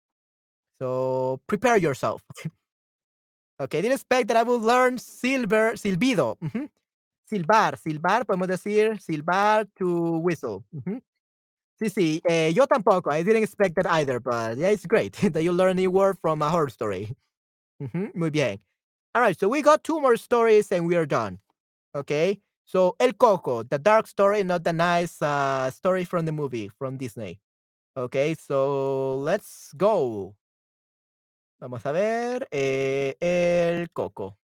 So 0.79 1.41
prepare 1.47 1.79
yourself. 1.79 2.23
okay, 3.61 3.81
didn't 3.81 3.95
expect 3.95 4.29
that 4.29 4.37
I 4.37 4.43
would 4.43 4.63
learn 4.63 4.99
silver, 4.99 5.73
silbido. 5.77 6.37
Uh 6.43 6.49
-huh. 6.49 6.69
Silbar, 7.25 7.79
silbar, 7.79 8.27
podemos 8.27 8.49
decir 8.49 9.01
silbar 9.01 9.67
to 9.79 10.19
whistle. 10.21 10.65
Uh 10.73 10.83
-huh. 10.85 11.01
Sí, 11.79 11.91
sí, 11.91 12.21
eh, 12.29 12.53
yo 12.55 12.67
tampoco. 12.67 13.11
I 13.11 13.25
didn't 13.25 13.43
expect 13.43 13.75
that 13.75 13.87
either, 13.87 14.21
but 14.21 14.59
yeah, 14.59 14.71
it's 14.71 14.87
great 14.87 15.13
that 15.33 15.43
you 15.43 15.53
learn 15.53 15.71
a 15.71 15.81
new 15.81 15.91
word 15.91 16.19
from 16.21 16.43
a 16.43 16.49
horror 16.51 16.71
story. 16.71 17.17
Uh 17.81 17.89
-huh. 17.89 18.11
Muy 18.15 18.31
bien. 18.31 18.61
All 19.15 19.23
right, 19.23 19.39
so 19.39 19.49
we 19.49 19.63
got 19.63 19.83
two 19.83 20.01
more 20.01 20.17
stories 20.17 20.73
and 20.73 20.87
we 20.87 20.97
are 20.97 21.07
done. 21.07 21.39
Okay, 21.95 22.41
so 22.73 22.97
El 22.99 23.17
Coco, 23.17 23.65
the 23.65 23.79
dark 23.79 24.07
story, 24.07 24.45
not 24.45 24.65
the 24.65 24.73
nice 24.73 25.21
uh, 25.21 25.71
story 25.71 26.07
from 26.07 26.25
the 26.25 26.33
movie 26.33 26.71
from 26.79 26.97
Disney. 26.97 27.39
Okay, 27.95 28.35
so 28.35 29.17
let's 29.19 29.71
go. 29.77 30.35
Vamos 31.61 31.85
a 31.85 31.93
ver. 31.93 32.49
Eh, 32.51 33.17
el 33.21 33.91
coco. 33.91 34.39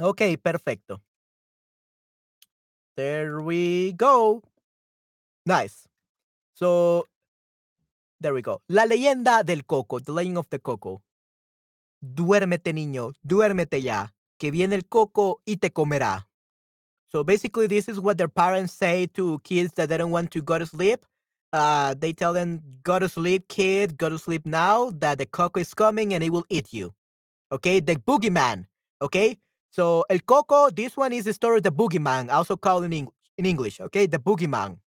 Ok, 0.00 0.22
perfecto. 0.40 1.02
There 2.96 3.40
we 3.40 3.92
go. 3.96 4.42
Nice. 5.44 5.88
So, 6.54 7.08
there 8.20 8.32
we 8.32 8.40
go. 8.40 8.62
La 8.68 8.86
leyenda 8.86 9.42
del 9.42 9.66
coco. 9.66 9.98
The 9.98 10.12
legend 10.12 10.38
of 10.38 10.48
the 10.48 10.60
coco. 10.60 11.02
Duérmete, 12.00 12.72
niño. 12.72 13.12
Duérmete 13.22 13.82
ya. 13.82 14.14
Que 14.38 14.50
viene 14.50 14.76
el 14.76 14.86
coco 14.86 15.42
y 15.44 15.56
te 15.56 15.72
comerá. 15.72 16.29
So 17.10 17.24
basically, 17.24 17.66
this 17.66 17.88
is 17.88 17.98
what 17.98 18.18
their 18.18 18.28
parents 18.28 18.72
say 18.72 19.06
to 19.14 19.40
kids 19.40 19.72
that 19.74 19.88
they 19.88 19.98
don't 19.98 20.12
want 20.12 20.30
to 20.32 20.42
go 20.42 20.58
to 20.58 20.66
sleep. 20.66 21.04
Uh, 21.52 21.94
they 21.98 22.12
tell 22.12 22.32
them, 22.32 22.62
go 22.84 23.00
to 23.00 23.08
sleep, 23.08 23.48
kid, 23.48 23.98
go 23.98 24.08
to 24.08 24.18
sleep 24.18 24.46
now, 24.46 24.90
that 24.90 25.18
the 25.18 25.26
coco 25.26 25.58
is 25.60 25.74
coming 25.74 26.14
and 26.14 26.22
it 26.22 26.30
will 26.30 26.46
eat 26.48 26.72
you. 26.72 26.94
Okay, 27.50 27.80
the 27.80 27.96
boogeyman. 27.96 28.66
Okay, 29.02 29.36
so 29.70 30.04
El 30.08 30.20
Coco, 30.20 30.70
this 30.70 30.96
one 30.96 31.12
is 31.12 31.24
the 31.24 31.32
story 31.32 31.58
of 31.58 31.64
the 31.64 31.72
boogeyman, 31.72 32.30
also 32.32 32.56
called 32.56 32.84
in, 32.84 32.92
Eng- 32.92 33.12
in 33.38 33.46
English. 33.46 33.80
Okay, 33.80 34.06
the 34.06 34.18
boogeyman. 34.18 34.78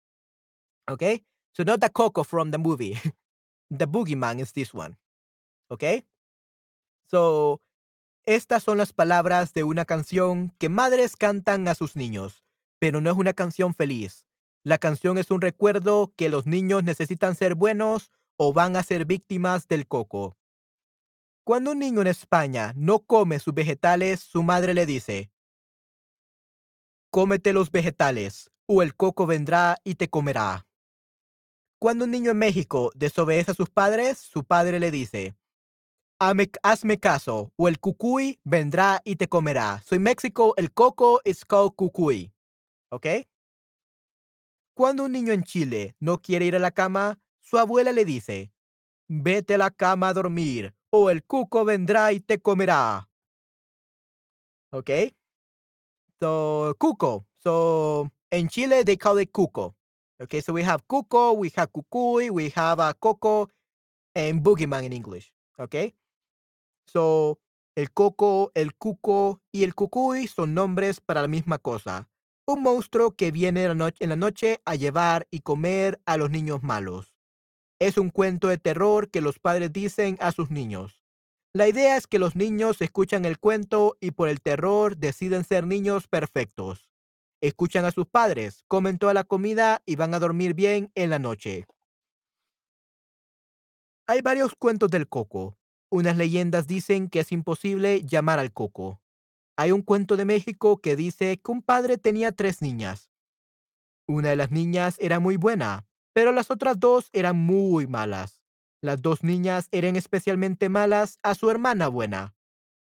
Okay, 0.88 1.20
so 1.52 1.62
not 1.62 1.80
the 1.80 1.90
Coco 1.90 2.22
from 2.22 2.50
the 2.50 2.58
movie. 2.58 2.98
the 3.70 3.86
boogeyman 3.86 4.40
is 4.40 4.52
this 4.52 4.72
one. 4.72 4.96
Okay, 5.70 6.04
so 7.08 7.60
estas 8.26 8.62
son 8.62 8.78
las 8.78 8.92
palabras 8.92 9.52
de 9.52 9.64
una 9.64 9.84
canción 9.84 10.54
que 10.58 10.68
madres 10.68 11.16
cantan 11.16 11.68
a 11.68 11.74
sus 11.74 11.94
niños, 11.94 12.44
pero 12.78 13.00
no 13.00 13.10
es 13.10 13.16
una 13.16 13.34
canción 13.34 13.74
feliz. 13.74 14.26
La 14.62 14.78
canción 14.78 15.18
es 15.18 15.30
un 15.30 15.42
recuerdo 15.42 16.14
que 16.16 16.30
los 16.30 16.46
niños 16.46 16.84
necesitan 16.84 17.34
ser 17.34 17.54
buenos 17.54 18.10
o 18.36 18.54
van 18.54 18.76
a 18.76 18.82
ser 18.82 19.04
víctimas 19.04 19.68
del 19.68 19.86
coco. 19.86 20.38
Cuando 21.44 21.72
un 21.72 21.80
niño 21.80 22.00
en 22.00 22.06
España 22.06 22.72
no 22.74 23.00
come 23.00 23.38
sus 23.38 23.52
vegetales, 23.52 24.20
su 24.20 24.42
madre 24.42 24.72
le 24.72 24.86
dice, 24.86 25.30
cómete 27.10 27.52
los 27.52 27.70
vegetales, 27.70 28.50
o 28.66 28.82
el 28.82 28.96
coco 28.96 29.26
vendrá 29.26 29.76
y 29.84 29.96
te 29.96 30.08
comerá. 30.08 30.66
Cuando 31.78 32.06
un 32.06 32.10
niño 32.10 32.30
en 32.30 32.38
México 32.38 32.90
desobedece 32.94 33.50
a 33.50 33.54
sus 33.54 33.68
padres, 33.68 34.16
su 34.18 34.44
padre 34.44 34.80
le 34.80 34.90
dice, 34.90 35.36
hazme 36.18 36.98
caso, 36.98 37.52
o 37.56 37.68
el 37.68 37.78
cucuy 37.78 38.38
vendrá 38.44 39.00
y 39.04 39.16
te 39.16 39.28
comerá. 39.28 39.82
So 39.84 39.94
en 39.94 40.02
México, 40.02 40.54
el 40.56 40.72
coco 40.72 41.20
is 41.24 41.44
called 41.44 41.72
cucuy. 41.74 42.32
¿Ok? 42.90 43.06
Cuando 44.74 45.04
un 45.04 45.12
niño 45.12 45.32
en 45.32 45.44
Chile 45.44 45.94
no 46.00 46.20
quiere 46.20 46.46
ir 46.46 46.56
a 46.56 46.58
la 46.58 46.70
cama, 46.70 47.20
su 47.40 47.58
abuela 47.58 47.92
le 47.92 48.04
dice, 48.04 48.52
vete 49.08 49.54
a 49.54 49.58
la 49.58 49.70
cama 49.70 50.08
a 50.08 50.14
dormir, 50.14 50.74
o 50.90 51.10
el 51.10 51.22
cuco 51.24 51.64
vendrá 51.64 52.12
y 52.12 52.20
te 52.20 52.40
comerá. 52.40 53.08
¿Ok? 54.70 54.90
So, 56.20 56.74
cuco. 56.78 57.26
So, 57.42 58.10
in 58.30 58.48
Chile, 58.48 58.84
they 58.84 58.96
call 58.96 59.20
it 59.20 59.30
cuco. 59.30 59.76
Okay, 60.20 60.40
so 60.40 60.52
we 60.52 60.62
have 60.62 60.86
cuco, 60.86 61.32
we 61.36 61.50
have 61.56 61.70
cucuy, 61.70 62.30
we 62.30 62.50
have 62.54 62.80
a 62.80 62.94
coco, 62.94 63.50
and 64.14 64.42
boogeyman 64.42 64.84
in 64.84 64.92
English. 64.92 65.32
Okay? 65.58 65.94
So, 66.86 67.40
el 67.76 67.90
coco, 67.90 68.52
el 68.54 68.74
cuco 68.74 69.40
y 69.52 69.64
el 69.64 69.74
cucuy 69.74 70.28
son 70.28 70.54
nombres 70.54 71.00
para 71.00 71.22
la 71.22 71.28
misma 71.28 71.58
cosa. 71.58 72.08
Un 72.46 72.62
monstruo 72.62 73.16
que 73.16 73.32
viene 73.32 73.64
en 73.64 74.08
la 74.08 74.16
noche 74.16 74.60
a 74.64 74.74
llevar 74.74 75.26
y 75.30 75.40
comer 75.40 76.00
a 76.06 76.16
los 76.16 76.30
niños 76.30 76.62
malos. 76.62 77.14
Es 77.80 77.98
un 77.98 78.10
cuento 78.10 78.48
de 78.48 78.58
terror 78.58 79.10
que 79.10 79.20
los 79.20 79.38
padres 79.38 79.72
dicen 79.72 80.16
a 80.20 80.30
sus 80.30 80.50
niños. 80.50 81.02
La 81.52 81.68
idea 81.68 81.96
es 81.96 82.06
que 82.06 82.18
los 82.18 82.36
niños 82.36 82.80
escuchan 82.80 83.24
el 83.24 83.38
cuento 83.38 83.96
y 84.00 84.10
por 84.10 84.28
el 84.28 84.40
terror 84.40 84.96
deciden 84.96 85.44
ser 85.44 85.66
niños 85.66 86.08
perfectos. 86.08 86.90
Escuchan 87.40 87.84
a 87.84 87.90
sus 87.90 88.06
padres, 88.06 88.64
comen 88.68 88.98
toda 88.98 89.14
la 89.14 89.24
comida 89.24 89.82
y 89.86 89.96
van 89.96 90.14
a 90.14 90.18
dormir 90.18 90.54
bien 90.54 90.90
en 90.94 91.10
la 91.10 91.18
noche. 91.18 91.66
Hay 94.06 94.20
varios 94.20 94.54
cuentos 94.54 94.90
del 94.90 95.08
coco. 95.08 95.56
Unas 95.94 96.16
leyendas 96.16 96.66
dicen 96.66 97.08
que 97.08 97.20
es 97.20 97.30
imposible 97.30 98.02
llamar 98.02 98.40
al 98.40 98.52
coco. 98.52 99.00
Hay 99.56 99.70
un 99.70 99.82
cuento 99.82 100.16
de 100.16 100.24
México 100.24 100.78
que 100.78 100.96
dice 100.96 101.40
que 101.40 101.52
un 101.52 101.62
padre 101.62 101.98
tenía 101.98 102.32
tres 102.32 102.62
niñas. 102.62 103.12
Una 104.08 104.30
de 104.30 104.34
las 104.34 104.50
niñas 104.50 104.96
era 104.98 105.20
muy 105.20 105.36
buena, 105.36 105.86
pero 106.12 106.32
las 106.32 106.50
otras 106.50 106.80
dos 106.80 107.10
eran 107.12 107.36
muy 107.36 107.86
malas. 107.86 108.42
Las 108.82 109.02
dos 109.02 109.22
niñas 109.22 109.68
eran 109.70 109.94
especialmente 109.94 110.68
malas 110.68 111.20
a 111.22 111.36
su 111.36 111.48
hermana 111.48 111.86
buena. 111.86 112.34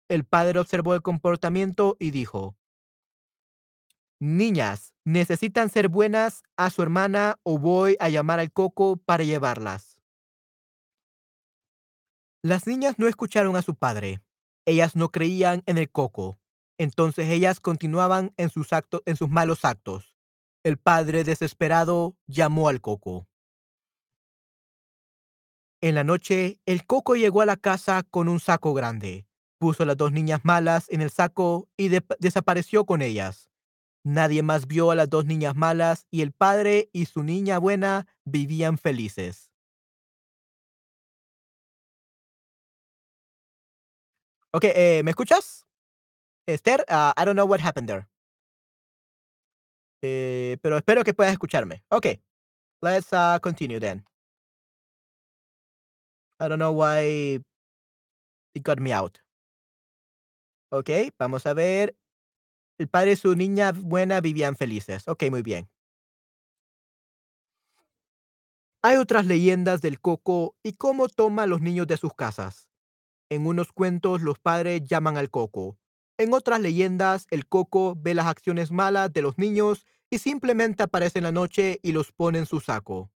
El 0.07 0.23
padre 0.23 0.59
observó 0.59 0.95
el 0.95 1.01
comportamiento 1.01 1.97
y 1.99 2.11
dijo, 2.11 2.55
Niñas, 4.21 4.93
necesitan 5.03 5.69
ser 5.69 5.89
buenas 5.89 6.43
a 6.55 6.69
su 6.69 6.81
hermana 6.81 7.37
o 7.43 7.57
voy 7.57 7.97
a 7.99 8.07
llamar 8.07 8.39
al 8.39 8.53
coco 8.53 8.95
para 8.95 9.25
llevarlas. 9.25 9.92
Las 12.45 12.67
niñas 12.67 12.99
no 12.99 13.07
escucharon 13.07 13.55
a 13.55 13.61
su 13.61 13.73
padre. 13.75 14.21
Ellas 14.65 14.97
no 14.97 15.09
creían 15.09 15.63
en 15.65 15.77
el 15.77 15.89
coco. 15.89 16.41
Entonces 16.77 17.29
ellas 17.29 17.61
continuaban 17.61 18.33
en 18.35 18.49
sus, 18.49 18.73
actos, 18.73 19.01
en 19.05 19.15
sus 19.15 19.29
malos 19.29 19.63
actos. 19.63 20.13
El 20.61 20.77
padre, 20.77 21.23
desesperado, 21.23 22.17
llamó 22.27 22.67
al 22.67 22.81
coco. 22.81 23.29
En 25.79 25.95
la 25.95 26.03
noche, 26.03 26.59
el 26.65 26.85
coco 26.85 27.15
llegó 27.15 27.39
a 27.39 27.45
la 27.45 27.55
casa 27.55 28.03
con 28.03 28.27
un 28.27 28.41
saco 28.41 28.73
grande. 28.73 29.25
Puso 29.57 29.83
a 29.83 29.85
las 29.85 29.95
dos 29.95 30.11
niñas 30.11 30.41
malas 30.43 30.89
en 30.89 31.01
el 31.01 31.11
saco 31.11 31.69
y 31.77 31.89
desapareció 32.19 32.85
con 32.85 33.01
ellas. 33.01 33.49
Nadie 34.03 34.43
más 34.43 34.67
vio 34.67 34.91
a 34.91 34.95
las 34.95 35.09
dos 35.09 35.23
niñas 35.23 35.55
malas 35.55 36.07
y 36.11 36.21
el 36.21 36.33
padre 36.33 36.89
y 36.91 37.05
su 37.05 37.23
niña 37.23 37.57
buena 37.57 38.05
vivían 38.25 38.77
felices. 38.77 39.52
Ok, 44.55 44.65
eh, 44.65 45.01
¿me 45.03 45.09
escuchas? 45.09 45.65
Esther, 46.47 46.85
uh, 46.87 47.11
I 47.19 47.25
don't 47.25 47.35
know 47.35 47.47
what 47.47 47.59
happened 47.59 47.87
there. 47.87 48.07
Eh, 50.03 50.57
pero 50.61 50.77
espero 50.77 51.03
que 51.03 51.15
puedas 51.15 51.33
escucharme. 51.33 51.83
Ok, 51.89 52.05
let's 52.81 53.11
uh, 53.13 53.39
continue 53.41 53.79
then. 53.79 54.05
I 56.39 56.47
don't 56.47 56.59
know 56.59 56.71
why 56.71 57.41
it 58.53 58.63
got 58.63 58.79
me 58.79 58.93
out. 58.93 59.17
Ok, 60.71 60.89
vamos 61.17 61.47
a 61.47 61.53
ver. 61.53 61.95
El 62.77 62.89
padre 62.89 63.13
y 63.13 63.15
su 63.15 63.35
niña 63.35 63.71
buena 63.71 64.21
vivían 64.21 64.55
felices. 64.55 65.07
Ok, 65.07 65.23
muy 65.31 65.41
bien. 65.41 65.67
Hay 68.83 68.97
otras 68.97 69.25
leyendas 69.25 69.81
del 69.81 69.99
coco 69.99 70.55
y 70.61 70.73
cómo 70.73 71.07
toma 71.07 71.43
a 71.43 71.47
los 71.47 71.61
niños 71.61 71.87
de 71.87 71.97
sus 71.97 72.13
casas. 72.13 72.72
En 73.33 73.47
unos 73.47 73.71
cuentos 73.71 74.21
los 74.21 74.37
padres 74.37 74.83
llaman 74.85 75.17
al 75.17 75.31
coco. 75.31 75.79
En 76.19 76.35
otras 76.35 76.61
leyendas 76.61 77.25
el 77.31 77.47
coco 77.47 77.95
ve 77.97 78.13
las 78.13 78.27
acciones 78.27 78.69
malas 78.69 79.11
de 79.11 79.23
los 79.23 79.39
niños 79.39 79.87
y 80.11 80.19
simplemente 80.19 80.83
aparece 80.83 81.17
en 81.17 81.23
la 81.23 81.31
noche 81.31 81.79
y 81.81 81.93
los 81.93 82.11
pone 82.11 82.37
en 82.37 82.45
su 82.45 82.59
saco. 82.59 83.09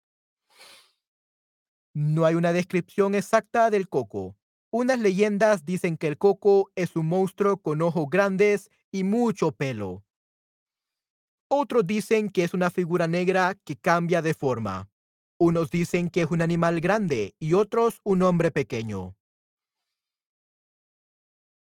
No 1.93 2.23
hay 2.23 2.35
una 2.35 2.53
descripción 2.53 3.13
exacta 3.13 3.69
del 3.69 3.89
coco. 3.89 4.37
Unas 4.71 4.99
leyendas 4.99 5.65
dicen 5.65 5.97
que 5.97 6.07
el 6.07 6.17
coco 6.17 6.71
es 6.75 6.95
un 6.95 7.07
monstruo 7.07 7.57
con 7.57 7.81
ojos 7.81 8.05
grandes 8.09 8.69
y 8.93 9.03
mucho 9.03 9.51
pelo. 9.51 10.05
Otros 11.49 11.85
dicen 11.85 12.29
que 12.29 12.45
es 12.45 12.53
una 12.53 12.69
figura 12.69 13.09
negra 13.09 13.55
que 13.65 13.75
cambia 13.75 14.21
de 14.21 14.33
forma. 14.33 14.89
Unos 15.37 15.71
dicen 15.71 16.09
que 16.09 16.21
es 16.21 16.31
un 16.31 16.41
animal 16.41 16.79
grande 16.79 17.35
y 17.37 17.51
otros 17.51 17.99
un 18.05 18.21
hombre 18.21 18.51
pequeño. 18.51 19.17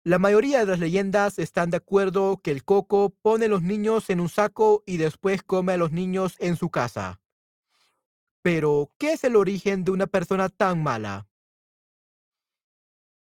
La 0.06 0.18
mayoría 0.18 0.58
de 0.58 0.66
las 0.66 0.78
leyendas 0.78 1.38
están 1.38 1.70
de 1.70 1.78
acuerdo 1.78 2.42
que 2.42 2.50
el 2.50 2.62
coco 2.62 3.16
pone 3.22 3.46
a 3.46 3.48
los 3.48 3.62
niños 3.62 4.10
en 4.10 4.20
un 4.20 4.28
saco 4.28 4.82
y 4.84 4.98
después 4.98 5.42
come 5.42 5.72
a 5.72 5.76
los 5.78 5.92
niños 5.92 6.36
en 6.40 6.56
su 6.56 6.68
casa. 6.68 7.22
Pero, 8.42 8.92
¿qué 8.98 9.14
es 9.14 9.24
el 9.24 9.34
origen 9.34 9.82
de 9.82 9.92
una 9.92 10.06
persona 10.06 10.50
tan 10.50 10.82
mala? 10.82 11.26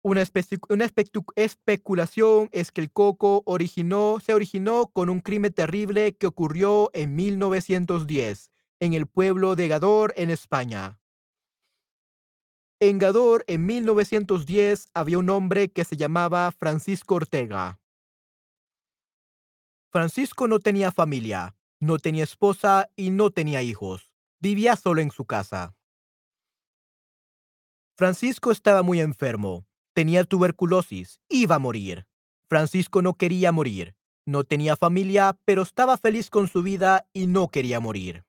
Una, 0.01 0.23
especulación 1.37 2.49
es 2.53 2.73
que 2.73 2.81
el 2.81 2.91
coco 2.91 3.43
originó, 3.45 4.19
se 4.25 4.33
originó 4.33 4.87
con 4.87 5.11
un 5.11 5.21
crimen 5.21 5.53
terrible 5.53 6.17
que 6.17 6.27
ocurrió 6.27 6.89
en 6.95 7.15
1910 7.15 8.51
en 8.81 8.95
el 8.95 9.07
pueblo 9.07 9.57
de 9.57 9.69
Gador, 9.69 10.15
en 10.17 10.31
España. 10.31 11.02
En 12.85 12.99
Gador, 12.99 13.45
en 13.47 13.65
1910, 13.65 14.89
había 14.93 15.17
un 15.17 15.31
hombre 15.31 15.69
que 15.69 15.85
se 15.85 15.97
llamaba 15.97 16.51
Francisco 16.51 17.15
Ortega. 17.15 17.79
Francisco 19.93 20.49
no 20.49 20.59
tenía 20.59 20.91
familia, 20.91 21.55
no 21.79 22.01
tenía 22.01 22.25
esposa 22.25 22.91
y 22.97 23.11
no 23.11 23.31
tenía 23.31 23.63
hijos. 23.63 24.11
Vivía 24.41 24.75
solo 24.75 25.01
en 25.01 25.13
su 25.13 25.27
casa. 25.27 25.77
Francisco 27.95 28.51
estaba 28.51 28.83
muy 28.83 29.01
enfermo. 29.01 29.65
Tenía 29.93 30.25
tuberculosis. 30.25 31.21
Iba 31.29 31.55
a 31.55 31.61
morir. 31.61 32.09
Francisco 32.49 33.01
no 33.01 33.15
quería 33.15 33.53
morir. 33.53 33.95
No 34.27 34.43
tenía 34.43 34.75
familia, 34.77 35.39
pero 35.45 35.63
estaba 35.63 35.99
feliz 35.99 36.31
con 36.31 36.49
su 36.49 36.65
vida 36.65 37.07
y 37.13 37.29
no 37.29 37.47
quería 37.47 37.79
morir. 37.79 38.25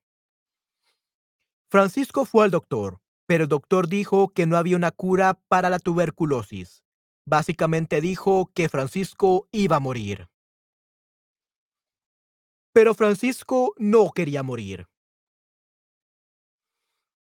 Francisco 1.72 2.26
fue 2.26 2.46
al 2.46 2.52
doctor 2.52 3.03
pero 3.34 3.46
el 3.46 3.50
doctor 3.50 3.88
dijo 3.88 4.30
que 4.30 4.46
no 4.46 4.58
había 4.58 4.76
una 4.76 4.92
cura 4.92 5.40
para 5.48 5.72
la 5.72 5.80
tuberculosis. 5.80 6.84
Básicamente 7.26 8.00
dijo 8.00 8.52
que 8.54 8.70
Francisco 8.70 9.48
iba 9.52 9.78
a 9.78 9.80
morir. 9.80 10.28
Pero 12.74 12.94
Francisco 12.94 13.74
no 13.80 14.12
quería 14.12 14.44
morir. 14.44 14.86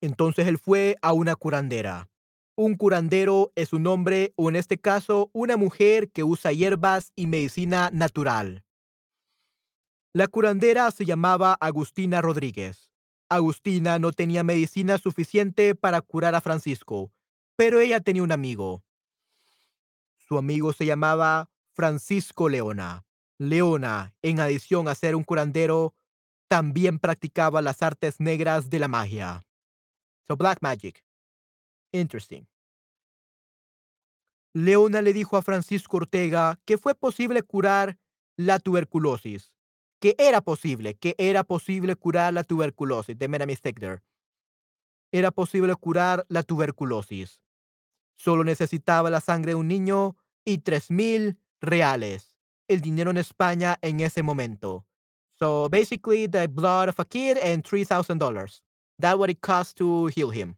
Entonces 0.00 0.46
él 0.46 0.58
fue 0.58 0.98
a 1.02 1.12
una 1.12 1.34
curandera. 1.34 2.08
Un 2.56 2.76
curandero 2.76 3.50
es 3.56 3.72
un 3.72 3.88
hombre, 3.88 4.32
o 4.36 4.48
en 4.48 4.54
este 4.54 4.78
caso, 4.78 5.30
una 5.32 5.56
mujer 5.56 6.12
que 6.12 6.22
usa 6.22 6.52
hierbas 6.52 7.10
y 7.16 7.26
medicina 7.26 7.90
natural. 7.92 8.62
La 10.14 10.28
curandera 10.28 10.92
se 10.92 11.04
llamaba 11.04 11.54
Agustina 11.54 12.22
Rodríguez. 12.22 12.88
Agustina 13.28 13.98
no 13.98 14.12
tenía 14.12 14.42
medicina 14.42 14.98
suficiente 14.98 15.74
para 15.74 16.00
curar 16.00 16.34
a 16.34 16.40
Francisco, 16.40 17.12
pero 17.56 17.80
ella 17.80 18.00
tenía 18.00 18.22
un 18.22 18.32
amigo. 18.32 18.82
Su 20.16 20.38
amigo 20.38 20.72
se 20.72 20.86
llamaba 20.86 21.50
Francisco 21.72 22.48
Leona. 22.48 23.04
Leona, 23.38 24.14
en 24.22 24.40
adición 24.40 24.88
a 24.88 24.94
ser 24.94 25.14
un 25.14 25.24
curandero, 25.24 25.94
también 26.48 26.98
practicaba 26.98 27.62
las 27.62 27.82
artes 27.82 28.18
negras 28.18 28.70
de 28.70 28.78
la 28.78 28.88
magia. 28.88 29.46
So 30.26 30.36
black 30.36 30.58
magic. 30.60 31.04
Interesting. 31.92 32.46
Leona 34.54 35.02
le 35.02 35.12
dijo 35.12 35.36
a 35.36 35.42
Francisco 35.42 35.98
Ortega 35.98 36.58
que 36.64 36.78
fue 36.78 36.94
posible 36.94 37.42
curar 37.42 37.98
la 38.36 38.58
tuberculosis. 38.58 39.52
Que 40.00 40.14
era 40.18 40.40
posible, 40.40 40.94
que 40.94 41.14
era 41.18 41.44
posible 41.44 41.96
curar 41.96 42.32
la 42.32 42.44
tuberculosis. 42.44 43.16
They 43.18 43.28
made 43.28 43.42
a 43.42 43.46
mistake 43.46 43.80
there. 43.80 44.02
Era 45.12 45.30
posible 45.30 45.74
curar 45.76 46.24
la 46.28 46.42
tuberculosis. 46.42 47.40
Solo 48.16 48.44
necesitaba 48.44 49.10
la 49.10 49.20
sangre 49.20 49.52
de 49.52 49.56
un 49.56 49.68
niño 49.68 50.16
y 50.44 50.58
tres 50.58 50.90
mil 50.90 51.38
reales. 51.60 52.36
El 52.68 52.80
dinero 52.80 53.10
en 53.10 53.16
España 53.16 53.78
en 53.80 54.00
ese 54.00 54.22
momento. 54.22 54.84
So 55.38 55.68
basically, 55.68 56.26
the 56.26 56.48
blood 56.48 56.88
of 56.88 56.98
a 56.98 57.04
kid 57.04 57.38
and 57.38 57.64
three 57.64 57.84
thousand 57.84 58.18
dollars. 58.18 58.62
That's 58.98 59.16
what 59.16 59.30
it 59.30 59.40
cost 59.40 59.76
to 59.78 60.08
heal 60.08 60.30
him. 60.30 60.56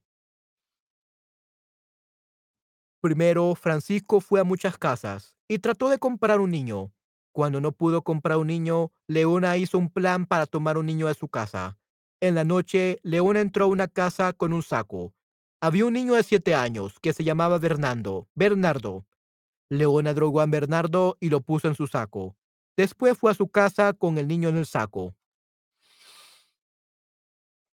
Primero, 3.02 3.54
Francisco 3.54 4.20
fue 4.20 4.40
a 4.40 4.44
muchas 4.44 4.76
casas 4.76 5.34
y 5.48 5.58
trató 5.58 5.88
de 5.88 5.98
comprar 5.98 6.40
un 6.40 6.50
niño. 6.50 6.92
Cuando 7.32 7.60
no 7.60 7.72
pudo 7.72 8.02
comprar 8.02 8.38
un 8.38 8.48
niño, 8.48 8.92
Leona 9.06 9.56
hizo 9.56 9.78
un 9.78 9.90
plan 9.90 10.26
para 10.26 10.46
tomar 10.46 10.76
un 10.78 10.86
niño 10.86 11.06
de 11.06 11.14
su 11.14 11.28
casa. 11.28 11.78
En 12.20 12.34
la 12.34 12.44
noche, 12.44 12.98
Leona 13.02 13.40
entró 13.40 13.64
a 13.64 13.68
una 13.68 13.88
casa 13.88 14.32
con 14.32 14.52
un 14.52 14.62
saco. 14.62 15.14
Había 15.60 15.86
un 15.86 15.92
niño 15.92 16.14
de 16.14 16.22
siete 16.22 16.54
años 16.54 16.98
que 17.00 17.12
se 17.12 17.24
llamaba 17.24 17.58
Bernardo. 17.58 18.28
Bernardo. 18.34 19.06
Leona 19.68 20.12
drogó 20.12 20.40
a 20.40 20.46
Bernardo 20.46 21.16
y 21.20 21.30
lo 21.30 21.40
puso 21.40 21.68
en 21.68 21.74
su 21.74 21.86
saco. 21.86 22.36
Después 22.76 23.16
fue 23.16 23.30
a 23.30 23.34
su 23.34 23.48
casa 23.48 23.92
con 23.92 24.18
el 24.18 24.26
niño 24.26 24.48
en 24.48 24.56
el 24.56 24.66
saco. 24.66 25.14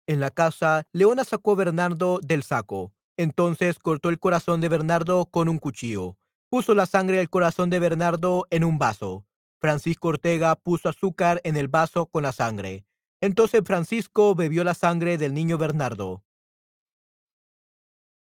En 0.06 0.20
la 0.20 0.30
casa, 0.30 0.86
Leona 0.92 1.24
sacó 1.24 1.52
a 1.52 1.56
Bernardo 1.56 2.20
del 2.22 2.42
saco. 2.42 2.92
Entonces 3.16 3.78
cortó 3.78 4.08
el 4.08 4.18
corazón 4.18 4.60
de 4.60 4.68
Bernardo 4.68 5.26
con 5.26 5.48
un 5.48 5.58
cuchillo. 5.58 6.16
Puso 6.48 6.74
la 6.74 6.86
sangre 6.86 7.18
del 7.18 7.30
corazón 7.30 7.70
de 7.70 7.78
Bernardo 7.78 8.46
en 8.50 8.64
un 8.64 8.78
vaso. 8.78 9.26
Francisco 9.60 10.08
Ortega 10.08 10.56
puso 10.56 10.88
azúcar 10.88 11.40
en 11.44 11.56
el 11.56 11.68
vaso 11.68 12.06
con 12.06 12.22
la 12.22 12.32
sangre. 12.32 12.86
Entonces 13.20 13.62
Francisco 13.64 14.34
bebió 14.34 14.64
la 14.64 14.74
sangre 14.74 15.18
del 15.18 15.34
niño 15.34 15.58
Bernardo. 15.58 16.24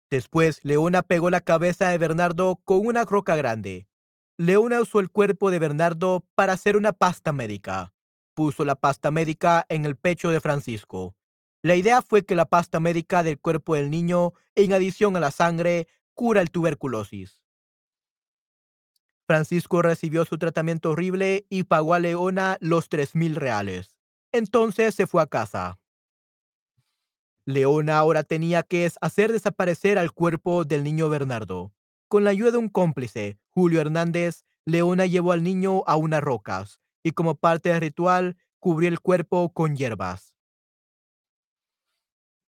Después, 0.09 0.59
Leona 0.63 1.03
pegó 1.03 1.29
la 1.29 1.41
cabeza 1.41 1.89
de 1.89 1.97
Bernardo 1.97 2.61
con 2.63 2.85
una 2.87 3.05
roca 3.05 3.35
grande. 3.35 3.87
Leona 4.37 4.81
usó 4.81 4.99
el 4.99 5.11
cuerpo 5.11 5.51
de 5.51 5.59
Bernardo 5.59 6.25
para 6.33 6.53
hacer 6.53 6.77
una 6.77 6.93
pasta 6.93 7.33
médica. 7.33 7.93
Puso 8.33 8.65
la 8.65 8.75
pasta 8.75 9.11
médica 9.11 9.65
en 9.69 9.85
el 9.85 9.95
pecho 9.95 10.31
de 10.31 10.39
Francisco. 10.39 11.15
La 11.61 11.75
idea 11.75 12.01
fue 12.01 12.25
que 12.25 12.35
la 12.35 12.45
pasta 12.45 12.79
médica 12.79 13.21
del 13.21 13.39
cuerpo 13.39 13.75
del 13.75 13.89
niño, 13.89 14.33
en 14.55 14.73
adición 14.73 15.17
a 15.17 15.19
la 15.19 15.31
sangre, 15.31 15.87
cura 16.13 16.41
el 16.41 16.51
tuberculosis. 16.51 17.41
Francisco 19.27 19.81
recibió 19.81 20.23
su 20.23 20.37
tratamiento 20.37 20.91
horrible 20.91 21.45
y 21.49 21.63
pagó 21.63 21.93
a 21.93 21.99
Leona 21.99 22.57
los 22.61 22.87
tres 22.87 23.13
mil 23.13 23.35
reales. 23.35 23.97
Entonces 24.31 24.95
se 24.95 25.05
fue 25.05 25.21
a 25.21 25.27
casa. 25.27 25.79
Leona 27.45 27.97
ahora 27.97 28.23
tenía 28.23 28.63
que 28.63 28.89
hacer 29.01 29.33
desaparecer 29.33 29.97
al 29.97 30.13
cuerpo 30.13 30.63
del 30.63 30.83
niño 30.83 31.09
Bernardo. 31.09 31.73
Con 32.07 32.23
la 32.23 32.29
ayuda 32.29 32.51
de 32.51 32.57
un 32.57 32.69
cómplice, 32.69 33.37
Julio 33.49 33.81
Hernández, 33.81 34.45
Leona 34.65 35.05
llevó 35.05 35.33
al 35.33 35.43
niño 35.43 35.83
a 35.87 35.97
unas 35.97 36.21
rocas 36.21 36.79
y 37.03 37.11
como 37.11 37.35
parte 37.35 37.69
del 37.69 37.81
ritual 37.81 38.37
cubrió 38.59 38.89
el 38.89 38.99
cuerpo 39.01 39.51
con 39.53 39.75
hierbas. 39.75 40.33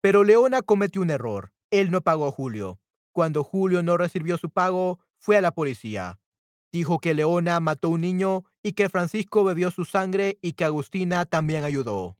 Pero 0.00 0.24
Leona 0.24 0.62
cometió 0.62 1.02
un 1.02 1.10
error. 1.10 1.52
Él 1.70 1.90
no 1.90 2.02
pagó 2.02 2.26
a 2.26 2.32
Julio. 2.32 2.80
Cuando 3.12 3.44
Julio 3.44 3.82
no 3.82 3.96
recibió 3.96 4.38
su 4.38 4.50
pago, 4.50 4.98
fue 5.18 5.36
a 5.36 5.40
la 5.40 5.52
policía. 5.52 6.18
Dijo 6.74 6.98
que 6.98 7.14
Leona 7.14 7.60
mató 7.60 7.88
un 7.88 8.00
niño 8.00 8.42
y 8.60 8.72
que 8.72 8.88
Francisco 8.88 9.44
bebió 9.44 9.70
su 9.70 9.84
sangre 9.84 10.40
y 10.42 10.54
que 10.54 10.64
Agustina 10.64 11.24
también 11.24 11.62
ayudó. 11.62 12.18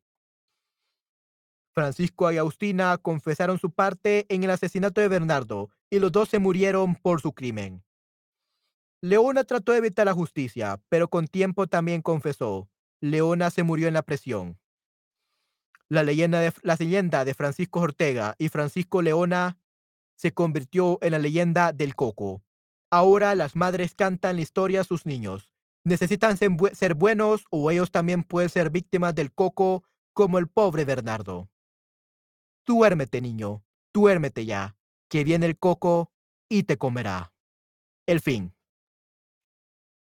Francisco 1.73 2.31
y 2.31 2.39
Agustina 2.39 2.97
confesaron 2.99 3.59
su 3.59 3.73
parte 3.73 4.27
en 4.29 4.45
el 4.45 4.51
asesinato 4.51 5.01
de 5.01 5.09
Bernardo 5.09 5.71
y 5.91 5.99
los 5.99 6.13
dos 6.13 6.29
se 6.29 6.39
murieron 6.39 6.95
por 6.95 7.21
su 7.21 7.33
crimen. 7.33 7.83
Leona 9.01 9.43
trató 9.43 9.73
de 9.73 9.79
evitar 9.79 10.07
la 10.07 10.13
justicia, 10.13 10.81
pero 10.89 11.09
con 11.09 11.27
tiempo 11.27 11.67
también 11.67 12.01
confesó. 12.01 12.71
Leona 13.01 13.51
se 13.51 13.65
murió 13.65 13.89
en 13.89 13.95
la 13.95 14.03
presión. 14.03 14.61
La 15.89 16.05
leyenda 16.05 16.39
de, 16.39 16.53
la 16.63 16.77
leyenda 16.79 17.25
de 17.25 17.35
Francisco 17.35 17.81
Ortega 17.81 18.37
y 18.39 18.51
Francisco 18.51 19.03
Leona 19.03 19.59
se 20.15 20.33
convirtió 20.33 21.01
en 21.03 21.11
la 21.11 21.19
leyenda 21.19 21.73
del 21.73 21.97
coco. 21.97 22.44
Ahora 22.95 23.35
las 23.35 23.57
madres 23.57 23.97
cantan 23.97 24.37
la 24.37 24.43
historia 24.43 24.83
a 24.83 24.85
sus 24.85 25.05
niños. 25.05 25.51
Necesitan 25.83 26.37
ser 26.37 26.95
buenos 26.95 27.45
o 27.51 27.73
ellos 27.73 27.91
también 27.91 28.23
pueden 28.23 28.49
ser 28.49 28.71
víctimas 28.71 29.17
del 29.17 29.33
coco 29.33 29.83
como 30.13 30.39
el 30.39 30.47
pobre 30.47 30.85
Bernardo. 30.85 31.51
Duérmete, 32.65 33.21
niño, 33.21 33.65
duérmete 33.93 34.47
ya, 34.47 34.77
que 35.09 35.25
viene 35.25 35.47
el 35.47 35.59
coco 35.59 36.13
y 36.49 36.63
te 36.63 36.79
comerá. 36.79 37.33
El 38.07 38.21
fin. 38.21 38.55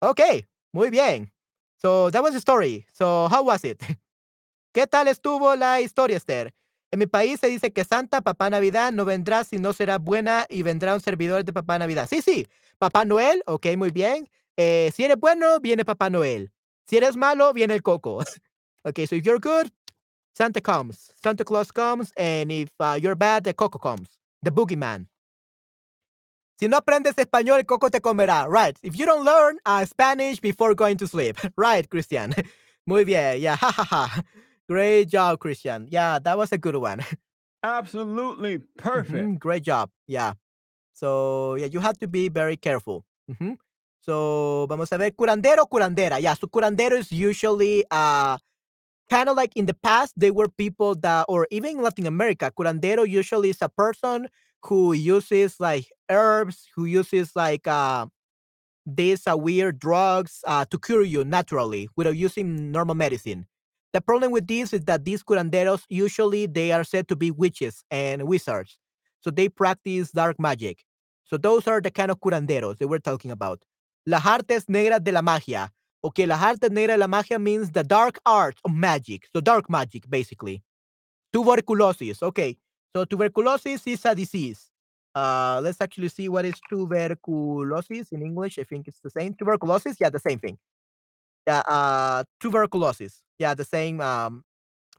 Okay, 0.00 0.48
muy 0.72 0.88
bien. 0.88 1.30
So 1.76 2.10
that 2.10 2.22
was 2.22 2.32
the 2.32 2.38
story. 2.38 2.86
So 2.94 3.28
how 3.30 3.44
was 3.44 3.64
it? 3.64 3.82
¿Qué 4.72 4.86
tal 4.86 5.08
estuvo 5.08 5.54
la 5.56 5.82
historia, 5.82 6.16
Esther? 6.16 6.54
En 6.90 7.00
mi 7.00 7.06
país 7.06 7.38
se 7.38 7.48
dice 7.48 7.70
que 7.70 7.84
Santa 7.84 8.22
Papá 8.22 8.48
Navidad 8.48 8.92
no 8.92 9.04
vendrá 9.04 9.44
si 9.44 9.58
no 9.58 9.74
será 9.74 9.98
buena 9.98 10.46
y 10.48 10.62
vendrá 10.62 10.94
un 10.94 11.02
servidor 11.02 11.44
de 11.44 11.52
Papá 11.52 11.78
Navidad. 11.78 12.08
Sí, 12.08 12.22
sí. 12.22 12.48
Papá 12.78 13.04
Noel, 13.04 13.42
ok, 13.46 13.66
muy 13.76 13.90
bien. 13.90 14.28
Eh, 14.56 14.90
si 14.94 15.04
eres 15.04 15.18
bueno, 15.18 15.60
viene 15.60 15.84
Papá 15.84 16.10
Noel. 16.10 16.50
Si 16.86 16.96
eres 16.96 17.16
malo, 17.16 17.52
viene 17.52 17.74
el 17.74 17.82
coco. 17.82 18.22
okay, 18.84 19.06
so 19.06 19.14
if 19.16 19.24
you're 19.24 19.40
good, 19.40 19.70
Santa 20.34 20.60
comes. 20.60 21.12
Santa 21.22 21.44
Claus 21.44 21.72
comes, 21.72 22.12
and 22.16 22.52
if 22.52 22.70
uh, 22.80 22.98
you're 23.00 23.16
bad, 23.16 23.44
the 23.44 23.52
Coco 23.52 23.78
comes. 23.78 24.08
The 24.42 24.52
boogeyman. 24.52 25.08
Si 26.60 26.68
no 26.68 26.76
aprendes 26.76 27.16
español, 27.16 27.58
el 27.58 27.66
coco 27.66 27.88
te 27.88 28.00
comerá. 28.00 28.48
Right. 28.48 28.76
If 28.82 28.96
you 28.96 29.06
don't 29.06 29.24
learn 29.24 29.58
uh, 29.64 29.84
Spanish 29.84 30.40
before 30.40 30.74
going 30.74 30.96
to 30.98 31.06
sleep. 31.06 31.36
right, 31.56 31.88
Christian. 31.88 32.34
Muy 32.86 33.04
bien. 33.04 33.40
Yeah. 33.40 33.56
Ha 33.56 33.70
ha 33.70 33.84
ha. 33.84 34.22
Great 34.68 35.08
job, 35.08 35.38
Christian. 35.38 35.86
Yeah, 35.90 36.18
that 36.18 36.36
was 36.36 36.52
a 36.52 36.58
good 36.58 36.76
one. 36.76 37.04
Absolutely 37.62 38.58
perfect. 38.76 39.24
Mm 39.24 39.34
-hmm. 39.34 39.38
Great 39.38 39.64
job. 39.64 39.90
Yeah. 40.06 40.34
So, 40.98 41.54
yeah, 41.54 41.66
you 41.70 41.80
have 41.80 41.98
to 41.98 42.08
be 42.08 42.28
very 42.28 42.56
careful. 42.56 43.04
Mm 43.30 43.36
-hmm. 43.38 43.54
So, 44.00 44.66
vamos 44.68 44.92
a 44.92 44.98
ver. 44.98 45.12
Curandero, 45.14 45.66
curandera. 45.66 46.18
Yeah, 46.18 46.34
so 46.34 46.46
curandero 46.46 46.96
is 46.96 47.12
usually 47.12 47.84
uh, 47.90 48.36
kind 49.08 49.28
of 49.28 49.36
like 49.36 49.52
in 49.54 49.66
the 49.66 49.74
past, 49.74 50.12
they 50.16 50.30
were 50.30 50.48
people 50.48 50.94
that, 50.96 51.26
or 51.28 51.46
even 51.50 51.78
in 51.78 51.82
Latin 51.82 52.06
America, 52.06 52.50
curandero 52.50 53.06
usually 53.06 53.50
is 53.50 53.62
a 53.62 53.68
person 53.68 54.28
who 54.62 54.92
uses 54.92 55.60
like 55.60 55.86
herbs, 56.10 56.68
who 56.74 56.84
uses 56.84 57.36
like 57.36 57.66
uh, 57.66 58.06
these 58.86 59.26
uh, 59.26 59.36
weird 59.36 59.78
drugs 59.78 60.42
uh, 60.46 60.64
to 60.70 60.78
cure 60.78 61.02
you 61.02 61.24
naturally 61.24 61.88
without 61.96 62.16
using 62.16 62.72
normal 62.72 62.94
medicine. 62.94 63.46
The 63.92 64.00
problem 64.00 64.32
with 64.32 64.46
this 64.46 64.72
is 64.72 64.84
that 64.84 65.04
these 65.04 65.22
curanderos 65.22 65.84
usually 65.88 66.46
they 66.46 66.72
are 66.72 66.84
said 66.84 67.08
to 67.08 67.16
be 67.16 67.30
witches 67.30 67.84
and 67.90 68.24
wizards, 68.24 68.76
so 69.20 69.30
they 69.30 69.48
practice 69.48 70.10
dark 70.10 70.38
magic. 70.38 70.84
So 71.28 71.36
those 71.36 71.66
are 71.66 71.80
the 71.80 71.90
kind 71.90 72.10
of 72.10 72.20
curanderos 72.20 72.78
that 72.78 72.88
we're 72.88 72.98
talking 72.98 73.30
about. 73.30 73.62
Las 74.06 74.24
artes 74.24 74.64
negras 74.66 75.02
de 75.02 75.12
la 75.12 75.22
magia. 75.22 75.70
Okay, 76.02 76.26
las 76.26 76.42
artes 76.42 76.70
negras 76.70 76.94
de 76.94 76.98
la 76.98 77.08
magia 77.08 77.38
means 77.38 77.70
the 77.70 77.84
dark 77.84 78.18
arts 78.24 78.60
of 78.64 78.72
magic. 78.72 79.28
So 79.34 79.40
dark 79.40 79.68
magic, 79.68 80.08
basically. 80.08 80.62
Tuberculosis. 81.32 82.22
Okay, 82.22 82.56
so 82.94 83.04
tuberculosis 83.04 83.86
is 83.86 84.04
a 84.04 84.14
disease. 84.14 84.70
Uh, 85.14 85.60
let's 85.62 85.80
actually 85.80 86.08
see 86.08 86.28
what 86.28 86.44
is 86.44 86.54
tuberculosis 86.68 88.12
in 88.12 88.22
English. 88.22 88.58
I 88.58 88.64
think 88.64 88.88
it's 88.88 89.00
the 89.00 89.10
same. 89.10 89.34
Tuberculosis, 89.34 89.96
yeah, 90.00 90.10
the 90.10 90.20
same 90.20 90.38
thing. 90.38 90.56
Yeah, 91.46 91.60
uh, 91.66 92.24
tuberculosis. 92.40 93.20
Yeah, 93.38 93.54
the 93.54 93.64
same 93.64 94.00
um, 94.00 94.44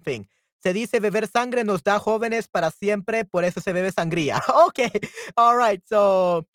thing. 0.03 0.27
Se 0.61 0.73
dice 0.73 0.99
beber 0.99 1.27
sangre 1.27 1.63
nos 1.63 1.83
da 1.83 1.99
jóvenes 1.99 2.47
para 2.47 2.69
siempre, 2.71 3.25
por 3.25 3.43
eso 3.45 3.61
se 3.61 3.73
bebe 3.73 3.91
sangría. 3.91 4.41
okay, 4.67 4.91
all 5.37 5.57
right. 5.57 5.81
So 5.87 6.45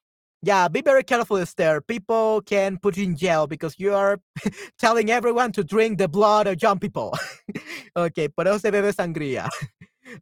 yeah, 0.43 0.69
be 0.69 0.83
very 0.83 1.03
careful, 1.03 1.39
Esther. 1.39 1.81
People 1.81 2.43
can 2.43 2.79
put 2.79 2.97
you 2.97 3.05
in 3.05 3.17
jail 3.17 3.47
because 3.47 3.77
you 3.79 3.95
are 3.95 4.21
telling 4.79 5.11
everyone 5.11 5.53
to 5.53 5.65
drink 5.65 5.99
the 5.99 6.09
blood 6.09 6.47
of 6.47 6.61
young 6.63 6.79
people. 6.79 7.17
okay, 7.97 8.29
por 8.29 8.47
eso 8.47 8.59
se 8.59 8.71
bebe 8.71 8.93
sangría. 8.93 9.49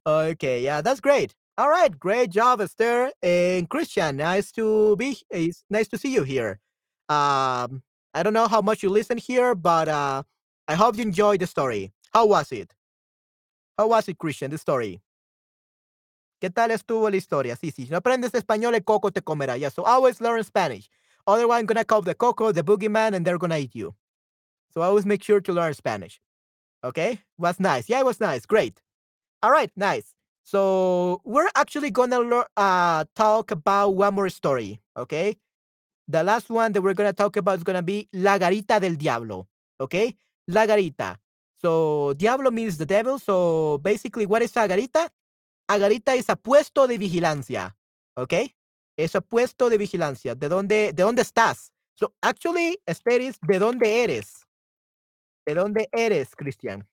okay, 0.07 0.63
yeah, 0.63 0.81
that's 0.81 1.01
great. 1.01 1.35
All 1.59 1.69
right, 1.69 1.99
great 1.99 2.31
job, 2.31 2.61
Esther 2.61 3.11
and 3.23 3.69
Christian. 3.69 4.17
Nice 4.17 4.53
to 4.53 4.97
be. 4.97 5.19
It's 5.31 5.65
nice 5.69 5.89
to 5.89 5.99
see 5.99 6.13
you 6.15 6.23
here. 6.23 6.61
Um, 7.09 7.83
I 8.15 8.23
don't 8.23 8.33
know 8.33 8.49
how 8.49 8.63
much 8.63 8.83
you 8.83 8.91
listen 8.91 9.19
here, 9.19 9.55
but 9.55 9.89
uh, 9.89 10.23
I 10.69 10.75
hope 10.75 10.97
you 10.97 11.03
enjoyed 11.03 11.41
the 11.41 11.47
story. 11.47 11.93
How 12.15 12.27
was 12.27 12.53
it? 12.53 12.73
How 13.79 13.89
was 13.89 14.09
it, 14.09 14.19
Christian? 14.19 14.51
The 14.51 14.59
story. 14.59 15.01
¿Qué 16.41 16.51
tal 16.51 16.71
estuvo 16.73 17.09
la 17.09 17.17
historia? 17.17 17.57
Sí, 17.57 17.71
sí. 17.71 17.87
Si 17.87 17.91
no 17.91 17.99
aprendes 17.99 18.33
español, 18.35 18.75
el 18.75 18.85
coco 18.85 19.11
te 19.11 19.23
comerá. 19.23 19.57
Yeah, 19.59 19.71
so 19.71 19.85
always 19.85 20.21
learn 20.21 20.43
Spanish. 20.43 20.91
Otherwise, 21.27 21.61
I'm 21.61 21.67
to 21.69 21.85
call 21.85 22.03
the 22.03 22.15
coco 22.15 22.53
the 22.53 22.65
boogeyman 22.65 23.15
and 23.15 23.25
they're 23.25 23.39
going 23.39 23.51
to 23.51 23.59
eat 23.59 23.75
you. 23.75 23.95
So 24.75 24.83
always 24.83 25.07
make 25.07 25.23
sure 25.23 25.41
to 25.41 25.53
learn 25.53 25.75
Spanish. 25.75 26.21
Okay, 26.85 27.21
was 27.39 27.61
nice. 27.61 27.89
Yeah, 27.89 28.01
it 28.01 28.07
was 28.07 28.21
nice. 28.21 28.45
Great. 28.45 28.81
All 29.43 29.53
right, 29.53 29.71
nice. 29.77 30.15
So 30.43 31.21
we're 31.25 31.49
actually 31.55 31.91
gonna 31.91 32.45
uh, 32.57 33.05
talk 33.15 33.53
about 33.53 33.91
one 33.91 34.15
more 34.15 34.29
story. 34.29 34.81
Okay, 34.97 35.37
the 36.09 36.25
last 36.25 36.51
one 36.51 36.73
that 36.73 36.83
we're 36.83 36.95
gonna 36.95 37.13
talk 37.13 37.37
about 37.37 37.59
is 37.59 37.65
gonna 37.65 37.83
be 37.83 38.09
La 38.13 38.39
Garita 38.39 38.81
del 38.81 38.97
Diablo. 38.97 39.47
Okay, 39.81 40.17
La 40.49 40.67
Garita. 40.67 41.19
So 41.63 42.13
Diablo 42.15 42.51
means 42.51 42.77
the 42.77 42.87
devil. 42.87 43.19
So 43.19 43.79
basically, 43.79 44.27
what 44.27 44.43
is 44.43 44.57
a 44.57 44.67
garita? 44.69 45.09
A 45.69 45.79
garita 45.79 46.17
is 46.17 46.29
a 46.29 46.37
puesto 46.37 46.89
de 46.89 46.99
vigilancia. 46.99 47.75
Okay, 48.17 48.55
es 48.97 49.15
a 49.15 49.21
puesto 49.21 49.71
de 49.71 49.79
vigilancia. 49.79 50.35
¿De 50.35 50.49
dónde, 50.49 50.93
de 50.93 51.03
dónde 51.03 51.23
estás? 51.23 51.71
So 51.95 52.13
actually, 52.21 52.79
Esperis, 52.87 53.39
¿de 53.41 53.59
dónde 53.59 54.03
eres? 54.03 54.45
¿De 55.47 55.55
dónde 55.55 55.89
eres, 55.93 56.35
Christian? 56.35 56.85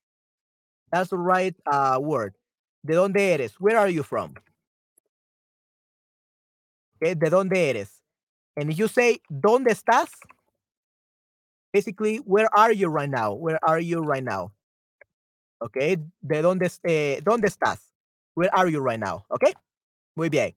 That's 0.92 1.10
the 1.10 1.18
right 1.18 1.54
uh, 1.66 1.98
word. 2.00 2.36
¿De 2.84 2.94
dónde 2.94 3.32
eres? 3.32 3.60
Where 3.60 3.76
are 3.76 3.88
you 3.88 4.02
from? 4.02 4.34
Okay, 6.96 7.14
¿De 7.14 7.28
dónde 7.28 7.56
eres? 7.56 8.02
And 8.56 8.70
if 8.70 8.78
you 8.78 8.88
say, 8.88 9.20
¿dónde 9.30 9.70
estás? 9.70 10.10
Basically, 11.72 12.18
where 12.18 12.48
are 12.52 12.72
you 12.72 12.88
right 12.88 13.08
now? 13.08 13.32
Where 13.32 13.58
are 13.62 13.80
you 13.80 14.02
right 14.02 14.24
now? 14.24 14.52
Okay, 15.62 15.96
¿de 16.22 16.42
dónde, 16.42 16.70
eh, 16.84 17.20
dónde 17.22 17.48
estás? 17.48 17.80
Where 18.34 18.50
are 18.54 18.68
you 18.70 18.80
right 18.80 18.98
now? 18.98 19.24
Okay, 19.30 19.52
muy 20.16 20.28
bien. 20.30 20.54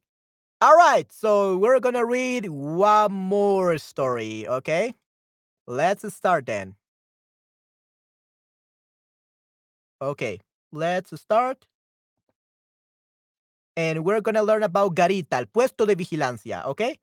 All 0.61 0.75
right, 0.77 1.11
so 1.11 1.57
we're 1.57 1.79
gonna 1.81 2.05
read 2.05 2.47
one 2.47 3.11
more 3.11 3.77
story, 3.77 4.47
okay? 4.47 4.95
Let's 5.67 6.13
start 6.13 6.45
then. 6.45 6.75
Okay, 10.01 10.39
let's 10.71 11.19
start. 11.19 11.65
And 13.75 14.05
we're 14.05 14.21
gonna 14.21 14.43
learn 14.43 14.63
about 14.63 14.95
garita, 14.95 15.39
el 15.39 15.47
puesto 15.47 15.85
de 15.85 15.95
vigilancia, 15.95 16.65
okay? 16.67 16.97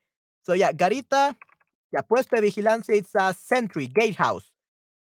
So 0.45 0.55
yeah, 0.55 0.73
garita, 0.73 1.37
yeah, 1.93 2.03
puesto 2.03 2.37
de 2.37 2.43
vigilancia, 2.43 2.95
it's 2.95 3.15
a 3.15 3.35
sentry, 3.35 3.89
gatehouse. 3.89 4.51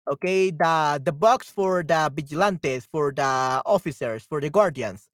Okay, 0.08 0.50
the 0.50 1.00
the 1.02 1.12
box 1.12 1.50
for 1.50 1.82
the 1.82 2.10
vigilantes, 2.14 2.86
for 2.86 3.12
the 3.12 3.62
officers, 3.66 4.24
for 4.24 4.40
the 4.40 4.50
guardians. 4.50 5.08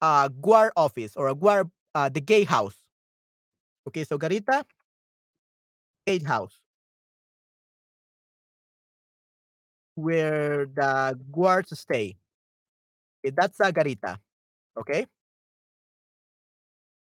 Uh, 0.00 0.26
guard 0.28 0.72
office 0.76 1.14
or 1.14 1.28
a 1.28 1.34
guard, 1.34 1.70
uh, 1.94 2.08
the 2.08 2.20
gatehouse. 2.20 2.74
Okay, 3.86 4.02
so 4.04 4.18
garita, 4.18 4.64
gatehouse. 6.06 6.58
Where 9.94 10.66
the 10.66 11.18
guards 11.30 11.78
stay. 11.78 12.16
Okay, 13.24 13.32
that's 13.36 13.60
a 13.60 13.72
garita. 13.72 14.18
Okay. 14.76 15.06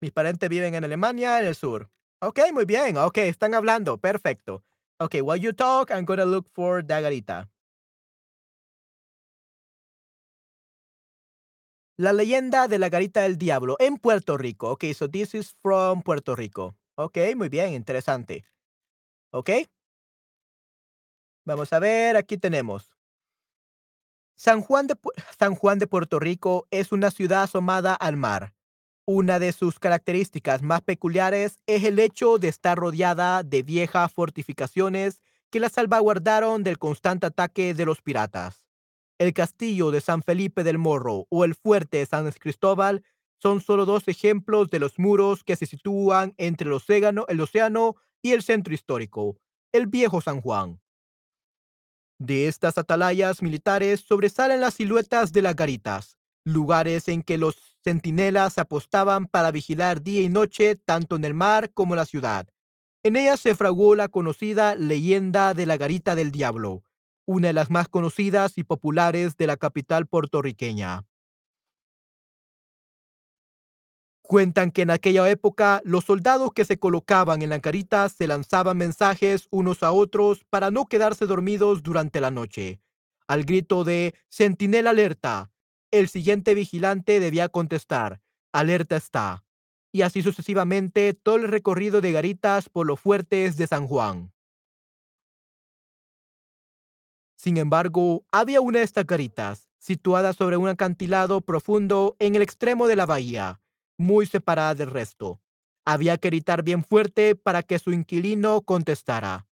Mis 0.00 0.12
parentes 0.12 0.48
viven 0.48 0.74
en 0.74 0.84
Alemania, 0.84 1.40
en 1.40 1.46
el 1.46 1.54
sur. 1.56 1.88
Ok, 2.20 2.40
muy 2.52 2.64
bien. 2.64 2.96
Ok, 2.98 3.18
están 3.18 3.54
hablando. 3.54 3.98
Perfecto. 3.98 4.62
Ok, 5.04 5.16
while 5.20 5.36
you 5.36 5.52
talk, 5.52 5.90
I'm 5.90 6.06
to 6.06 6.24
look 6.24 6.48
for 6.54 6.82
the 6.82 6.94
garita. 6.94 7.50
La 11.98 12.14
leyenda 12.14 12.68
de 12.68 12.78
la 12.78 12.88
garita 12.88 13.20
del 13.20 13.36
diablo 13.36 13.76
en 13.80 13.98
Puerto 13.98 14.38
Rico. 14.38 14.70
Ok, 14.70 14.84
so 14.94 15.06
this 15.06 15.34
is 15.34 15.54
from 15.60 16.00
Puerto 16.02 16.34
Rico. 16.34 16.74
Ok, 16.96 17.18
muy 17.36 17.50
bien, 17.50 17.74
interesante. 17.74 18.46
Ok. 19.30 19.50
Vamos 21.44 21.70
a 21.74 21.80
ver, 21.80 22.16
aquí 22.16 22.38
tenemos. 22.38 22.90
San 24.36 24.62
Juan 24.62 24.86
de, 24.86 24.96
San 25.38 25.54
Juan 25.54 25.78
de 25.78 25.86
Puerto 25.86 26.18
Rico 26.18 26.66
es 26.70 26.92
una 26.92 27.10
ciudad 27.10 27.42
asomada 27.42 27.94
al 27.94 28.16
mar. 28.16 28.54
Una 29.06 29.38
de 29.38 29.52
sus 29.52 29.78
características 29.78 30.62
más 30.62 30.80
peculiares 30.80 31.58
es 31.66 31.84
el 31.84 31.98
hecho 31.98 32.38
de 32.38 32.48
estar 32.48 32.78
rodeada 32.78 33.42
de 33.42 33.62
viejas 33.62 34.10
fortificaciones 34.10 35.20
que 35.50 35.60
la 35.60 35.68
salvaguardaron 35.68 36.64
del 36.64 36.78
constante 36.78 37.26
ataque 37.26 37.74
de 37.74 37.84
los 37.84 38.00
piratas. 38.00 38.64
El 39.18 39.34
castillo 39.34 39.90
de 39.90 40.00
San 40.00 40.22
Felipe 40.22 40.64
del 40.64 40.78
Morro 40.78 41.26
o 41.28 41.44
el 41.44 41.54
fuerte 41.54 42.04
San 42.06 42.30
Cristóbal 42.32 43.04
son 43.42 43.60
solo 43.60 43.84
dos 43.84 44.08
ejemplos 44.08 44.70
de 44.70 44.78
los 44.78 44.98
muros 44.98 45.44
que 45.44 45.56
se 45.56 45.66
sitúan 45.66 46.32
entre 46.38 46.68
el 46.68 46.72
océano, 46.72 47.26
el 47.28 47.42
océano 47.42 47.96
y 48.22 48.32
el 48.32 48.42
centro 48.42 48.72
histórico, 48.72 49.36
el 49.72 49.86
viejo 49.86 50.22
San 50.22 50.40
Juan. 50.40 50.80
De 52.18 52.48
estas 52.48 52.78
atalayas 52.78 53.42
militares 53.42 54.00
sobresalen 54.00 54.62
las 54.62 54.74
siluetas 54.74 55.30
de 55.30 55.42
las 55.42 55.54
garitas, 55.54 56.16
lugares 56.44 57.08
en 57.08 57.22
que 57.22 57.36
los 57.36 57.73
centinelas 57.84 58.56
apostaban 58.58 59.26
para 59.26 59.50
vigilar 59.50 60.02
día 60.02 60.22
y 60.22 60.30
noche 60.30 60.74
tanto 60.74 61.16
en 61.16 61.24
el 61.24 61.34
mar 61.34 61.70
como 61.74 61.92
en 61.94 61.98
la 61.98 62.06
ciudad. 62.06 62.48
En 63.02 63.16
ella 63.16 63.36
se 63.36 63.54
fraguó 63.54 63.94
la 63.94 64.08
conocida 64.08 64.74
leyenda 64.74 65.52
de 65.52 65.66
la 65.66 65.76
Garita 65.76 66.14
del 66.14 66.32
Diablo, 66.32 66.82
una 67.26 67.48
de 67.48 67.52
las 67.52 67.70
más 67.70 67.88
conocidas 67.88 68.56
y 68.56 68.64
populares 68.64 69.36
de 69.36 69.46
la 69.46 69.58
capital 69.58 70.06
puertorriqueña. 70.06 71.04
Cuentan 74.22 74.70
que 74.70 74.82
en 74.82 74.90
aquella 74.90 75.28
época 75.28 75.82
los 75.84 76.04
soldados 76.04 76.52
que 76.54 76.64
se 76.64 76.78
colocaban 76.78 77.42
en 77.42 77.50
la 77.50 77.58
garita 77.58 78.08
se 78.08 78.26
lanzaban 78.26 78.78
mensajes 78.78 79.48
unos 79.50 79.82
a 79.82 79.92
otros 79.92 80.44
para 80.48 80.70
no 80.70 80.86
quedarse 80.86 81.26
dormidos 81.26 81.82
durante 81.82 82.22
la 82.22 82.30
noche. 82.30 82.80
Al 83.28 83.44
grito 83.44 83.84
de 83.84 84.14
Centinela 84.30 84.90
alerta, 84.90 85.50
el 85.94 86.08
siguiente 86.08 86.54
vigilante 86.54 87.20
debía 87.20 87.48
contestar, 87.48 88.20
alerta 88.52 88.96
está, 88.96 89.44
y 89.92 90.02
así 90.02 90.22
sucesivamente 90.22 91.14
todo 91.14 91.36
el 91.36 91.46
recorrido 91.46 92.00
de 92.00 92.10
garitas 92.10 92.68
por 92.68 92.84
los 92.84 92.98
fuertes 92.98 93.56
de 93.56 93.68
San 93.68 93.86
Juan. 93.86 94.32
Sin 97.36 97.58
embargo, 97.58 98.26
había 98.32 98.60
una 98.60 98.80
de 98.80 98.84
estas 98.84 99.06
garitas, 99.06 99.68
situada 99.78 100.32
sobre 100.32 100.56
un 100.56 100.66
acantilado 100.66 101.42
profundo 101.42 102.16
en 102.18 102.34
el 102.34 102.42
extremo 102.42 102.88
de 102.88 102.96
la 102.96 103.06
bahía, 103.06 103.60
muy 103.96 104.26
separada 104.26 104.74
del 104.74 104.90
resto. 104.90 105.40
Había 105.84 106.18
que 106.18 106.30
gritar 106.30 106.64
bien 106.64 106.82
fuerte 106.82 107.36
para 107.36 107.62
que 107.62 107.78
su 107.78 107.92
inquilino 107.92 108.62
contestara. 108.62 109.46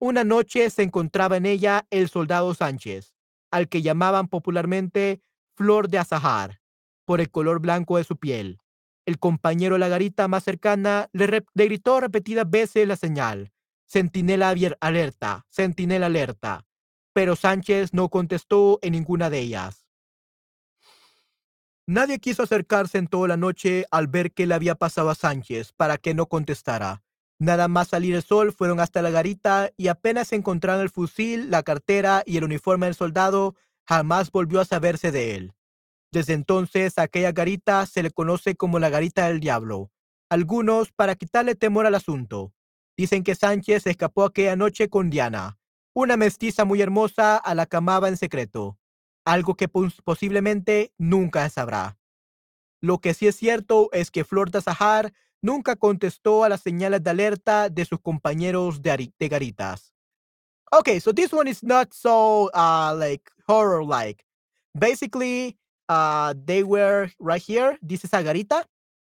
Una 0.00 0.24
noche 0.24 0.68
se 0.70 0.82
encontraba 0.82 1.36
en 1.36 1.46
ella 1.46 1.86
el 1.90 2.08
soldado 2.08 2.54
Sánchez, 2.54 3.14
al 3.52 3.68
que 3.68 3.82
llamaban 3.82 4.26
popularmente 4.26 5.22
flor 5.56 5.88
de 5.88 5.98
azahar, 5.98 6.60
por 7.04 7.20
el 7.20 7.30
color 7.30 7.60
blanco 7.60 7.96
de 7.96 8.04
su 8.04 8.16
piel. 8.16 8.60
El 9.06 9.18
compañero 9.18 9.78
la 9.78 9.88
garita 9.88 10.28
más 10.28 10.44
cercana 10.44 11.08
le, 11.12 11.44
gritó 11.54 12.00
repetidas 12.00 12.48
veces 12.48 12.86
la 12.86 12.96
señal. 12.96 13.52
Centinela 13.88 14.54
alerta, 14.80 15.46
centinela 15.48 16.06
alerta. 16.06 16.66
Pero 17.12 17.36
Sánchez 17.36 17.94
no 17.94 18.08
contestó 18.08 18.78
en 18.82 18.92
ninguna 18.92 19.30
de 19.30 19.38
ellas. 19.38 19.86
Nadie 21.86 22.18
quiso 22.18 22.42
acercarse 22.42 22.98
en 22.98 23.06
toda 23.06 23.28
la 23.28 23.36
noche 23.36 23.86
al 23.92 24.08
ver 24.08 24.32
qué 24.32 24.44
le 24.46 24.54
había 24.54 24.74
pasado 24.74 25.08
a 25.08 25.14
Sánchez 25.14 25.72
para 25.72 25.98
que 25.98 26.14
no 26.14 26.26
contestara. 26.26 27.04
Nada 27.38 27.68
más 27.68 27.88
salir 27.88 28.14
el 28.16 28.24
sol 28.24 28.52
fueron 28.52 28.80
hasta 28.80 29.02
la 29.02 29.10
garita 29.10 29.70
y 29.76 29.86
apenas 29.86 30.32
encontraron 30.32 30.82
el 30.82 30.90
fusil, 30.90 31.48
la 31.50 31.62
cartera 31.62 32.24
y 32.26 32.38
el 32.38 32.44
uniforme 32.44 32.86
del 32.86 32.96
soldado, 32.96 33.54
jamás 33.88 34.30
volvió 34.30 34.60
a 34.60 34.64
saberse 34.64 35.12
de 35.12 35.36
él. 35.36 35.54
Desde 36.12 36.32
entonces, 36.32 36.98
aquella 36.98 37.32
garita 37.32 37.84
se 37.86 38.02
le 38.02 38.10
conoce 38.10 38.56
como 38.56 38.78
la 38.78 38.88
garita 38.88 39.28
del 39.28 39.40
diablo. 39.40 39.90
Algunos, 40.30 40.92
para 40.92 41.14
quitarle 41.14 41.54
temor 41.54 41.86
al 41.86 41.94
asunto, 41.94 42.52
dicen 42.96 43.22
que 43.22 43.34
Sánchez 43.34 43.86
escapó 43.86 44.24
aquella 44.24 44.56
noche 44.56 44.88
con 44.88 45.10
Diana, 45.10 45.58
una 45.94 46.16
mestiza 46.16 46.64
muy 46.64 46.82
hermosa 46.82 47.36
a 47.36 47.54
la 47.54 47.66
que 47.66 47.76
amaba 47.76 48.08
en 48.08 48.16
secreto, 48.16 48.78
algo 49.24 49.54
que 49.54 49.68
posiblemente 49.68 50.92
nunca 50.98 51.48
sabrá. 51.48 51.98
Lo 52.80 52.98
que 52.98 53.14
sí 53.14 53.26
es 53.26 53.36
cierto 53.36 53.88
es 53.92 54.10
que 54.10 54.24
Flor 54.24 54.50
de 54.50 54.60
nunca 55.42 55.76
contestó 55.76 56.44
a 56.44 56.48
las 56.48 56.60
señales 56.60 57.02
de 57.02 57.10
alerta 57.10 57.68
de 57.68 57.84
sus 57.84 58.00
compañeros 58.00 58.82
de, 58.82 59.12
de 59.18 59.28
garitas. 59.28 59.95
Okay, 60.72 60.98
so 60.98 61.12
this 61.12 61.32
one 61.32 61.46
is 61.46 61.62
not 61.62 61.94
so 61.94 62.50
uh, 62.52 62.94
like 62.98 63.30
horror 63.46 63.84
like. 63.84 64.24
Basically, 64.76 65.56
uh, 65.88 66.34
they 66.44 66.64
were 66.64 67.08
right 67.20 67.40
here. 67.40 67.78
This 67.82 68.04
is 68.04 68.12
a 68.12 68.22
garita. 68.22 68.64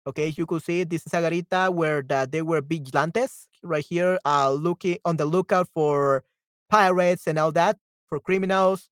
Okay, 0.06 0.34
you 0.36 0.46
could 0.46 0.62
see 0.62 0.84
this 0.84 1.06
is 1.06 1.14
a 1.14 1.18
garita 1.18 1.72
where 1.72 2.02
the, 2.02 2.28
they 2.30 2.42
were 2.42 2.60
vigilantes 2.60 3.48
right 3.62 3.84
here, 3.84 4.18
uh, 4.24 4.52
looking 4.52 4.98
on 5.04 5.16
the 5.16 5.24
lookout 5.24 5.68
for 5.72 6.24
pirates 6.68 7.26
and 7.26 7.38
all 7.38 7.52
that, 7.52 7.76
for 8.08 8.18
criminals. 8.20 8.88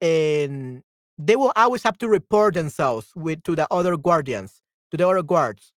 And 0.00 0.82
they 1.18 1.36
will 1.36 1.52
always 1.56 1.82
have 1.82 1.98
to 1.98 2.08
report 2.08 2.54
themselves 2.54 3.12
with 3.16 3.42
to 3.44 3.54
the 3.54 3.66
other 3.70 3.96
guardians, 3.96 4.62
to 4.90 4.96
the 4.96 5.06
other 5.06 5.22
guards. 5.22 5.72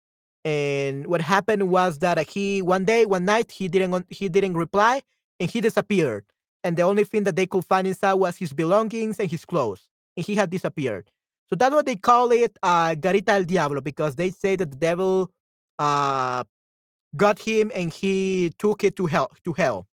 And 0.45 1.07
what 1.07 1.21
happened 1.21 1.69
was 1.71 1.99
that 2.01 2.19
he 2.29 2.63
one 2.63 2.85
day, 2.85 3.07
one 3.07 3.25
night, 3.25 3.51
he 3.51 3.69
didn't 3.69 4.07
he 4.09 4.29
didn't 4.29 4.55
reply 4.55 5.03
and 5.41 5.51
he 5.51 5.61
disappeared 5.61 6.25
and 6.65 6.77
the 6.77 6.83
only 6.83 7.05
thing 7.05 7.25
that 7.25 7.37
they 7.37 7.47
could 7.47 7.65
find 7.65 7.87
inside 7.87 8.15
was 8.15 8.37
his 8.37 8.53
belongings 8.53 9.19
and 9.21 9.31
his 9.31 9.45
clothes. 9.45 9.89
and 10.17 10.27
he 10.27 10.35
had 10.35 10.51
disappeared. 10.51 11.11
So 11.49 11.57
that's 11.57 11.75
what 11.75 11.87
they 11.87 11.97
call 11.97 12.31
it 12.33 12.59
uh, 12.63 12.95
Garita 12.95 13.31
el 13.31 13.45
Diablo 13.45 13.81
because 13.81 14.17
they 14.17 14.31
say 14.31 14.57
that 14.57 14.71
the 14.71 14.77
devil 14.77 15.31
uh, 15.79 16.45
got 17.17 17.39
him 17.39 17.71
and 17.75 17.93
he 17.93 18.53
took 18.59 18.85
it 18.85 18.97
to 18.97 19.07
hell. 19.07 19.31
To 19.45 19.53
hell. 19.53 19.87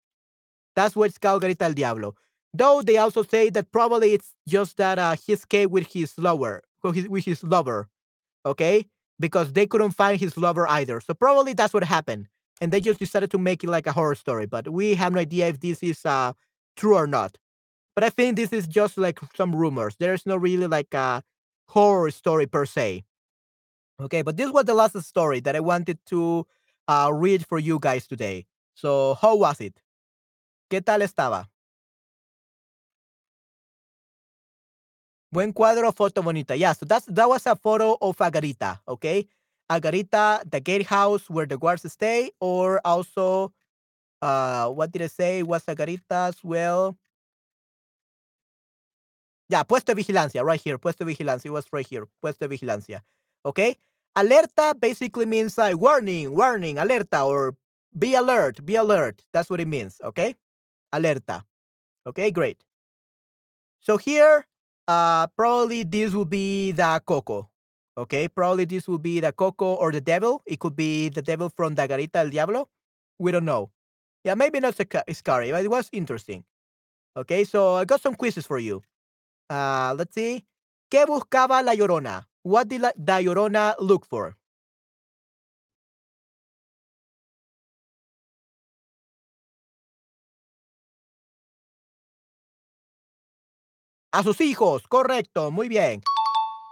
That's 0.76 0.96
what's 0.96 1.18
called 1.18 1.44
Garita 1.44 1.64
el 1.64 1.74
Diablo. 1.74 2.16
Though 2.54 2.82
they 2.82 2.98
also 2.98 3.24
say 3.24 3.50
that 3.52 3.72
probably 3.72 4.14
it's 4.14 4.32
just 4.48 4.78
that 4.78 4.98
uh, 4.98 5.16
he 5.16 5.34
escaped 5.34 5.72
with 5.72 5.92
his 5.92 6.18
lover, 6.18 6.64
with 6.84 6.96
his, 6.96 7.10
with 7.10 7.26
his 7.26 7.44
lover, 7.44 7.90
okay? 8.46 8.88
Because 9.20 9.54
they 9.54 9.68
couldn't 9.68 9.92
find 9.92 10.20
his 10.20 10.38
lover 10.38 10.68
either. 10.70 11.02
So 11.02 11.14
probably 11.14 11.54
that's 11.54 11.74
what 11.74 11.84
happened, 11.84 12.28
and 12.62 12.72
they 12.72 12.80
just 12.80 13.00
decided 13.00 13.32
to 13.32 13.38
make 13.38 13.64
it 13.64 13.70
like 13.70 13.88
a 13.88 13.92
horror 13.92 14.16
story. 14.16 14.46
But 14.46 14.70
we 14.70 14.96
have 14.96 15.14
no 15.14 15.20
idea 15.20 15.48
if 15.48 15.60
this 15.60 15.84
is 15.84 16.06
uh, 16.06 16.34
true 16.76 16.96
or 16.96 17.08
not. 17.08 17.38
But 17.96 18.04
I 18.04 18.10
think 18.10 18.36
this 18.36 18.52
is 18.52 18.68
just 18.68 18.98
like 18.98 19.20
some 19.36 19.56
rumors. 19.56 19.96
There's 20.00 20.26
no 20.26 20.36
really 20.36 20.68
like 20.68 20.94
a 20.94 21.24
horror 21.68 22.12
story 22.12 22.48
per 22.48 22.66
se. 22.66 23.04
Okay, 24.02 24.22
but 24.22 24.38
this 24.38 24.52
was 24.52 24.66
the 24.66 24.74
last 24.74 25.00
story 25.04 25.40
that 25.42 25.56
I 25.56 25.60
wanted 25.60 26.00
to 26.08 26.48
uh, 26.88 27.12
read 27.14 27.46
for 27.46 27.60
you 27.60 27.80
guys 27.80 28.08
today. 28.08 28.46
So 28.74 29.16
how 29.16 29.36
was 29.36 29.62
it? 29.62 29.80
¿Qué 30.70 30.84
tal 30.84 31.02
estaba? 31.02 31.48
Buen 35.32 35.54
cuadro, 35.54 35.92
foto 35.94 36.22
bonita. 36.22 36.56
Yeah, 36.56 36.74
so 36.74 36.86
that's 36.86 37.06
that 37.08 37.28
was 37.28 37.46
a 37.48 37.56
photo 37.56 37.98
of 38.02 38.18
Agarita, 38.18 38.80
okay? 38.88 39.28
Agarita, 39.70 40.50
the 40.50 40.60
gatehouse 40.60 41.30
where 41.30 41.46
the 41.46 41.58
guards 41.58 41.90
stay, 41.92 42.32
or 42.40 42.82
also, 42.86 43.52
uh, 44.22 44.70
what 44.70 44.92
did 44.92 45.02
I 45.02 45.08
say? 45.08 45.44
Was 45.44 45.64
Agarita 45.66 46.30
as 46.30 46.44
well? 46.44 46.98
Yeah, 49.50 49.64
puesto 49.64 49.94
de 49.94 50.02
vigilancia, 50.02 50.44
right 50.44 50.60
here. 50.60 50.78
Puesto 50.78 51.06
de 51.06 51.14
vigilancia. 51.14 51.46
It 51.46 51.52
was 51.52 51.66
right 51.72 51.86
here. 51.86 52.08
Puesto 52.22 52.48
de 52.48 52.58
vigilancia. 52.58 53.02
Okay? 53.46 53.78
Alerta 54.16 54.80
basically 54.80 55.26
means 55.26 55.58
like 55.58 55.78
warning, 55.78 56.36
warning, 56.36 56.78
alerta, 56.78 57.26
or 57.26 57.56
be 57.98 58.16
alert, 58.16 58.66
be 58.66 58.76
alert. 58.76 59.24
That's 59.34 59.50
what 59.50 59.60
it 59.60 59.68
means. 59.68 60.00
Okay? 60.04 60.36
Alerta. 60.94 61.44
Okay, 62.08 62.32
great. 62.32 62.64
So 63.80 63.98
here, 63.98 64.46
uh, 64.88 65.28
probably 65.28 65.84
this 65.84 66.14
will 66.14 66.26
be 66.26 66.72
the 66.72 67.02
Coco. 67.06 67.50
Okay, 67.96 68.28
probably 68.28 68.66
this 68.66 68.88
will 68.88 68.98
be 68.98 69.20
the 69.20 69.32
Coco 69.32 69.76
or 69.76 69.92
the 69.92 70.02
devil. 70.02 70.42
It 70.46 70.60
could 70.60 70.76
be 70.76 71.10
the 71.10 71.22
devil 71.22 71.50
from 71.56 71.76
the 71.76 71.88
Garita 71.88 72.14
del 72.14 72.30
Diablo. 72.30 72.70
We 73.20 73.32
don't 73.32 73.46
know. 73.46 73.72
Yeah, 74.24 74.36
maybe 74.36 74.60
not 74.60 74.76
scary, 74.76 75.52
but 75.52 75.64
it 75.64 75.70
was 75.70 75.90
interesting. 75.92 76.44
Okay, 77.16 77.44
so 77.44 77.76
I 77.76 77.86
got 77.86 78.02
some 78.02 78.16
quizzes 78.16 78.48
for 78.48 78.58
you. 78.58 78.82
Uh, 79.50 79.94
let's 79.98 80.16
see. 80.16 80.46
¿Qué 80.90 81.06
buscaba 81.06 81.62
la 81.64 81.74
Llorona? 81.74 82.28
What 82.42 82.68
did 82.70 82.82
la, 82.82 82.92
the 82.96 83.22
Llorona 83.24 83.76
look 83.80 84.08
for? 84.08 84.36
A 94.12 94.22
sus 94.24 94.42
hijos, 94.42 94.88
correcto, 94.88 95.50
muy 95.52 95.68
bien. 95.70 96.02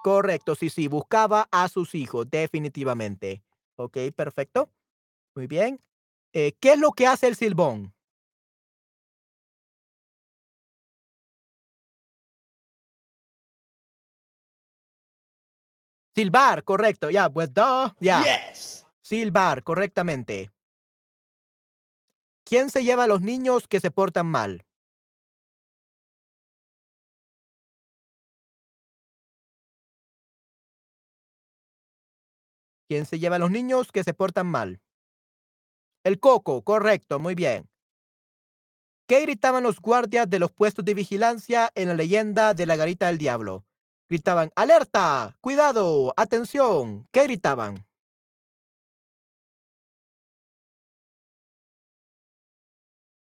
Correcto, 0.04 0.56
sí, 0.56 0.70
sí, 0.70 0.88
buscaba 0.88 1.48
a 1.52 1.70
sus 1.70 1.94
hijos, 1.94 2.30
definitivamente. 2.30 3.44
Ok, 3.76 3.98
perfecto. 4.16 4.70
Muy 5.36 5.48
bien. 5.48 5.80
Eh, 6.34 6.54
¿Qué 6.60 6.74
es 6.74 6.80
lo 6.80 6.92
que 6.92 7.08
hace 7.08 7.28
el 7.28 7.36
silbón? 7.36 7.94
Silbar, 16.16 16.64
correcto, 16.64 17.10
ya, 17.10 17.30
pues 17.30 17.54
dos, 17.54 17.94
ya. 18.00 18.24
Yes. 18.24 18.86
Silbar, 19.02 19.64
correctamente. 19.64 20.52
¿Quién 22.44 22.70
se 22.70 22.84
lleva 22.84 23.06
a 23.06 23.08
los 23.08 23.22
niños 23.22 23.68
que 23.68 23.80
se 23.80 23.92
portan 23.92 24.28
mal? 24.28 24.66
¿Quién 32.92 33.06
se 33.06 33.20
lleva 33.20 33.38
a 33.38 33.40
los 33.40 33.52
niños 33.52 33.90
que 33.90 34.04
se 34.04 34.14
portan 34.14 34.48
mal? 34.48 34.82
El 36.04 36.20
coco, 36.20 36.62
correcto, 36.62 37.20
muy 37.20 37.36
bien. 37.36 37.70
¿Qué 39.08 39.22
gritaban 39.22 39.64
los 39.64 39.80
guardias 39.80 40.30
de 40.30 40.40
los 40.40 40.52
puestos 40.52 40.84
de 40.84 40.94
vigilancia 40.94 41.72
en 41.76 41.88
la 41.88 41.94
leyenda 41.94 42.54
de 42.54 42.66
la 42.66 42.76
garita 42.76 43.08
del 43.08 43.18
diablo? 43.18 43.66
Gritaban, 44.10 44.52
alerta, 44.58 45.38
cuidado, 45.40 46.14
atención. 46.18 47.08
¿Qué 47.14 47.24
gritaban? 47.24 47.88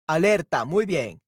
Alerta, 0.08 0.66
muy 0.66 0.86
bien. 0.86 1.22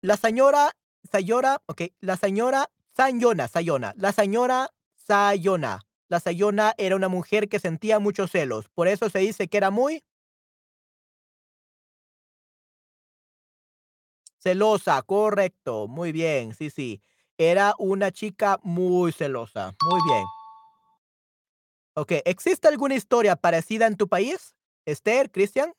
La 0.00 0.16
señora, 0.16 0.72
señora, 1.12 1.60
ok, 1.66 1.82
la 2.00 2.16
señora 2.16 2.70
Sayona, 2.96 3.48
Sayona, 3.48 3.92
la 3.98 4.12
señora 4.12 4.70
Sayona 4.94 5.89
la 6.10 6.18
Sayona 6.18 6.74
era 6.76 6.96
una 6.96 7.08
mujer 7.08 7.48
que 7.48 7.60
sentía 7.60 8.00
muchos 8.00 8.32
celos. 8.32 8.68
Por 8.74 8.88
eso 8.88 9.08
se 9.08 9.20
dice 9.20 9.46
que 9.46 9.56
era 9.56 9.70
muy 9.70 10.02
celosa, 14.40 15.00
correcto, 15.02 15.86
muy 15.86 16.10
bien, 16.10 16.54
sí, 16.54 16.68
sí. 16.68 17.00
Era 17.38 17.74
una 17.78 18.10
chica 18.10 18.58
muy 18.64 19.12
celosa, 19.12 19.74
muy 19.88 20.00
bien. 20.04 20.24
Ok, 21.94 22.12
¿existe 22.24 22.66
alguna 22.66 22.96
historia 22.96 23.36
parecida 23.36 23.86
en 23.86 23.96
tu 23.96 24.08
país? 24.08 24.56
Esther, 24.86 25.30
Cristian. 25.30 25.72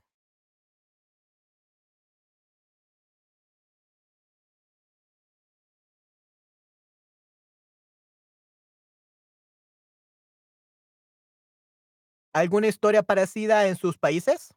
¿Alguna 12.33 12.67
historia 12.67 13.03
parecida 13.03 13.67
en 13.67 13.75
sus 13.75 13.97
países? 13.97 14.53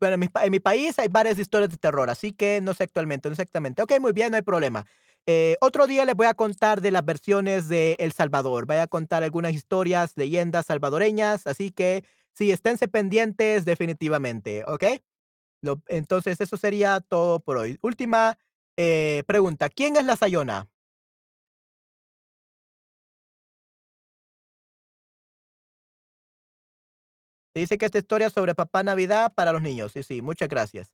Bueno, 0.00 0.14
en 0.42 0.50
mi, 0.50 0.60
país 0.60 0.98
hay 0.98 1.08
varias 1.08 1.38
historias 1.38 1.70
de 1.70 1.76
terror, 1.78 2.10
así 2.10 2.32
que 2.32 2.60
no 2.60 2.74
sé 2.74 2.84
actualmente, 2.84 3.28
no 3.28 3.32
exactamente. 3.32 3.82
Ok, 3.82 3.92
muy 4.00 4.12
bien, 4.12 4.30
no 4.32 4.36
hay 4.36 4.42
problema. 4.42 4.84
Eh, 5.26 5.56
otro 5.60 5.86
día 5.86 6.04
les 6.04 6.14
voy 6.14 6.26
a 6.26 6.34
contar 6.34 6.80
de 6.82 6.90
las 6.90 7.04
versiones 7.04 7.68
de 7.68 7.96
El 7.98 8.12
Salvador. 8.12 8.66
Voy 8.66 8.76
a 8.76 8.86
contar 8.86 9.22
algunas 9.22 9.54
historias, 9.54 10.12
leyendas 10.16 10.66
salvadoreñas, 10.66 11.46
así 11.46 11.70
que 11.70 12.04
sí, 12.34 12.50
esténse 12.50 12.88
pendientes 12.88 13.64
definitivamente, 13.64 14.64
¿ok? 14.66 14.84
entonces, 15.88 16.40
eso 16.40 16.56
sería 16.56 17.00
todo 17.00 17.40
por 17.40 17.56
hoy. 17.56 17.78
Última 17.82 18.38
eh, 18.76 19.22
pregunta, 19.26 19.68
¿quién 19.68 19.96
es 19.96 20.04
la 20.04 20.16
Sayona? 20.16 20.68
Dice 27.54 27.78
que 27.78 27.86
esta 27.86 27.98
historia 27.98 28.30
sobre 28.30 28.54
Papá 28.54 28.82
Navidad 28.82 29.32
para 29.34 29.52
los 29.52 29.62
niños. 29.62 29.92
Sí, 29.92 30.02
sí, 30.02 30.22
muchas 30.22 30.48
gracias. 30.48 30.92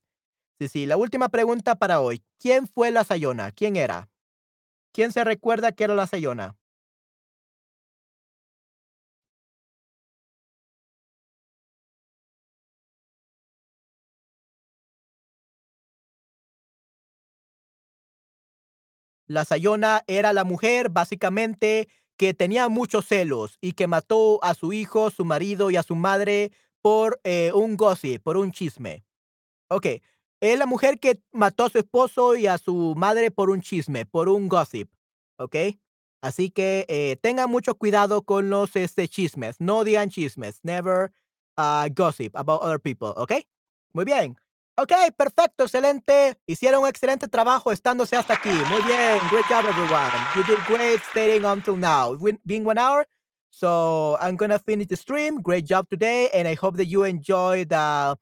Sí, 0.59 0.69
sí, 0.69 0.85
la 0.87 0.97
última 0.97 1.29
pregunta 1.29 1.75
para 1.75 2.01
hoy. 2.01 2.23
¿Quién 2.39 2.67
fue 2.67 2.91
la 2.91 3.03
Sayona? 3.03 3.51
¿Quién 3.51 3.75
era? 3.77 4.09
¿Quién 4.93 5.11
se 5.13 5.23
recuerda 5.25 5.73
que 5.73 5.85
era 5.85 5.95
la 5.95 6.07
Sayona? 6.07 6.57
La 19.31 19.45
Sayona 19.45 20.03
era 20.07 20.33
la 20.33 20.43
mujer 20.43 20.89
básicamente 20.89 21.87
que 22.17 22.33
tenía 22.33 22.67
muchos 22.67 23.07
celos 23.07 23.57
y 23.61 23.71
que 23.71 23.87
mató 23.87 24.43
a 24.43 24.53
su 24.53 24.73
hijo, 24.73 25.09
su 25.09 25.23
marido 25.23 25.71
y 25.71 25.77
a 25.77 25.83
su 25.83 25.95
madre 25.95 26.51
por 26.81 27.21
eh, 27.23 27.51
un 27.53 27.77
gossip, 27.77 28.21
por 28.21 28.35
un 28.35 28.51
chisme. 28.51 29.05
Ok, 29.69 29.85
es 30.41 30.59
la 30.59 30.65
mujer 30.65 30.99
que 30.99 31.21
mató 31.31 31.63
a 31.63 31.69
su 31.69 31.77
esposo 31.77 32.35
y 32.35 32.47
a 32.47 32.57
su 32.57 32.93
madre 32.97 33.31
por 33.31 33.49
un 33.49 33.61
chisme, 33.61 34.05
por 34.05 34.27
un 34.27 34.49
gossip. 34.49 34.91
Ok, 35.37 35.55
así 36.21 36.51
que 36.51 36.85
eh, 36.89 37.15
tengan 37.21 37.49
mucho 37.49 37.75
cuidado 37.75 38.23
con 38.23 38.49
los 38.49 38.75
este, 38.75 39.07
chismes. 39.07 39.61
No 39.61 39.85
digan 39.85 40.09
chismes. 40.09 40.59
Never 40.61 41.13
uh, 41.57 41.87
gossip 41.95 42.35
about 42.35 42.61
other 42.61 42.81
people. 42.81 43.13
Ok, 43.15 43.31
muy 43.93 44.03
bien. 44.03 44.40
Ok, 44.77 44.91
perfecto, 45.17 45.65
excelente. 45.65 46.37
Hicieron 46.47 46.83
un 46.83 46.87
excelente 46.89 47.27
trabajo 47.27 47.71
estándose 47.71 48.15
hasta 48.15 48.33
aquí. 48.33 48.49
Muy 48.49 48.81
bien. 48.83 49.19
Great 49.29 49.45
job, 49.49 49.65
everyone. 49.65 50.11
You 50.35 50.43
did 50.43 50.57
great 50.65 51.01
staying 51.11 51.45
until 51.45 51.75
now. 51.77 52.17
Being 52.45 52.65
one 52.65 52.79
hour. 52.79 53.05
So 53.51 54.17
I'm 54.21 54.37
going 54.37 54.49
to 54.51 54.59
finish 54.59 54.87
the 54.87 54.95
stream. 54.95 55.41
Great 55.41 55.65
job 55.65 55.87
today. 55.89 56.29
And 56.33 56.47
I 56.47 56.55
hope 56.55 56.77
that 56.77 56.85
you 56.87 57.03
enjoy 57.03 57.65
the 57.65 58.17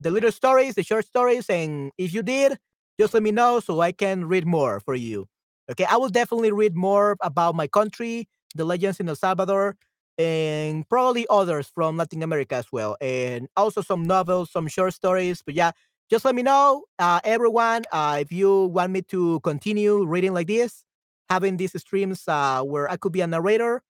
the 0.00 0.10
little 0.10 0.32
stories, 0.32 0.74
the 0.74 0.82
short 0.84 1.06
stories, 1.06 1.48
and 1.50 1.92
if 1.98 2.14
you 2.14 2.22
did, 2.22 2.58
just 3.00 3.14
let 3.14 3.22
me 3.22 3.32
know 3.32 3.60
so 3.60 3.80
I 3.80 3.92
can 3.92 4.26
read 4.26 4.46
more 4.46 4.80
for 4.80 4.94
you. 4.94 5.26
Okay, 5.70 5.84
I 5.84 5.96
will 5.96 6.08
definitely 6.08 6.52
read 6.52 6.76
more 6.76 7.16
about 7.22 7.54
my 7.54 7.66
country, 7.66 8.28
the 8.54 8.64
legends 8.64 9.00
in 9.00 9.08
El 9.08 9.16
Salvador, 9.16 9.76
and 10.16 10.88
probably 10.88 11.26
others 11.30 11.70
from 11.74 11.96
Latin 11.96 12.22
America 12.22 12.56
as 12.56 12.66
well, 12.72 12.96
and 13.00 13.48
also 13.56 13.82
some 13.82 14.04
novels, 14.04 14.50
some 14.50 14.68
short 14.68 14.94
stories. 14.94 15.42
But 15.44 15.54
yeah, 15.54 15.72
just 16.10 16.24
let 16.24 16.34
me 16.34 16.42
know, 16.42 16.84
uh, 16.98 17.20
everyone, 17.24 17.84
uh, 17.92 18.18
if 18.20 18.32
you 18.32 18.66
want 18.66 18.92
me 18.92 19.02
to 19.02 19.40
continue 19.40 20.04
reading 20.04 20.32
like 20.34 20.46
this, 20.46 20.84
having 21.28 21.56
these 21.56 21.78
streams 21.80 22.24
uh, 22.28 22.62
where 22.62 22.90
I 22.90 22.96
could 22.96 23.12
be 23.12 23.20
a 23.20 23.26
narrator. 23.26 23.82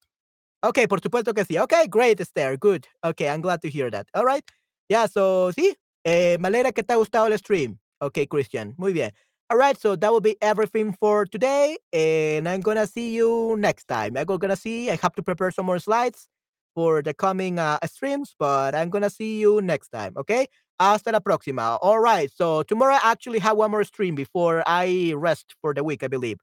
Okay, 0.64 0.86
por 0.88 1.00
supuesto 1.00 1.32
que 1.34 1.44
sí. 1.44 1.60
Okay, 1.60 1.86
great, 1.86 2.20
Esther. 2.20 2.56
Good. 2.56 2.88
Okay, 3.04 3.28
I'm 3.28 3.40
glad 3.40 3.62
to 3.62 3.70
hear 3.70 3.90
that. 3.90 4.08
All 4.14 4.24
right. 4.24 4.42
Yeah, 4.88 5.06
so 5.06 5.52
sí, 5.52 5.74
eh, 6.04 6.36
me 6.40 6.48
alegra 6.48 6.72
que 6.72 6.82
te 6.82 6.94
ha 6.94 6.96
gustado 6.96 7.30
el 7.30 7.38
stream. 7.38 7.78
Okay, 8.02 8.26
Christian. 8.26 8.74
Muy 8.76 8.92
bien. 8.92 9.12
All 9.50 9.56
right, 9.56 9.78
so 9.80 9.96
that 9.96 10.12
will 10.12 10.20
be 10.20 10.36
everything 10.42 10.92
for 11.00 11.24
today, 11.24 11.78
and 11.92 12.48
I'm 12.48 12.60
gonna 12.60 12.86
see 12.86 13.14
you 13.14 13.56
next 13.58 13.86
time. 13.86 14.16
I'm 14.16 14.26
gonna 14.26 14.56
see. 14.56 14.90
I 14.90 14.96
have 14.96 15.14
to 15.14 15.22
prepare 15.22 15.50
some 15.50 15.64
more 15.66 15.78
slides 15.78 16.28
for 16.74 17.02
the 17.02 17.14
coming 17.14 17.58
uh, 17.58 17.78
streams, 17.86 18.34
but 18.38 18.74
I'm 18.74 18.90
gonna 18.90 19.08
see 19.10 19.38
you 19.40 19.62
next 19.62 19.88
time. 19.88 20.14
Okay. 20.18 20.48
Hasta 20.80 21.10
la 21.12 21.20
próxima. 21.20 21.78
All 21.82 21.98
right. 21.98 22.30
So 22.32 22.62
tomorrow 22.62 22.94
I 22.94 23.10
actually 23.12 23.40
have 23.40 23.56
one 23.56 23.70
more 23.70 23.84
stream 23.84 24.14
before 24.14 24.62
I 24.66 25.12
rest 25.16 25.54
for 25.60 25.74
the 25.74 25.82
week, 25.82 26.02
I 26.02 26.08
believe. 26.08 26.38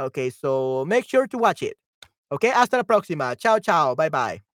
Okay. 0.00 0.30
So 0.30 0.84
make 0.86 1.06
sure 1.06 1.26
to 1.28 1.38
watch 1.38 1.62
it. 1.62 1.76
Okay. 2.32 2.50
Hasta 2.50 2.78
la 2.78 2.82
próxima. 2.84 3.36
Ciao, 3.38 3.58
ciao. 3.58 3.94
Bye, 3.94 4.08
bye. 4.10 4.49